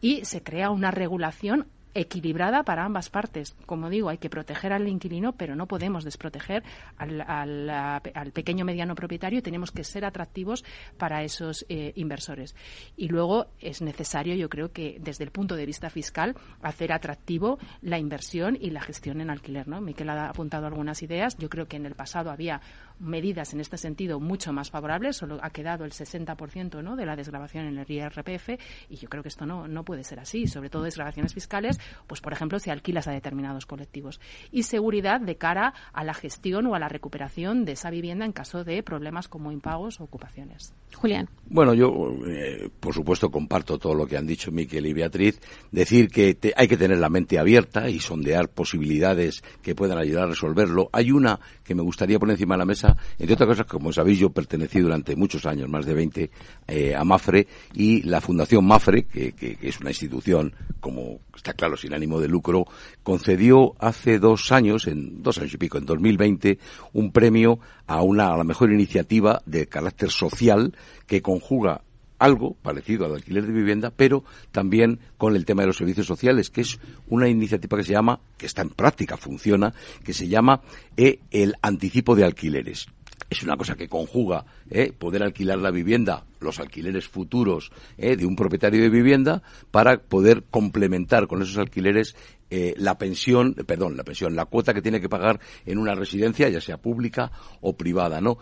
y 0.00 0.24
se 0.24 0.42
crea 0.42 0.70
una 0.70 0.90
regulación 0.90 1.66
equilibrada 1.94 2.62
para 2.62 2.84
ambas 2.84 3.10
partes. 3.10 3.56
Como 3.66 3.90
digo, 3.90 4.08
hay 4.08 4.18
que 4.18 4.30
proteger 4.30 4.72
al 4.72 4.88
inquilino, 4.88 5.32
pero 5.32 5.56
no 5.56 5.66
podemos 5.66 6.04
desproteger 6.04 6.62
al, 6.96 7.20
al, 7.20 8.32
pequeño 8.32 8.64
mediano 8.64 8.94
propietario 8.94 9.42
tenemos 9.42 9.70
que 9.70 9.84
ser 9.84 10.04
atractivos 10.04 10.64
para 10.96 11.22
esos 11.22 11.64
eh, 11.68 11.92
inversores. 11.96 12.54
Y 12.96 13.08
luego 13.08 13.46
es 13.60 13.82
necesario, 13.82 14.34
yo 14.34 14.48
creo 14.48 14.72
que 14.72 14.98
desde 15.00 15.24
el 15.24 15.30
punto 15.30 15.56
de 15.56 15.66
vista 15.66 15.90
fiscal, 15.90 16.36
hacer 16.62 16.92
atractivo 16.92 17.58
la 17.82 17.98
inversión 17.98 18.56
y 18.60 18.70
la 18.70 18.80
gestión 18.80 19.20
en 19.20 19.30
alquiler. 19.30 19.68
¿no? 19.68 19.80
Miquel 19.80 20.10
ha 20.10 20.28
apuntado 20.28 20.66
algunas 20.66 21.02
ideas. 21.02 21.36
Yo 21.38 21.48
creo 21.48 21.66
que 21.66 21.76
en 21.76 21.86
el 21.86 21.94
pasado 21.94 22.30
había 22.30 22.60
medidas 23.00 23.52
en 23.52 23.60
este 23.60 23.76
sentido 23.76 24.20
mucho 24.20 24.52
más 24.52 24.70
favorables. 24.70 25.16
Solo 25.16 25.38
ha 25.42 25.50
quedado 25.50 25.84
el 25.84 25.92
60% 25.92 26.82
¿no? 26.82 26.96
de 26.96 27.06
la 27.06 27.16
desgrabación 27.16 27.66
en 27.66 27.78
el 27.78 27.90
IRPF 27.90 28.50
y 28.88 28.96
yo 28.96 29.08
creo 29.08 29.22
que 29.22 29.28
esto 29.28 29.46
no, 29.46 29.68
no 29.68 29.84
puede 29.84 30.04
ser 30.04 30.20
así. 30.20 30.46
Sobre 30.46 30.70
todo 30.70 30.82
desgrabaciones 30.82 31.34
fiscales 31.34 31.78
pues 32.06 32.20
por 32.20 32.32
ejemplo, 32.32 32.58
si 32.58 32.70
alquilas 32.70 33.08
a 33.08 33.12
determinados 33.12 33.66
colectivos. 33.66 34.20
Y 34.50 34.64
seguridad 34.64 35.20
de 35.20 35.36
cara 35.36 35.74
a 35.92 36.04
la 36.04 36.14
gestión 36.14 36.66
o 36.66 36.74
a 36.74 36.78
la 36.78 36.88
recuperación 36.88 37.64
de 37.64 37.72
esa 37.72 37.90
vivienda 37.90 38.24
en 38.24 38.32
caso 38.32 38.64
de 38.64 38.82
problemas 38.82 39.28
como 39.28 39.52
impagos 39.52 40.00
o 40.00 40.04
ocupaciones. 40.04 40.74
Julián. 40.94 41.28
Bueno, 41.46 41.74
yo, 41.74 41.88
eh, 42.26 42.70
por 42.80 42.94
supuesto, 42.94 43.30
comparto 43.30 43.78
todo 43.78 43.94
lo 43.94 44.06
que 44.06 44.16
han 44.16 44.26
dicho 44.26 44.50
Miquel 44.50 44.86
y 44.86 44.92
Beatriz. 44.92 45.40
Decir 45.70 46.08
que 46.08 46.38
hay 46.56 46.68
que 46.68 46.76
tener 46.76 46.98
la 46.98 47.08
mente 47.08 47.38
abierta 47.38 47.88
y 47.88 48.00
sondear 48.00 48.48
posibilidades 48.48 49.42
que 49.62 49.74
puedan 49.74 49.98
ayudar 49.98 50.24
a 50.24 50.28
resolverlo. 50.28 50.88
Hay 50.92 51.10
una 51.10 51.40
que 51.64 51.74
me 51.74 51.82
gustaría 51.82 52.18
poner 52.18 52.34
encima 52.34 52.54
de 52.54 52.58
la 52.58 52.64
mesa, 52.64 52.87
entre 53.18 53.34
otras 53.34 53.48
cosas, 53.48 53.66
como 53.66 53.92
sabéis, 53.92 54.18
yo 54.18 54.30
pertenecí 54.30 54.80
durante 54.80 55.16
muchos 55.16 55.46
años, 55.46 55.68
más 55.68 55.86
de 55.86 55.94
20, 55.94 56.30
eh, 56.66 56.94
a 56.94 57.04
Mafre 57.04 57.46
y 57.74 58.02
la 58.02 58.20
Fundación 58.20 58.64
Mafre, 58.64 59.04
que, 59.04 59.32
que 59.32 59.58
es 59.60 59.80
una 59.80 59.90
institución, 59.90 60.54
como 60.80 61.20
está 61.34 61.54
claro, 61.54 61.76
sin 61.76 61.94
ánimo 61.94 62.20
de 62.20 62.28
lucro, 62.28 62.66
concedió 63.02 63.74
hace 63.78 64.18
dos 64.18 64.52
años, 64.52 64.86
en 64.86 65.22
dos 65.22 65.38
años 65.38 65.54
y 65.54 65.58
pico, 65.58 65.78
en 65.78 65.86
2020, 65.86 66.58
un 66.92 67.12
premio 67.12 67.58
a 67.86 68.02
una, 68.02 68.32
a 68.32 68.36
la 68.36 68.44
mejor 68.44 68.72
iniciativa 68.72 69.42
de 69.46 69.66
carácter 69.66 70.10
social 70.10 70.74
que 71.06 71.22
conjuga 71.22 71.82
algo 72.18 72.54
parecido 72.62 73.06
al 73.06 73.14
alquiler 73.14 73.46
de 73.46 73.52
vivienda, 73.52 73.92
pero 73.94 74.24
también 74.52 75.00
con 75.16 75.36
el 75.36 75.44
tema 75.44 75.62
de 75.62 75.68
los 75.68 75.76
servicios 75.76 76.06
sociales, 76.06 76.50
que 76.50 76.62
es 76.62 76.78
una 77.08 77.28
iniciativa 77.28 77.78
que 77.78 77.84
se 77.84 77.92
llama, 77.92 78.20
que 78.36 78.46
está 78.46 78.62
en 78.62 78.70
práctica, 78.70 79.16
funciona, 79.16 79.74
que 80.04 80.12
se 80.12 80.28
llama 80.28 80.62
eh, 80.96 81.20
el 81.30 81.54
anticipo 81.62 82.14
de 82.14 82.24
alquileres 82.24 82.88
es 83.30 83.42
una 83.42 83.56
cosa 83.56 83.76
que 83.76 83.88
conjuga 83.88 84.44
¿eh? 84.70 84.92
poder 84.92 85.22
alquilar 85.22 85.58
la 85.58 85.70
vivienda, 85.70 86.24
los 86.40 86.58
alquileres 86.58 87.08
futuros 87.08 87.70
¿eh? 87.98 88.16
de 88.16 88.24
un 88.24 88.36
propietario 88.36 88.82
de 88.82 88.88
vivienda, 88.88 89.42
para 89.70 89.98
poder 89.98 90.44
complementar 90.50 91.26
con 91.26 91.42
esos 91.42 91.58
alquileres 91.58 92.16
eh, 92.50 92.72
la 92.78 92.96
pensión, 92.96 93.54
perdón, 93.66 93.98
la 93.98 94.04
pensión, 94.04 94.34
la 94.34 94.46
cuota 94.46 94.72
que 94.72 94.80
tiene 94.80 95.00
que 95.00 95.10
pagar 95.10 95.38
en 95.66 95.76
una 95.76 95.94
residencia, 95.94 96.48
ya 96.48 96.62
sea 96.62 96.78
pública 96.78 97.30
o 97.60 97.76
privada, 97.76 98.22
¿no? 98.22 98.38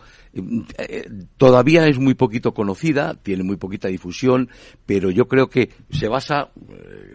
todavía 1.37 1.87
es 1.87 1.97
muy 1.97 2.13
poquito 2.13 2.53
conocida, 2.53 3.15
tiene 3.15 3.43
muy 3.43 3.57
poquita 3.57 3.89
difusión, 3.89 4.49
pero 4.85 5.09
yo 5.09 5.27
creo 5.27 5.49
que 5.49 5.71
se 5.89 6.07
basa, 6.07 6.51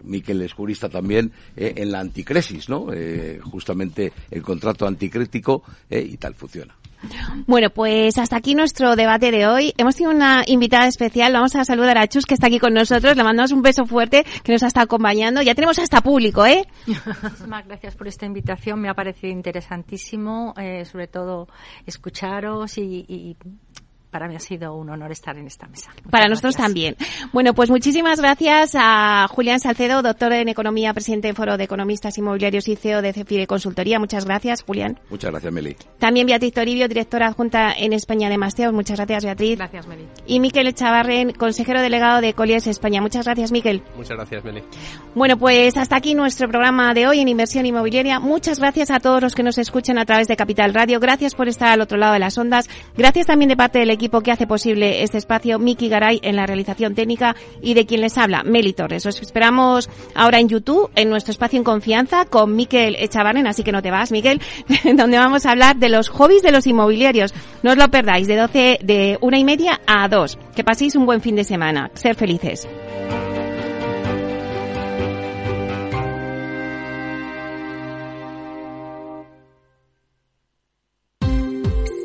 Miquel 0.03 0.43
es 0.43 0.53
jurista 0.53 0.89
también, 0.91 1.33
en 1.57 1.93
la 1.93 2.01
anticresis, 2.01 2.69
¿no? 2.69 2.89
justamente 3.43 4.13
el 4.31 4.43
contrato 4.43 4.87
anticrítico 4.87 5.63
y 5.89 6.17
tal 6.17 6.35
funciona. 6.35 6.77
Bueno, 7.47 7.71
pues 7.71 8.19
hasta 8.19 8.37
aquí 8.37 8.55
nuestro 8.55 8.97
debate 8.97 9.31
de 9.31 9.47
hoy. 9.47 9.75
Hemos 9.77 9.97
tenido 9.97 10.15
una 10.15 10.43
invitada 10.47 10.87
especial. 10.87 11.33
Vamos 11.33 11.55
a 11.57 11.65
saludar 11.65 11.99
a 11.99 12.07
Chus, 12.07 12.27
que 12.27 12.35
está 12.35 12.47
aquí 12.47 12.59
con 12.59 12.75
nosotros. 12.75 13.17
Le 13.17 13.25
mandamos 13.25 13.53
un 13.53 13.63
beso 13.63 13.85
fuerte, 13.85 14.25
que 14.43 14.53
nos 14.53 14.63
estado 14.63 14.85
acompañando. 14.85 15.43
Ya 15.43 15.55
tenemos 15.55 15.79
hasta 15.79 16.01
público, 16.01 16.47
¿eh? 16.47 16.67
Muchísimas 16.87 17.67
gracias 17.67 17.97
por 17.97 18.09
esta 18.09 18.27
invitación. 18.27 18.81
Me 18.81 18.89
ha 18.89 18.95
parecido 18.95 19.33
interesantísimo, 19.33 20.55
eh, 20.57 20.85
sobre 20.85 21.09
todo 21.09 21.49
escucharos 21.87 22.79
y 22.79 23.37
para 24.13 24.29
mí 24.29 24.37
ha 24.37 24.41
sido 24.41 24.77
un 24.77 24.91
honor 24.91 25.11
estar 25.11 25.37
en 25.39 25.47
esta 25.47 25.67
mesa. 25.67 25.91
para 26.11 26.29
nosotros 26.29 26.55
también. 26.55 26.97
Bueno, 27.33 27.55
pues 27.55 27.71
muchísimas 27.71 28.21
gracias 28.21 28.77
a 28.79 29.27
Julián 29.29 29.59
Salcedo, 29.59 30.03
doctor 30.03 30.33
en 30.35 30.49
Economía, 30.49 30.93
presidente 30.93 31.29
del 31.29 31.35
Foro 31.35 31.57
de 31.57 31.65
Economistas 31.65 32.19
Inmobiliarios 32.19 32.69
y 32.69 32.77
CEO 32.77 33.01
de 33.01 33.15
Cefire 33.15 33.47
Consultoría. 33.47 33.99
Muchas 33.99 34.27
gracias, 34.27 34.63
Julián. 34.63 35.01
Muchas 35.09 35.31
gracias, 35.31 35.53
Meli. 35.53 35.77
También 35.99 36.27
Beatriz 36.27 36.53
Toribio, 36.53 36.89
directora 36.89 37.29
adjunta 37.29 37.73
en 37.73 37.95
España 37.95 38.29
de 38.29 38.37
Masteos. 38.37 38.75
Muchas 38.75 38.99
gracias, 38.99 39.25
Beatriz. 39.25 39.57
Gracias, 39.57 39.87
Meli. 39.87 40.07
Y 40.27 40.41
Miquel 40.41 40.73
Chavarren, 40.75 41.33
consejero 41.33 41.81
delegado 41.81 42.21
de 42.21 42.35
Colliers 42.35 42.67
España. 42.67 43.01
Muchas 43.01 43.25
gracias, 43.25 43.51
Miquel. 43.51 43.83
Muchas 43.97 44.17
gracias, 44.17 44.45
Meli. 44.45 44.63
Bueno, 45.15 45.39
pues 45.39 45.77
hasta 45.79 45.97
aquí 45.97 46.15
nuestro 46.15 46.49
programa 46.49 46.93
de 46.93 47.07
hoy 47.07 47.21
en 47.21 47.29
Inversión 47.29 47.65
Inmobiliaria. 47.65 48.21
Muchas 48.21 48.59
gracias 48.59 48.91
a 48.91 49.01
todos 49.01 49.23
los 49.23 49.35
que 49.35 49.43
nos 49.43 49.57
escuchan 49.57 49.97
a 49.97 50.05
través 50.05 50.29
de 50.29 50.37
Capital 50.37 50.75
Radio. 50.75 51.01
Gracias 51.01 51.35
por 51.35 51.49
estar 51.49 51.69
al 51.69 51.81
otro 51.81 51.97
lado 51.97 52.13
de 52.13 52.19
las 52.19 52.37
ondas. 52.37 52.69
Gracias 52.97 53.27
también 53.27 53.49
de 53.49 53.57
parte 53.57 53.79
del 53.79 53.91
equipo 53.91 54.02
que 54.09 54.33
hace 54.33 54.47
posible 54.47 55.03
este 55.03 55.19
espacio, 55.19 55.59
Miki 55.59 55.89
Garay 55.89 56.21
en 56.23 56.37
la 56.37 56.47
realización 56.47 56.95
técnica 56.95 57.37
y 57.61 57.75
de 57.75 57.87
quien 57.87 58.01
les 58.01 58.19
habla, 58.19 58.43
Meli 58.43 58.73
Torres. 58.73 59.07
Os 59.07 59.21
esperamos 59.21 59.89
ahora 60.15 60.41
en 60.41 60.49
YouTube, 60.49 60.91
en 60.97 61.09
nuestro 61.09 61.31
espacio 61.31 61.59
en 61.59 61.65
confianza, 61.65 62.25
con 62.25 62.57
Miquel 62.57 62.97
Echavarren, 62.99 63.47
así 63.47 63.63
que 63.63 63.73
no 63.73 63.83
te 63.83 63.91
vas, 63.91 64.13
Miquel, 64.13 64.41
donde 64.97 65.19
vamos 65.19 65.47
a 65.47 65.53
hablar 65.53 65.77
de 65.77 65.89
los 65.89 66.09
hobbies 66.09 66.43
de 66.43 66.53
los 66.53 66.67
inmobiliarios. 66.67 67.35
No 67.63 67.73
os 67.73 67.77
lo 67.77 67.91
perdáis, 67.91 68.27
de 68.27 68.37
12, 68.37 68.79
de 68.83 69.19
una 69.21 69.39
y 69.39 69.45
media 69.45 69.81
a 69.87 70.09
dos. 70.09 70.39
Que 70.55 70.65
paséis 70.65 70.97
un 70.97 71.07
buen 71.07 71.21
fin 71.21 71.37
de 71.37 71.45
semana. 71.45 71.91
Ser 71.95 72.15
felices. 72.15 72.69